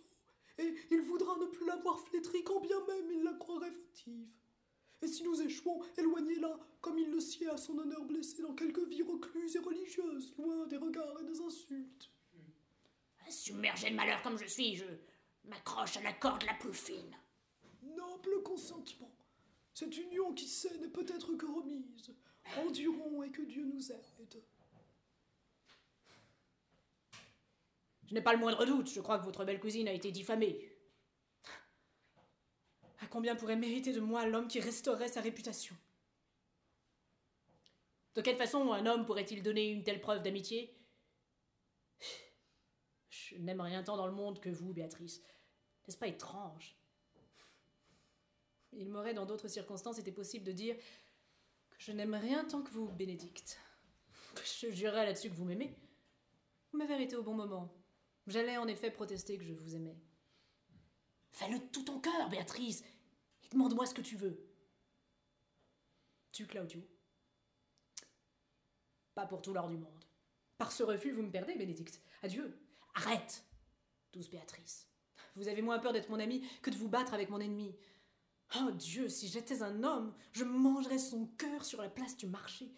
et 0.59 0.75
il 0.91 1.01
voudra 1.01 1.37
ne 1.37 1.47
plus 1.47 1.67
la 1.67 1.77
voir 1.77 1.99
flétrie 1.99 2.45
quand 2.45 2.61
bien 2.61 2.79
même 2.87 3.11
il 3.11 3.25
la 3.25 3.35
croirait 3.35 3.73
fautive. 3.73 4.33
Et 5.03 5.09
si 5.09 5.25
nous 5.25 5.43
échouons, 5.43 5.83
éloignez-la, 5.99 6.59
comme 6.81 6.99
il 6.99 7.11
le 7.11 7.21
sied 7.21 7.49
à 7.49 7.57
son 7.57 7.77
honneur 7.77 8.05
blessé 8.05 8.41
dans 8.41 8.55
quelque 8.55 8.81
vie 8.81 9.03
recluse 9.03 9.57
et 9.57 9.59
religieuse, 9.59 10.33
loin 10.39 10.67
des 10.67 10.77
regards 10.77 11.21
et 11.21 11.25
des 11.25 11.41
insultes. 11.41 12.11
Submergé 13.29 13.91
de 13.91 13.97
malheur 13.97 14.23
comme 14.23 14.39
je 14.39 14.47
suis, 14.47 14.77
je 14.77 14.85
m'accroche 15.45 15.97
à 15.97 16.03
la 16.03 16.13
corde 16.13 16.45
la 16.45 16.55
plus 16.55 16.73
fine. 16.73 17.17
Noble 17.83 18.43
consentement. 18.43 19.14
Cette 19.75 19.97
union 19.97 20.33
qui 20.33 20.47
sait 20.47 20.79
n'est 20.79 20.89
peut-être 20.89 21.35
que 21.35 21.47
remise. 21.47 22.15
Endurons 22.59 23.23
et 23.25 23.31
que 23.31 23.43
Dieu 23.43 23.65
nous 23.65 23.91
aide. 23.91 24.43
Je 28.07 28.15
n'ai 28.15 28.23
pas 28.23 28.33
le 28.33 28.39
moindre 28.39 28.65
doute, 28.65 28.89
je 28.89 29.01
crois 29.01 29.19
que 29.19 29.25
votre 29.25 29.45
belle 29.45 29.59
cousine 29.59 29.89
a 29.89 29.93
été 29.93 30.13
diffamée. 30.13 30.71
À 33.01 33.07
combien 33.07 33.35
pourrait 33.35 33.57
mériter 33.57 33.93
de 33.93 34.01
moi 34.01 34.27
l'homme 34.27 34.47
qui 34.47 34.61
restaurerait 34.61 35.09
sa 35.09 35.21
réputation? 35.21 35.77
De 38.15 38.21
quelle 38.21 38.37
façon 38.37 38.73
un 38.73 38.87
homme 38.87 39.05
pourrait-il 39.05 39.43
donner 39.43 39.71
une 39.71 39.83
telle 39.83 40.01
preuve 40.01 40.23
d'amitié? 40.23 40.79
Je 43.09 43.37
n'aime 43.39 43.61
rien 43.61 43.83
tant 43.83 43.97
dans 43.97 44.07
le 44.07 44.13
monde 44.13 44.39
que 44.39 44.51
vous, 44.51 44.73
Béatrice. 44.73 45.21
N'est-ce 45.87 45.99
pas 45.99 46.07
étrange? 46.07 46.77
Il 48.77 48.89
m'aurait, 48.89 49.15
dans 49.15 49.27
d'autres 49.27 49.49
circonstances, 49.49 49.99
été 49.99 50.13
possible 50.13 50.45
de 50.45 50.53
dire 50.53 50.77
que 50.77 51.77
je 51.79 51.93
n'aime 51.93 52.15
rien 52.15 52.45
tant 52.45 52.63
que 52.63 52.71
vous, 52.71 52.89
Bénédicte. 52.89 53.59
Je 54.61 54.71
jurerais 54.71 55.07
là-dessus 55.07 55.31
que 55.31 55.35
vous 55.35 55.45
m'aimez. 55.45 55.77
Vous 56.73 56.79
m'avez 56.79 56.95
arrêté 56.95 57.17
au 57.17 57.23
bon 57.23 57.35
moment. 57.35 57.73
J'allais 58.27 58.57
en 58.57 58.67
effet 58.67 58.91
protester 58.91 59.39
que 59.39 59.45
je 59.45 59.53
vous 59.53 59.77
aimais. 59.77 59.97
Fais-le 61.33 61.59
de 61.59 61.65
tout 61.67 61.83
ton 61.85 62.01
cœur, 62.01 62.29
Béatrice, 62.29 62.83
et 63.43 63.49
demande-moi 63.49 63.87
ce 63.87 63.95
que 63.95 64.01
tu 64.01 64.17
veux. 64.17 64.39
Tu, 66.33 66.47
Claudio 66.47 66.81
Pas 69.15 69.27
pour 69.27 69.43
tout 69.43 69.53
l'or 69.53 69.69
du 69.69 69.77
monde. 69.77 70.05
Par 70.59 70.73
ce 70.73 70.83
refus, 70.83 71.13
vous 71.13 71.23
me 71.23 71.31
perdez, 71.31 71.55
Bénédicte. 71.55 72.01
Adieu. 72.23 72.59
Arrête, 72.95 73.45
douce 74.13 74.31
Béatrice. 74.31 74.89
Vous 75.37 75.49
avez 75.49 75.63
moins 75.63 75.81
peur 75.81 75.93
d'être 75.93 76.11
mon 76.11 76.21
ami 76.21 76.47
que 76.63 76.71
de 76.71 76.77
vous 76.77 76.89
battre 76.89 77.15
avec 77.15 77.29
mon 77.31 77.41
ennemi. 77.41 77.75
Oh 78.61 78.71
Dieu, 78.71 79.09
si 79.09 79.29
j'étais 79.29 79.63
un 79.63 79.83
homme, 79.83 80.15
je 80.33 80.45
mangerais 80.45 80.99
son 80.99 81.27
cœur 81.39 81.65
sur 81.65 81.81
la 81.83 81.89
place 81.89 82.17
du 82.17 82.27
marché. 82.27 82.71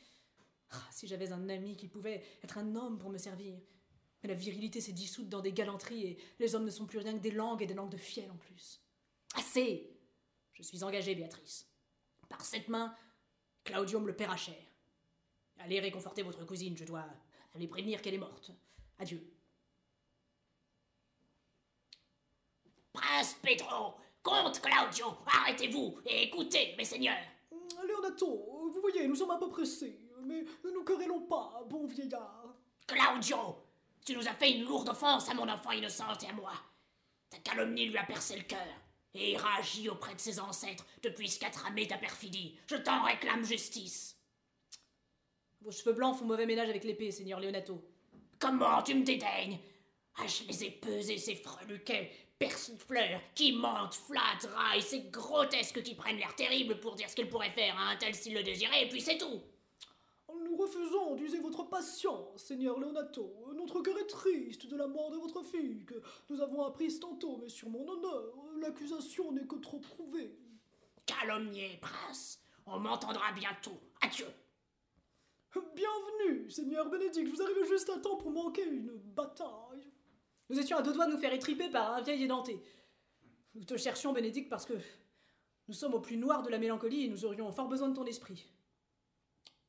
Ah, 0.70 0.82
si 0.90 1.06
j'avais 1.06 1.32
un 1.32 1.48
ami 1.48 1.76
qui 1.76 1.88
pouvait 1.88 2.24
être 2.42 2.58
un 2.58 2.74
homme 2.74 2.98
pour 2.98 3.10
me 3.10 3.18
servir. 3.18 3.54
Mais 4.22 4.28
la 4.28 4.34
virilité 4.34 4.80
s'est 4.80 4.92
dissoute 4.92 5.28
dans 5.28 5.40
des 5.40 5.52
galanteries 5.52 6.06
et 6.06 6.18
les 6.38 6.54
hommes 6.54 6.64
ne 6.64 6.70
sont 6.70 6.86
plus 6.86 6.98
rien 6.98 7.12
que 7.12 7.22
des 7.22 7.30
langues 7.30 7.62
et 7.62 7.66
des 7.66 7.74
langues 7.74 7.90
de 7.90 7.96
fiel 7.96 8.30
en 8.30 8.36
plus. 8.36 8.80
Assez 9.34 9.90
Je 10.54 10.62
suis 10.62 10.82
engagé, 10.82 11.14
Béatrice. 11.14 11.68
Par 12.28 12.44
cette 12.44 12.68
main, 12.68 12.96
Claudio 13.62 14.00
me 14.00 14.06
le 14.06 14.16
paiera 14.16 14.36
cher. 14.36 14.56
Allez 15.58 15.80
réconforter 15.80 16.22
votre 16.22 16.44
cousine, 16.44 16.76
je 16.76 16.84
dois 16.84 17.04
aller 17.54 17.68
prévenir 17.68 18.00
qu'elle 18.00 18.14
est 18.14 18.18
morte. 18.18 18.50
Adieu. 18.98 19.22
Prince 22.92 23.36
Pedro, 23.42 23.94
comte 24.26 24.60
Claudio, 24.60 25.06
arrêtez-vous 25.24 26.00
et 26.04 26.24
écoutez, 26.24 26.74
mes 26.76 26.84
seigneurs. 26.84 27.16
Leonato, 27.86 28.26
vous 28.74 28.80
voyez, 28.80 29.06
nous 29.06 29.14
sommes 29.14 29.30
un 29.30 29.38
peu 29.38 29.48
pressés, 29.48 30.00
mais 30.24 30.44
ne 30.64 30.70
nous 30.72 30.82
querellons 30.82 31.20
pas, 31.20 31.64
bon 31.70 31.86
vieillard. 31.86 32.56
Claudio, 32.88 33.56
tu 34.04 34.16
nous 34.16 34.26
as 34.26 34.34
fait 34.34 34.50
une 34.50 34.64
lourde 34.64 34.88
offense 34.88 35.28
à 35.28 35.34
mon 35.34 35.48
enfant 35.48 35.70
innocente 35.70 36.24
et 36.24 36.28
à 36.28 36.32
moi. 36.32 36.50
Ta 37.30 37.38
calomnie 37.38 37.86
lui 37.86 37.98
a 37.98 38.02
percé 38.02 38.36
le 38.36 38.42
cœur, 38.42 38.66
et 39.14 39.32
il 39.32 39.36
réagit 39.36 39.88
auprès 39.88 40.16
de 40.16 40.20
ses 40.20 40.40
ancêtres 40.40 40.84
depuis 41.04 41.28
ce 41.28 41.38
qu'a 41.38 41.50
tramé 41.50 41.86
ta 41.86 41.96
perfidie. 41.96 42.58
Je 42.66 42.76
t'en 42.76 43.04
réclame 43.04 43.44
justice. 43.44 44.18
Vos 45.60 45.70
cheveux 45.70 45.92
blancs 45.92 46.18
font 46.18 46.24
mauvais 46.24 46.46
ménage 46.46 46.68
avec 46.68 46.82
l'épée, 46.82 47.12
seigneur 47.12 47.38
Leonato. 47.38 47.80
Comment 48.40 48.82
tu 48.82 48.96
me 48.96 49.04
dédaignes? 49.04 49.60
Ah, 50.16 50.26
je 50.26 50.48
les 50.48 50.64
ai 50.64 50.70
pesés, 50.70 51.18
ces 51.18 51.36
freluquets, 51.36 52.10
persifleurs, 52.38 53.20
qui 53.34 53.52
mentent, 53.52 53.94
flattent, 53.94 54.48
raillent, 54.54 54.82
ces 54.82 55.00
grotesques 55.02 55.82
qui 55.82 55.94
prennent 55.94 56.18
l'air 56.18 56.34
terrible 56.34 56.78
pour 56.80 56.94
dire 56.94 57.08
ce 57.08 57.16
qu'ils 57.16 57.28
pourraient 57.28 57.50
faire 57.50 57.78
à 57.78 57.90
un 57.90 57.96
tel 57.96 58.14
s'il 58.14 58.34
le 58.34 58.42
désirait, 58.42 58.84
et 58.84 58.88
puis 58.88 59.00
c'est 59.00 59.18
tout. 59.18 59.40
Nous 60.44 60.56
refusons 60.56 61.14
d'user 61.14 61.38
votre 61.38 61.64
patience, 61.64 62.42
Seigneur 62.42 62.78
Leonato. 62.78 63.52
Notre 63.54 63.80
cœur 63.80 63.98
est 63.98 64.06
triste 64.06 64.66
de 64.66 64.76
la 64.76 64.86
mort 64.86 65.10
de 65.10 65.16
votre 65.16 65.42
fille, 65.42 65.84
que 65.84 66.02
nous 66.28 66.40
avons 66.40 66.64
apprise 66.64 67.00
tantôt, 67.00 67.38
mais 67.38 67.48
sur 67.48 67.68
mon 67.68 67.88
honneur, 67.88 68.34
l'accusation 68.60 69.32
n'est 69.32 69.46
que 69.46 69.56
trop 69.56 69.78
prouvée. 69.78 70.36
Calomnier, 71.06 71.78
prince, 71.80 72.40
on 72.66 72.78
m'entendra 72.78 73.32
bientôt. 73.32 73.80
Adieu. 74.02 74.26
Bienvenue, 75.74 76.50
Seigneur 76.50 76.90
Bénédicte, 76.90 77.28
vous 77.28 77.42
arrivez 77.42 77.66
juste 77.66 77.88
à 77.88 77.98
temps 77.98 78.16
pour 78.16 78.30
manquer 78.30 78.64
une 78.64 78.92
bataille. 79.14 79.85
Nous 80.48 80.58
étions 80.58 80.76
à 80.76 80.82
deux 80.82 80.92
doigts 80.92 81.06
de 81.06 81.12
nous 81.12 81.18
faire 81.18 81.32
étriper 81.32 81.68
par 81.68 81.92
un 81.94 82.00
vieil 82.00 82.22
édenté. 82.22 82.62
Nous 83.54 83.64
te 83.64 83.76
cherchions, 83.76 84.12
Bénédicte, 84.12 84.48
parce 84.48 84.66
que 84.66 84.74
nous 85.66 85.74
sommes 85.74 85.94
au 85.94 86.00
plus 86.00 86.16
noir 86.16 86.42
de 86.42 86.50
la 86.50 86.58
mélancolie 86.58 87.04
et 87.04 87.08
nous 87.08 87.24
aurions 87.24 87.50
fort 87.50 87.68
besoin 87.68 87.88
de 87.88 87.94
ton 87.94 88.06
esprit. 88.06 88.46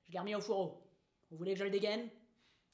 Je 0.07 0.13
l'ai 0.13 0.19
remis 0.19 0.35
au 0.35 0.41
fourreau. 0.41 0.83
Vous 1.31 1.37
voulez 1.37 1.53
que 1.53 1.59
je 1.59 1.63
le 1.63 1.69
dégaine? 1.69 2.09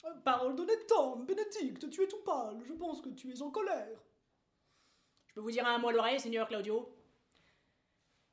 Euh, 0.06 0.14
Parole 0.26 0.56
d'honnête 0.56 0.92
homme, 0.92 1.26
Bénédicte, 1.26 1.90
tu 1.90 2.04
es 2.04 2.08
tout 2.08 2.22
pâle, 2.26 2.62
je 2.66 2.74
pense 2.74 3.02
que 3.02 3.10
tu 3.10 3.32
es 3.32 3.42
en 3.42 3.52
colère. 3.52 4.04
Je 5.28 5.34
peux 5.34 5.42
vous 5.42 5.52
dire 5.52 5.66
un 5.66 5.78
mot 5.80 5.88
à 5.88 5.94
l'oreille, 5.94 6.20
Seigneur 6.20 6.48
Claudio? 6.48 6.94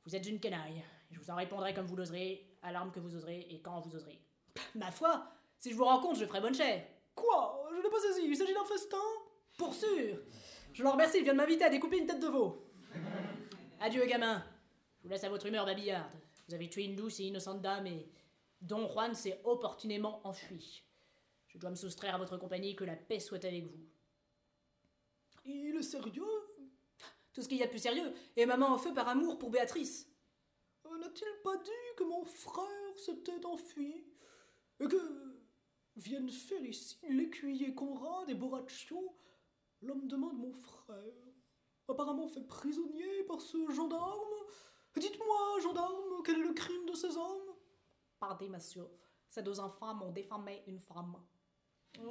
Vous 0.03 0.15
êtes 0.15 0.27
une 0.27 0.39
canaille. 0.39 0.83
Je 1.11 1.19
vous 1.19 1.31
en 1.31 1.35
répondrai 1.35 1.73
comme 1.73 1.85
vous 1.85 1.95
l'oserez, 1.95 2.57
à 2.61 2.71
l'arme 2.71 2.91
que 2.91 2.99
vous 2.99 3.15
oserez 3.15 3.47
et 3.49 3.61
quand 3.61 3.79
vous 3.79 3.95
oserez. 3.95 4.21
Ma 4.75 4.91
foi, 4.91 5.31
si 5.59 5.71
je 5.71 5.75
vous 5.75 5.85
rencontre, 5.85 6.19
je 6.19 6.25
ferai 6.25 6.41
bonne 6.41 6.53
chère. 6.53 6.85
Quoi? 7.15 7.69
Je 7.71 7.81
n'ai 7.81 7.89
pas 7.89 7.99
saisi, 7.99 8.21
il 8.25 8.35
s'agit 8.35 8.53
d'un 8.53 8.65
festin? 8.65 8.97
Pour 9.61 9.75
sûr 9.75 10.17
Je 10.73 10.81
le 10.81 10.89
remercie, 10.89 11.19
il 11.19 11.23
vient 11.23 11.33
de 11.33 11.37
m'inviter 11.37 11.65
à 11.65 11.69
découper 11.69 11.99
une 11.99 12.07
tête 12.07 12.19
de 12.19 12.25
veau. 12.25 12.65
Adieu, 13.79 14.03
gamin. 14.07 14.43
Je 14.97 15.03
vous 15.03 15.09
laisse 15.09 15.23
à 15.23 15.29
votre 15.29 15.45
humeur 15.45 15.67
babillarde. 15.67 16.11
Vous 16.47 16.55
avez 16.55 16.67
tué 16.67 16.85
une 16.85 16.95
douce 16.95 17.19
et 17.19 17.25
innocente 17.25 17.61
dame 17.61 17.85
et 17.85 18.09
Don 18.59 18.87
Juan 18.87 19.13
s'est 19.13 19.39
opportunément 19.43 20.19
enfui. 20.25 20.83
Je 21.45 21.59
dois 21.59 21.69
me 21.69 21.75
soustraire 21.75 22.15
à 22.15 22.17
votre 22.17 22.37
compagnie, 22.37 22.75
que 22.75 22.85
la 22.85 22.95
paix 22.95 23.19
soit 23.19 23.45
avec 23.45 23.65
vous. 23.65 23.85
Il 25.45 25.75
est 25.75 25.83
sérieux? 25.83 26.25
Tout 27.31 27.43
ce 27.43 27.47
qu'il 27.47 27.59
y 27.59 27.63
a 27.63 27.67
de 27.67 27.69
plus 27.69 27.83
sérieux, 27.83 28.13
et 28.35 28.47
maman 28.47 28.65
en 28.65 28.79
feu 28.79 28.95
par 28.95 29.09
amour 29.09 29.37
pour 29.37 29.51
Béatrice. 29.51 30.07
Euh, 30.87 30.97
N'a-t-il 30.97 31.41
pas 31.43 31.57
dit 31.57 31.95
que 31.97 32.03
mon 32.03 32.25
frère 32.25 32.97
s'était 32.97 33.45
enfui 33.45 34.07
Et 34.79 34.87
que 34.87 35.35
viennent 35.97 36.31
faire 36.31 36.65
ici 36.65 36.97
l'écuyer 37.07 37.75
Conrad 37.75 38.27
et 38.27 38.33
Boraccio, 38.33 39.15
l'homme 39.81 40.07
de 40.07 40.15
main 40.15 40.33
de 40.33 40.39
mon 40.39 40.53
frère, 40.53 41.13
apparemment 41.87 42.27
fait 42.27 42.47
prisonnier 42.47 43.23
par 43.27 43.41
ce 43.41 43.69
gendarme 43.71 44.19
Dites-moi, 44.99 45.59
gendarme, 45.63 46.21
quel 46.25 46.39
est 46.39 46.43
le 46.43 46.53
crime 46.53 46.85
de 46.85 46.93
ces 46.93 47.15
hommes? 47.15 47.55
Pardon, 48.19 48.49
monsieur, 48.49 48.87
ces 49.29 49.41
deux 49.41 49.59
enfants 49.59 49.93
m'ont 49.93 50.11
défamé 50.11 50.63
une 50.67 50.79
femme. 50.79 51.15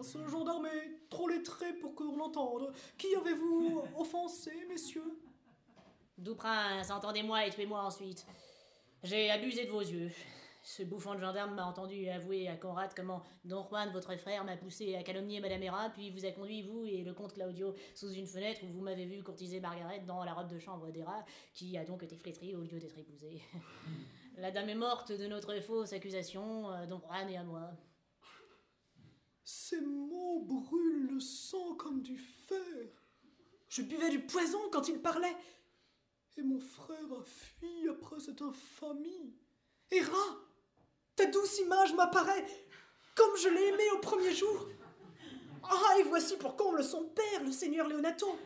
Ce 0.02 0.26
gendarme 0.26 0.66
est 0.66 1.08
trop 1.08 1.28
lettré 1.28 1.74
pour 1.74 1.94
qu'on 1.94 2.16
l'entende. 2.16 2.72
Qui 2.96 3.14
avez-vous 3.14 3.82
offensé, 3.98 4.52
messieurs? 4.68 5.20
Doux 6.16 6.34
prince, 6.34 6.90
entendez-moi 6.90 7.46
et 7.46 7.50
tuez-moi 7.50 7.82
ensuite. 7.82 8.26
J'ai 9.02 9.30
abusé 9.30 9.66
de 9.66 9.70
vos 9.70 9.80
yeux. 9.80 10.10
Ce 10.62 10.82
bouffon 10.82 11.14
de 11.14 11.20
gendarme 11.20 11.54
m'a 11.54 11.64
entendu 11.64 12.08
avouer 12.08 12.48
à 12.48 12.56
Conrad 12.56 12.92
comment 12.94 13.22
Don 13.44 13.64
Juan, 13.64 13.90
votre 13.92 14.14
frère, 14.16 14.44
m'a 14.44 14.56
poussé 14.56 14.94
à 14.94 15.02
calomnier 15.02 15.40
Madame 15.40 15.62
Hera, 15.62 15.90
puis 15.90 16.10
vous 16.10 16.24
a 16.26 16.32
conduit, 16.32 16.62
vous 16.62 16.84
et 16.84 17.02
le 17.02 17.14
comte 17.14 17.32
Claudio, 17.32 17.74
sous 17.94 18.12
une 18.12 18.26
fenêtre 18.26 18.60
où 18.64 18.68
vous 18.68 18.82
m'avez 18.82 19.06
vu 19.06 19.22
courtiser 19.22 19.60
Margaret 19.60 20.00
dans 20.00 20.22
la 20.22 20.34
robe 20.34 20.48
de 20.48 20.58
chambre 20.58 20.90
d'Hera, 20.90 21.24
qui 21.54 21.78
a 21.78 21.84
donc 21.84 22.02
été 22.02 22.16
flétrie 22.16 22.54
au 22.54 22.62
lieu 22.62 22.78
d'être 22.78 22.98
épousée. 22.98 23.42
la 24.36 24.50
dame 24.50 24.68
est 24.68 24.74
morte 24.74 25.12
de 25.12 25.26
notre 25.26 25.58
fausse 25.60 25.92
accusation, 25.92 26.68
à 26.68 26.86
Don 26.86 27.00
Juan 27.00 27.28
et 27.30 27.38
à 27.38 27.44
moi. 27.44 27.70
Ces 29.42 29.80
mots 29.80 30.44
brûlent 30.46 31.08
le 31.14 31.20
sang 31.20 31.74
comme 31.76 32.02
du 32.02 32.16
fer. 32.16 32.58
Je 33.68 33.82
buvais 33.82 34.10
du 34.10 34.20
poison 34.20 34.58
quand 34.70 34.88
il 34.88 35.00
parlait. 35.00 35.36
Et 36.36 36.42
mon 36.42 36.60
frère 36.60 37.12
a 37.18 37.22
fui 37.24 37.88
après 37.88 38.20
cette 38.20 38.42
infamie. 38.42 39.34
Hera, 39.90 40.38
ta 41.20 41.26
douce 41.26 41.58
image 41.58 41.92
m'apparaît 41.94 42.46
comme 43.14 43.36
je 43.36 43.48
l'ai 43.48 43.68
aimée 43.68 43.90
au 43.94 43.98
premier 43.98 44.34
jour. 44.34 44.68
Ah, 45.64 45.98
et 45.98 46.02
voici 46.04 46.36
pour 46.38 46.56
comble 46.56 46.82
son 46.82 47.04
père, 47.04 47.42
le 47.44 47.52
seigneur 47.52 47.86
Leonato. 47.86 48.38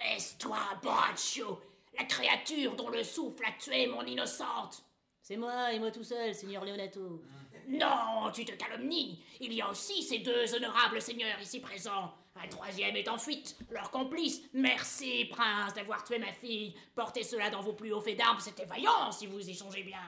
Est-ce 0.00 0.36
toi, 0.38 0.58
Boraccio, 0.82 1.60
la 1.96 2.04
créature 2.04 2.74
dont 2.74 2.88
le 2.88 3.04
souffle 3.04 3.44
a 3.46 3.52
tué 3.52 3.86
mon 3.86 4.04
innocente? 4.04 4.84
C'est 5.20 5.36
moi 5.36 5.72
et 5.72 5.78
moi 5.78 5.92
tout 5.92 6.02
seul, 6.02 6.34
seigneur 6.34 6.64
Leonato. 6.64 7.22
Non, 7.68 8.32
tu 8.34 8.44
te 8.44 8.52
calomnies. 8.52 9.22
Il 9.38 9.52
y 9.52 9.62
a 9.62 9.70
aussi 9.70 10.02
ces 10.02 10.18
deux 10.18 10.52
honorables 10.56 11.00
seigneurs 11.00 11.40
ici 11.40 11.60
présents. 11.60 12.12
Un 12.34 12.48
troisième 12.48 12.96
est 12.96 13.08
en 13.08 13.18
fuite, 13.18 13.56
leur 13.70 13.92
complice. 13.92 14.42
Merci, 14.52 15.26
prince, 15.26 15.74
d'avoir 15.74 16.02
tué 16.02 16.18
ma 16.18 16.32
fille. 16.32 16.74
Portez 16.96 17.22
cela 17.22 17.50
dans 17.50 17.60
vos 17.60 17.74
plus 17.74 17.92
hauts 17.92 18.00
faits 18.00 18.18
d'armes, 18.18 18.40
c'était 18.40 18.64
vaillant 18.64 19.12
si 19.12 19.28
vous 19.28 19.48
y 19.48 19.54
songez 19.54 19.84
bien. 19.84 20.02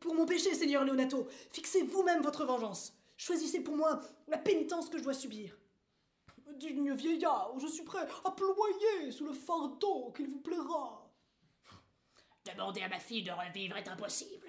Pour 0.00 0.14
mon 0.14 0.24
péché, 0.24 0.54
seigneur 0.54 0.84
Leonato, 0.84 1.28
fixez 1.50 1.82
vous-même 1.82 2.22
votre 2.22 2.44
vengeance. 2.44 2.94
Choisissez 3.16 3.60
pour 3.60 3.76
moi 3.76 4.00
la 4.28 4.38
pénitence 4.38 4.88
que 4.88 4.98
je 4.98 5.04
dois 5.04 5.14
subir. 5.14 5.56
Digne 6.56 6.92
vieillard, 6.94 7.52
je 7.58 7.66
suis 7.66 7.84
prêt 7.84 8.06
à 8.24 8.30
ployer 8.30 9.12
sous 9.12 9.26
le 9.26 9.32
fardeau 9.32 10.10
qu'il 10.12 10.26
vous 10.26 10.40
plaira. 10.40 11.06
Demander 12.44 12.80
à 12.80 12.88
ma 12.88 12.98
fille 12.98 13.22
de 13.22 13.30
revivre 13.30 13.76
est 13.76 13.88
impossible. 13.88 14.46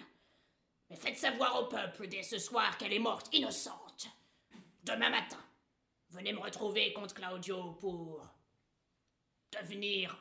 Mais 0.90 0.96
faites 0.96 1.18
savoir 1.18 1.62
au 1.62 1.68
peuple 1.68 2.08
dès 2.08 2.24
ce 2.24 2.38
soir 2.38 2.78
qu'elle 2.78 2.94
est 2.94 3.00
morte 3.00 3.34
innocente. 3.34 4.08
Demain 4.84 5.10
matin, 5.10 5.38
venez 6.10 6.34
me 6.34 6.40
retrouver 6.40 6.94
contre 6.94 7.14
Claudio 7.14 7.74
pour 7.74 8.26
devenir, 9.52 10.18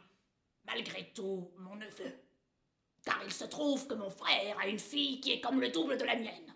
malgré 0.64 1.12
tout, 1.12 1.50
mon 1.56 1.76
neveu. 1.76 2.12
Car 3.04 3.20
il 3.24 3.32
se 3.32 3.44
trouve 3.44 3.86
que 3.86 3.94
mon 3.94 4.10
frère 4.10 4.58
a 4.58 4.66
une 4.66 4.78
fille 4.78 5.20
qui 5.20 5.32
est 5.32 5.40
comme 5.40 5.60
le 5.60 5.70
double 5.70 5.96
de 5.96 6.04
la 6.04 6.16
mienne. 6.16 6.54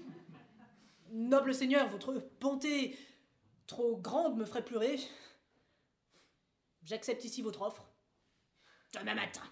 Noble 1.10 1.54
seigneur, 1.54 1.88
votre 1.88 2.12
bonté 2.40 2.96
trop 3.66 3.96
grande 3.96 4.36
me 4.36 4.44
ferait 4.44 4.64
pleurer. 4.64 4.98
J'accepte 6.82 7.24
ici 7.24 7.42
votre 7.42 7.62
offre. 7.62 7.86
Demain 8.94 9.14
matin, 9.14 9.42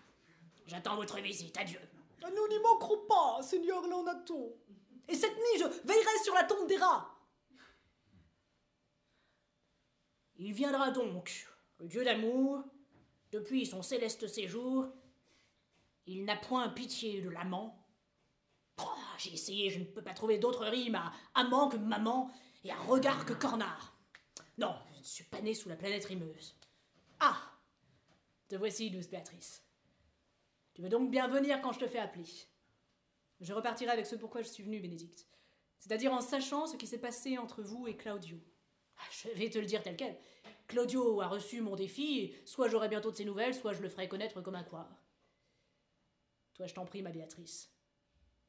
j'attends 0.67 0.97
votre 0.97 1.21
visite. 1.21 1.57
Adieu. 1.59 1.81
Nous 2.23 2.49
n'y 2.49 2.59
manquerons 2.61 3.07
pas, 3.07 3.43
Seigneur 3.43 3.87
Leonato. 3.87 4.57
Et 5.09 5.15
cette 5.15 5.37
nuit, 5.37 5.61
je 5.61 5.87
veillerai 5.87 6.25
sur 6.25 6.35
la 6.35 6.45
tombe 6.45 6.67
des 6.67 6.77
rats. 6.77 7.13
Il 10.39 10.53
viendra 10.53 10.91
donc, 10.91 11.47
le 11.79 11.87
dieu 11.87 12.05
d'amour, 12.05 12.63
depuis 13.31 13.67
son 13.67 13.83
céleste 13.83 14.27
séjour. 14.27 14.87
Il 16.07 16.25
n'a 16.25 16.37
point 16.37 16.69
pitié 16.69 17.21
de 17.21 17.29
l'amant. 17.29 17.83
J'ai 19.19 19.33
essayé, 19.33 19.71
je 19.71 19.79
ne 19.79 19.85
peux 19.85 20.03
pas 20.03 20.13
trouver 20.13 20.39
d'autre 20.39 20.67
rime 20.67 20.95
à 20.95 21.13
amant 21.35 21.69
que 21.69 21.77
maman 21.77 22.31
et 22.65 22.71
à 22.71 22.77
regard 22.77 23.25
que 23.25 23.33
cornard. 23.33 23.97
Non, 24.59 24.75
je 24.93 24.99
ne 24.99 25.05
suis 25.05 25.25
pas 25.25 25.41
né 25.41 25.55
sous 25.55 25.69
la 25.69 25.77
planète 25.77 26.05
rimeuse. 26.05 26.55
Ah 27.21 27.37
Te 28.49 28.57
voici, 28.57 28.91
douce 28.91 29.09
Béatrice. 29.09 29.63
Tu 30.75 30.83
veux 30.83 30.89
donc 30.91 31.11
bien 31.11 31.29
venir 31.29 31.61
quand 31.63 31.73
je 31.73 31.81
te 31.81 31.87
fais 31.89 31.99
appeler. 31.99 32.27
Je 33.41 33.53
repartirai 33.53 33.91
avec 33.91 34.07
ce 34.07 34.17
pourquoi 34.17 34.43
je 34.43 34.49
suis 34.49 34.63
venu, 34.63 34.81
Bénédicte. 34.81 35.27
C'est-à-dire 35.79 36.13
en 36.13 36.21
sachant 36.21 36.67
ce 36.67 36.77
qui 36.77 36.87
s'est 36.87 37.01
passé 37.01 37.39
entre 37.39 37.63
vous 37.63 37.87
et 37.87 37.97
Claudio. 37.97 38.39
Ah, 38.99 39.03
Je 39.11 39.29
vais 39.31 39.51
te 39.51 39.59
le 39.59 39.67
dire 39.67 39.83
tel 39.83 39.97
quel. 39.97 40.19
Claudio 40.69 41.21
a 41.21 41.29
reçu 41.29 41.61
mon 41.61 41.77
défi, 41.77 42.35
soit 42.45 42.69
j'aurai 42.69 42.89
bientôt 42.89 43.11
de 43.11 43.17
ses 43.17 43.25
nouvelles, 43.25 43.55
soit 43.55 43.73
je 43.73 43.83
le 43.83 43.89
ferai 43.89 44.09
connaître 44.09 44.41
comme 44.41 44.55
un 44.55 44.65
quoi. 44.65 44.89
Toi, 46.57 46.67
je 46.67 46.75
t'en 46.75 46.87
prie, 46.87 47.03
ma 47.03 47.11
Béatrice. 47.11 47.71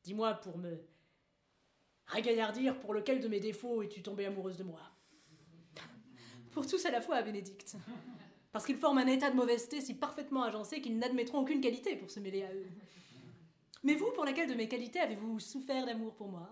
Dis-moi 0.04 0.34
pour 0.36 0.58
me 0.58 0.80
ragaillardir 2.06 2.80
pour 2.80 2.94
lequel 2.94 3.20
de 3.20 3.28
mes 3.28 3.42
défauts 3.42 3.82
es-tu 3.82 4.02
tombée 4.02 4.26
amoureuse 4.26 4.58
de 4.58 4.64
moi? 4.64 4.80
Pour 6.52 6.66
tous 6.66 6.86
à 6.86 6.92
la 6.92 7.02
fois, 7.02 7.22
Bénédicte. 7.22 7.76
Parce 8.54 8.66
qu'ils 8.66 8.78
forment 8.78 9.00
un 9.00 9.08
état 9.08 9.30
de 9.30 9.36
mauvaiseté 9.36 9.82
si 9.82 9.94
parfaitement 9.94 10.44
agencé 10.44 10.82
qu'ils 10.82 10.98
n'admettront 10.98 11.40
aucune 11.40 11.60
qualité 11.60 11.98
pour 11.98 12.10
se 12.10 12.22
mêler 12.22 12.44
à 12.44 12.54
eux. 12.54 12.68
Mais 13.84 13.94
vous, 13.94 14.12
pour 14.14 14.24
laquelle 14.24 14.50
de 14.50 14.56
mes 14.56 14.70
qualités 14.70 15.00
avez-vous 15.00 15.40
souffert 15.40 15.86
d'amour 15.86 16.16
pour 16.16 16.30
moi? 16.30 16.50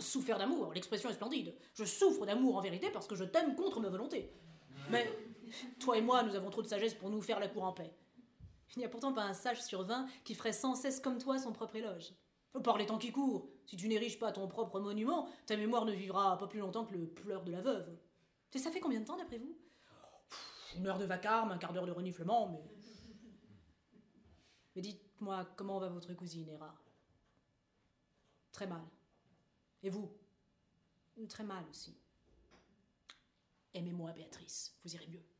Souffert 0.00 0.38
d'amour, 0.38 0.72
l'expression 0.74 1.08
est 1.08 1.14
splendide. 1.14 1.54
Je 1.74 1.84
souffre 1.84 2.26
d'amour 2.26 2.56
en 2.56 2.60
vérité 2.60 2.90
parce 2.90 3.06
que 3.06 3.14
je 3.14 3.24
t'aime 3.24 3.54
contre 3.54 3.80
ma 3.80 3.88
volonté. 3.88 4.32
Mais 4.90 5.08
toi 5.78 5.96
et 5.96 6.02
moi, 6.02 6.24
nous 6.24 6.34
avons 6.34 6.50
trop 6.50 6.62
de 6.62 6.66
sagesse 6.66 6.94
pour 6.94 7.10
nous 7.10 7.22
faire 7.22 7.38
la 7.38 7.48
cour 7.48 7.62
en 7.62 7.72
paix. 7.72 7.92
Il 8.74 8.78
n'y 8.78 8.84
a 8.84 8.88
pourtant 8.88 9.12
pas 9.12 9.24
un 9.24 9.34
sage 9.34 9.62
sur 9.62 9.82
vingt 9.82 10.06
qui 10.24 10.34
ferait 10.34 10.52
sans 10.52 10.74
cesse 10.74 11.00
comme 11.00 11.18
toi 11.18 11.38
son 11.38 11.52
propre 11.52 11.76
éloge. 11.76 12.12
Par 12.64 12.76
les 12.78 12.86
temps 12.86 12.98
qui 12.98 13.12
courent, 13.12 13.48
si 13.66 13.76
tu 13.76 13.88
n'ériges 13.88 14.18
pas 14.18 14.32
ton 14.32 14.46
propre 14.46 14.78
monument, 14.80 15.28
ta 15.46 15.56
mémoire 15.56 15.84
ne 15.84 15.92
vivra 15.92 16.36
pas 16.38 16.46
plus 16.46 16.60
longtemps 16.60 16.84
que 16.84 16.94
le 16.94 17.06
pleur 17.06 17.44
de 17.44 17.52
la 17.52 17.60
veuve. 17.60 17.98
Ça 18.54 18.70
fait 18.70 18.80
combien 18.80 19.00
de 19.00 19.06
temps 19.06 19.16
d'après 19.16 19.38
vous? 19.38 19.56
Une 20.76 20.86
heure 20.86 20.98
de 20.98 21.04
vacarme, 21.04 21.52
un 21.52 21.58
quart 21.58 21.72
d'heure 21.72 21.86
de 21.86 21.92
reniflement, 21.92 22.48
mais. 22.48 22.62
Mais 24.74 24.82
dites-moi, 24.82 25.46
comment 25.56 25.78
va 25.78 25.88
votre 25.88 26.14
cousine, 26.14 26.48
Héra 26.48 26.74
Très 28.52 28.66
mal. 28.66 28.82
Et 29.82 29.90
vous? 29.90 30.10
Très 31.28 31.44
mal 31.44 31.64
aussi. 31.70 31.94
Aimez-moi, 33.74 34.12
Béatrice, 34.12 34.74
vous 34.82 34.94
irez 34.94 35.06
mieux. 35.06 35.31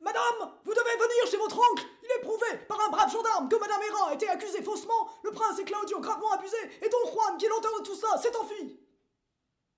Madame, 0.00 0.52
vous 0.64 0.72
devez 0.72 0.96
venir 0.96 1.26
chez 1.30 1.36
votre 1.36 1.58
oncle. 1.58 1.84
Il 2.02 2.10
est 2.10 2.20
prouvé 2.22 2.46
par 2.68 2.80
un 2.80 2.88
brave 2.90 3.10
gendarme 3.12 3.48
que 3.48 3.56
Madame 3.56 3.82
Hera 3.82 4.10
a 4.10 4.14
été 4.14 4.28
accusée 4.28 4.62
faussement. 4.62 5.10
Le 5.24 5.32
prince 5.32 5.58
et 5.58 5.64
Claudio 5.64 6.00
gravement 6.00 6.32
abusés. 6.32 6.56
Et 6.82 6.88
Don 6.88 7.10
Juan, 7.12 7.36
qui 7.36 7.46
est 7.46 7.48
l'auteur 7.48 7.78
de 7.80 7.84
tout 7.84 7.94
ça, 7.96 8.16
s'est 8.18 8.36
enfui. 8.36 8.80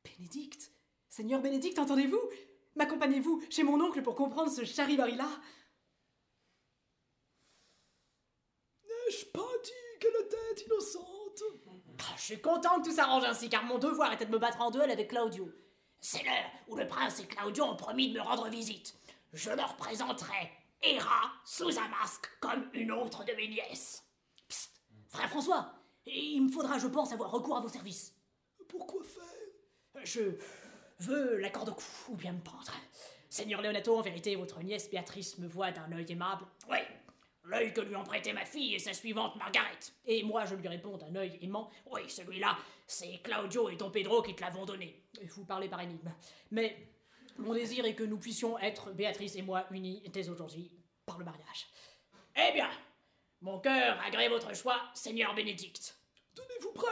Bénédicte 0.05 0.71
Seigneur 1.09 1.41
Bénédicte, 1.41 1.79
entendez-vous? 1.79 2.21
M'accompagnez-vous 2.77 3.43
chez 3.51 3.62
mon 3.64 3.81
oncle 3.81 4.03
pour 4.03 4.14
comprendre 4.14 4.51
ce 4.51 4.64
charivari-là 4.64 5.29
N'ai-je 8.85 9.27
pas 9.27 9.49
dit 9.64 9.99
qu'elle 10.01 10.27
était 10.27 10.64
innocente? 10.66 11.43
Ah, 12.01 12.14
Je 12.16 12.23
suis 12.23 12.41
content 12.41 12.81
que 12.81 12.89
tout 12.89 12.95
s'arrange 12.95 13.25
ainsi, 13.25 13.49
car 13.49 13.64
mon 13.64 13.79
devoir 13.79 14.12
était 14.12 14.27
de 14.27 14.31
me 14.31 14.39
battre 14.39 14.61
en 14.61 14.71
duel 14.71 14.91
avec 14.91 15.09
Claudio. 15.09 15.51
C'est 16.01 16.23
l'heure 16.23 16.51
où 16.68 16.77
le 16.77 16.87
prince 16.87 17.21
et 17.21 17.27
Claudio 17.27 17.64
ont 17.64 17.77
promis 17.77 18.12
de 18.12 18.18
me 18.18 18.23
rendre 18.23 18.49
visite. 18.49 18.95
Je 19.33 19.51
leur 19.51 19.76
présenterai 19.76 20.51
Hera 20.83 21.33
sous 21.45 21.78
un 21.78 21.89
masque 21.89 22.26
comme 22.41 22.68
une 22.72 22.91
autre 22.91 23.24
de 23.24 23.33
mes 23.35 23.49
nièces. 23.49 24.05
Psst 24.49 24.72
Frère 25.09 25.28
François 25.28 25.74
Il 26.07 26.43
me 26.45 26.51
faudra, 26.51 26.78
je 26.78 26.87
pense, 26.87 27.12
avoir 27.12 27.31
recours 27.31 27.57
à 27.57 27.61
vos 27.61 27.68
services. 27.68 28.14
Pourquoi 28.68 29.03
faire? 29.05 30.05
Je 30.05 30.37
veux 31.01 31.37
l'accord 31.39 31.64
de 31.64 31.70
cou, 31.72 31.83
ou 32.09 32.16
bien 32.16 32.33
me 32.33 32.41
pendre. 32.41 32.72
Seigneur 33.28 33.61
Leonato, 33.62 33.97
en 33.97 34.03
vérité, 34.03 34.35
votre 34.37 34.61
nièce 34.62 34.91
Béatrice 34.91 35.39
me 35.39 35.47
voit 35.47 35.70
d'un 35.70 35.91
œil 35.93 36.07
aimable, 36.11 36.45
Oui, 36.68 36.78
l'œil 37.45 37.72
que 37.72 37.81
lui 37.81 37.95
ont 37.97 38.05
prêté 38.05 38.33
ma 38.33 38.45
fille 38.45 38.74
et 38.74 38.78
sa 38.78 38.93
suivante 38.93 39.37
Margaret. 39.37 39.78
et 40.07 40.22
moi 40.22 40.45
je 40.45 40.55
lui 40.55 40.66
réponds 40.68 40.97
d'un 40.97 41.14
œil 41.16 41.39
aimant. 41.43 41.70
Oui, 41.91 42.09
celui-là, 42.09 42.57
c'est 42.87 43.20
Claudio 43.22 43.68
et 43.68 43.76
Don 43.76 43.91
Pedro 43.91 44.22
qui 44.22 44.35
te 44.35 44.41
l'avons 44.41 44.64
donné. 44.64 45.05
Vous 45.35 45.45
parlez 45.45 45.68
par 45.68 45.81
énigme. 45.81 46.11
Mais 46.51 46.89
mon 47.39 47.55
désir 47.55 47.85
est 47.85 47.95
que 47.95 48.05
nous 48.05 48.18
puissions 48.18 48.59
être, 48.59 48.93
Béatrice 48.93 49.37
et 49.37 49.43
moi, 49.43 49.66
unis 49.70 50.03
dès 50.12 50.28
aujourd'hui 50.28 50.70
par 51.07 51.18
le 51.18 51.24
mariage. 51.24 51.66
Eh 52.37 52.53
bien, 52.53 52.70
mon 53.41 53.59
cœur 53.59 53.99
agrée 54.05 54.28
votre 54.28 54.55
choix, 54.55 54.81
Seigneur 54.95 55.35
Bénédicte. 55.35 55.97
Tenez-vous 56.35 56.72
prêt. 56.72 56.87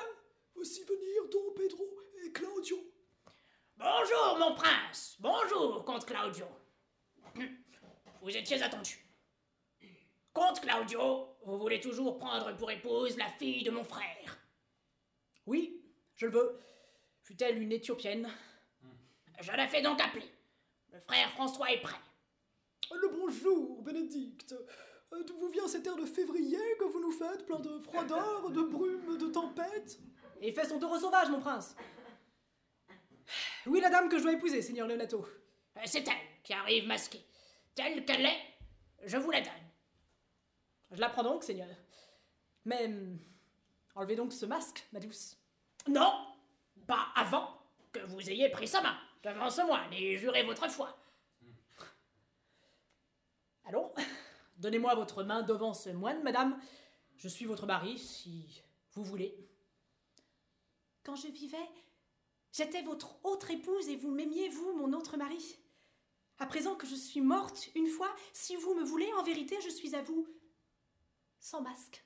Voici 0.54 0.82
venir 0.82 1.28
Don 1.30 1.52
Pedro 1.54 1.84
et 2.24 2.32
Claudio. 2.32 2.78
Bonjour, 3.76 4.36
mon 4.38 4.54
prince. 4.54 5.16
Bonjour, 5.20 5.84
comte 5.84 6.04
Claudio. 6.04 6.46
Vous 8.20 8.36
étiez 8.36 8.60
attendu. 8.62 8.98
Comte 10.32 10.60
Claudio, 10.60 11.36
vous 11.44 11.58
voulez 11.58 11.80
toujours 11.80 12.18
prendre 12.18 12.56
pour 12.56 12.70
épouse 12.70 13.16
la 13.16 13.28
fille 13.28 13.62
de 13.62 13.70
mon 13.70 13.84
frère. 13.84 14.38
Oui, 15.46 15.80
je 16.16 16.26
le 16.26 16.32
veux. 16.32 16.60
Fut-elle 17.22 17.62
une 17.62 17.72
Éthiopienne 17.72 18.28
Je 19.40 19.52
la 19.52 19.66
fais 19.68 19.82
donc 19.82 20.00
appeler. 20.00 20.28
Le 20.92 21.00
frère 21.00 21.30
François 21.30 21.70
est 21.70 21.80
prêt. 21.80 21.98
Le 22.90 23.08
bonjour, 23.08 23.82
Bénédicte. 23.82 24.54
Euh, 25.12 25.22
D'où 25.24 25.36
vous 25.36 25.48
vient 25.48 25.68
cet 25.68 25.86
air 25.86 25.96
de 25.96 26.04
février 26.04 26.58
que 26.78 26.84
vous 26.84 27.00
nous 27.00 27.12
faites, 27.12 27.46
plein 27.46 27.60
de 27.60 27.78
froideur, 27.78 28.50
de 28.50 28.62
brume, 28.62 29.16
de 29.16 29.28
tempête? 29.28 29.98
Et 30.40 30.52
fait 30.52 30.66
son 30.66 30.78
taureau 30.78 30.98
sauvage, 30.98 31.30
mon 31.30 31.40
prince. 31.40 31.76
Oui, 33.66 33.80
la 33.80 33.90
dame 33.90 34.08
que 34.08 34.18
je 34.18 34.22
dois 34.22 34.32
épouser, 34.32 34.62
Seigneur 34.62 34.88
Leonato. 34.88 35.24
Euh, 35.76 35.80
C'est 35.84 36.06
elle 36.06 36.42
qui 36.42 36.52
arrive 36.52 36.86
masquée. 36.86 37.24
Telle 37.74 38.04
qu'elle 38.04 38.26
est, 38.26 38.40
je 39.04 39.16
vous 39.18 39.30
la 39.30 39.40
donne. 39.40 39.52
Je 40.92 41.00
la 41.00 41.10
prends 41.10 41.22
donc, 41.22 41.44
Seigneur. 41.44 41.68
Mais 42.64 42.86
hum, 42.86 43.18
enlevez 43.94 44.16
donc 44.16 44.32
ce 44.32 44.46
masque, 44.46 44.86
ma 44.92 45.00
douce. 45.00 45.36
Non, 45.86 46.26
pas 46.86 47.08
avant 47.14 47.48
que 47.92 48.00
vous 48.00 48.30
ayez 48.30 48.48
pris 48.48 48.66
sa 48.66 48.80
main 48.80 48.98
devant 49.22 49.50
ce 49.50 49.62
moine 49.62 49.92
et 49.92 50.18
juré 50.18 50.42
votre 50.42 50.68
foi. 50.70 50.96
Allons, 53.64 53.92
donnez-moi 54.56 54.94
votre 54.94 55.22
main 55.22 55.42
devant 55.42 55.74
ce 55.74 55.90
moine, 55.90 56.22
madame. 56.22 56.60
Je 57.16 57.28
suis 57.28 57.44
votre 57.44 57.66
mari, 57.66 57.98
si 57.98 58.62
vous 58.92 59.04
voulez. 59.04 59.36
Quand 61.02 61.16
je 61.16 61.28
vivais, 61.28 61.68
j'étais 62.52 62.82
votre 62.82 63.24
autre 63.24 63.50
épouse 63.50 63.88
et 63.88 63.96
vous 63.96 64.10
m'aimiez, 64.10 64.48
vous, 64.48 64.72
mon 64.76 64.92
autre 64.92 65.16
mari. 65.16 65.58
À 66.38 66.46
présent 66.46 66.76
que 66.76 66.86
je 66.86 66.94
suis 66.94 67.20
morte 67.20 67.68
une 67.74 67.88
fois, 67.88 68.14
si 68.32 68.56
vous 68.56 68.74
me 68.74 68.84
voulez, 68.84 69.12
en 69.14 69.22
vérité, 69.24 69.56
je 69.64 69.70
suis 69.70 69.94
à 69.94 70.02
vous 70.02 70.26
sans 71.40 71.60
masque. 71.60 72.04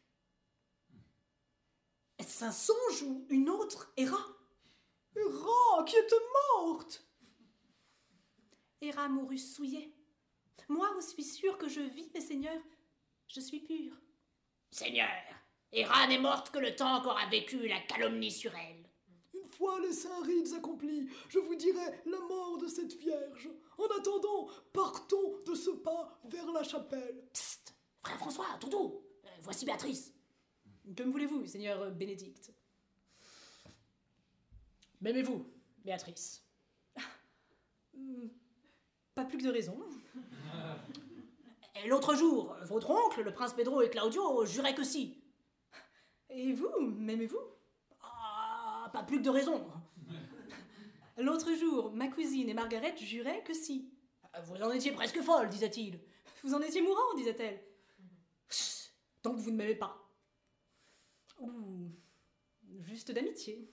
Est-ce 2.18 2.44
un 2.44 2.52
songe 2.52 3.02
ou 3.02 3.26
une 3.28 3.50
autre 3.50 3.92
Héra 3.96 4.24
Hera, 5.16 5.84
qui 5.84 5.96
était 5.96 6.16
morte 6.56 7.06
Héra 8.80 9.08
mourut 9.08 9.38
souillée. 9.38 9.94
Moi, 10.68 10.88
je 10.96 11.06
suis 11.06 11.22
sûre 11.22 11.56
que 11.58 11.68
je 11.68 11.80
vis, 11.80 12.10
mes 12.14 12.20
seigneurs. 12.20 12.62
Je 13.28 13.40
suis 13.40 13.60
pure. 13.60 13.94
Seigneur, 14.70 15.08
Héra 15.70 16.06
n'est 16.06 16.18
morte 16.18 16.50
que 16.50 16.58
le 16.58 16.74
temps 16.74 17.00
qu'aura 17.00 17.26
vécu 17.26 17.68
la 17.68 17.80
calomnie 17.80 18.30
sur 18.30 18.54
elle. 18.54 18.90
Une 19.34 19.48
fois 19.48 19.80
les 19.80 19.92
saints 19.92 20.22
rites 20.24 20.52
accomplis, 20.54 21.08
je 21.28 21.38
vous 21.38 21.54
dirai 21.54 22.02
la 22.06 22.18
mort 22.20 22.58
de 22.58 22.66
cette 22.66 22.94
vierge. 22.94 23.48
En 23.78 23.86
attendant, 23.98 24.48
partons 24.72 25.40
de 25.46 25.54
ce 25.54 25.70
pas 25.70 26.20
vers 26.24 26.50
la 26.52 26.62
chapelle. 26.62 27.28
Psst 27.32 27.74
Frère 28.00 28.18
François, 28.18 28.46
tout 28.60 28.68
doux 28.68 29.04
euh, 29.24 29.28
Voici 29.42 29.64
Béatrice. 29.64 30.12
Comme 30.96 31.12
voulez-vous, 31.12 31.46
Seigneur 31.46 31.90
Bénédicte. 31.92 32.52
M'aimez-vous, 35.02 35.44
Béatrice 35.84 36.44
Pas 39.14 39.24
plus 39.24 39.36
que 39.36 39.42
de 39.42 39.50
raison. 39.50 39.76
Et 41.74 41.88
l'autre 41.88 42.14
jour, 42.14 42.56
votre 42.66 42.90
oncle, 42.90 43.22
le 43.22 43.32
prince 43.32 43.52
Pedro 43.52 43.82
et 43.82 43.90
Claudio, 43.90 44.46
juraient 44.46 44.76
que 44.76 44.84
si. 44.84 45.20
Et 46.30 46.52
vous, 46.52 46.70
m'aimez-vous? 46.78 47.40
Ah, 48.00 48.90
pas 48.92 49.02
plus 49.02 49.18
que 49.18 49.24
de 49.24 49.30
raison. 49.30 49.66
L'autre 51.18 51.52
jour, 51.52 51.92
ma 51.92 52.06
cousine 52.06 52.48
et 52.48 52.54
Margaret 52.54 52.96
juraient 52.96 53.42
que 53.42 53.54
si. 53.54 53.92
Vous 54.44 54.54
en 54.62 54.70
étiez 54.70 54.92
presque 54.92 55.20
folle, 55.20 55.48
disait-il. 55.48 55.98
Vous 56.44 56.54
en 56.54 56.60
étiez 56.62 56.80
mourant, 56.80 57.14
disait-elle. 57.16 57.60
Chut, 58.48 58.94
Donc 59.24 59.36
vous 59.38 59.50
ne 59.50 59.56
m'aimez 59.56 59.74
pas. 59.74 60.08
Ouh, 61.40 61.90
juste 62.78 63.10
d'amitié. 63.10 63.68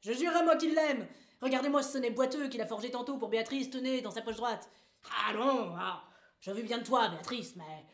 Je 0.00 0.12
jurerais 0.12 0.44
moi 0.44 0.56
qu'il 0.56 0.74
l'aime. 0.74 1.06
Regardez-moi 1.40 1.82
ce 1.82 1.92
sonnet 1.92 2.10
boiteux 2.10 2.48
qu'il 2.48 2.60
a 2.60 2.66
forgé 2.66 2.90
tantôt 2.90 3.16
pour 3.16 3.28
Béatrice, 3.28 3.70
tenez, 3.70 4.00
dans 4.00 4.10
sa 4.10 4.22
poche 4.22 4.36
droite. 4.36 4.68
Ah 5.26 5.32
non, 5.32 5.74
ah, 5.76 6.02
je 6.40 6.50
veux 6.50 6.62
bien 6.62 6.78
de 6.78 6.84
toi, 6.84 7.08
Béatrice, 7.08 7.56
mais 7.56 7.86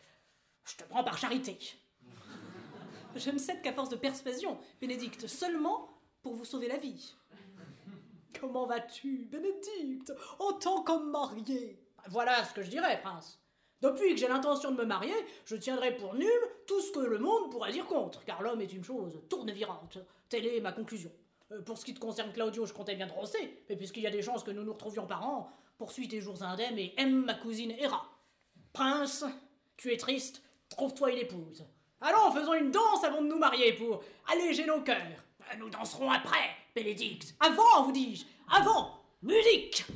je 0.65 0.77
te 0.77 0.85
prends 0.85 1.05
par 1.05 1.19
charité. 1.19 1.59
Je 3.17 3.31
ne 3.31 3.39
cède 3.39 3.63
qu'à 3.63 3.73
force 3.73 3.89
de 3.89 3.97
persuasion, 3.97 4.59
Bénédicte, 4.79 5.27
seulement 5.27 5.89
pour 6.21 6.35
vous 6.35 6.45
sauver 6.45 6.69
la 6.69 6.77
vie. 6.77 7.15
Comment 8.39 8.67
vas-tu, 8.67 9.27
Bénédicte, 9.31 10.13
en 10.39 10.53
tant 10.53 10.83
qu'homme 10.83 11.11
marié 11.11 11.81
Voilà 12.09 12.45
ce 12.45 12.53
que 12.53 12.63
je 12.63 12.69
dirais, 12.69 13.01
prince. 13.01 13.41
Depuis 13.81 14.11
que 14.11 14.17
j'ai 14.17 14.29
l'intention 14.29 14.71
de 14.71 14.77
me 14.77 14.85
marier, 14.85 15.15
je 15.45 15.57
tiendrai 15.57 15.97
pour 15.97 16.15
nul 16.15 16.29
tout 16.67 16.81
ce 16.81 16.93
que 16.93 17.01
le 17.01 17.19
monde 17.19 17.51
pourrait 17.51 17.73
dire 17.73 17.87
contre, 17.87 18.25
car 18.25 18.43
l'homme 18.43 18.61
est 18.61 18.73
une 18.73 18.85
chose 18.85 19.23
tournevirante. 19.31 19.99
Telle 20.29 20.47
est 20.47 20.61
ma 20.61 20.73
conclusion. 20.73 21.13
Euh, 21.53 21.63
pour 21.63 21.79
ce 21.79 21.85
qui 21.85 21.95
te 21.95 22.01
concerne, 22.01 22.33
Claudio, 22.33 22.67
je 22.67 22.73
comptais 22.73 22.97
bien 22.97 23.07
te 23.07 23.13
mais 23.69 23.77
puisqu'il 23.77 24.03
y 24.03 24.07
a 24.07 24.11
des 24.11 24.23
chances 24.23 24.43
que 24.43 24.51
nous 24.51 24.65
nous 24.65 24.73
retrouvions 24.73 25.07
par 25.07 25.27
an, 25.27 25.51
poursuis 25.79 26.09
tes 26.09 26.21
jours 26.21 26.43
indemnes 26.43 26.79
et 26.79 26.95
aime 26.97 27.25
ma 27.25 27.35
cousine 27.35 27.73
Héra. 27.79 28.05
Prince, 28.73 29.25
tu 29.77 29.93
es 29.93 29.97
triste, 29.97 30.43
trouve-toi 30.69 31.13
une 31.13 31.19
épouse. 31.19 31.65
Allons, 32.01 32.33
faisons 32.33 32.55
une 32.55 32.71
danse 32.71 33.05
avant 33.05 33.23
de 33.23 33.29
nous 33.29 33.39
marier 33.39 33.73
pour 33.73 34.03
alléger 34.33 34.67
nos 34.67 34.83
cœurs. 34.83 35.25
Nous 35.59 35.71
danserons 35.71 36.11
après, 36.11 36.51
Bénédicte. 36.75 37.35
Avant, 37.41 37.85
vous 37.85 37.93
dis-je. 37.93 38.25
Avant. 38.55 39.01
Musique 39.23 39.87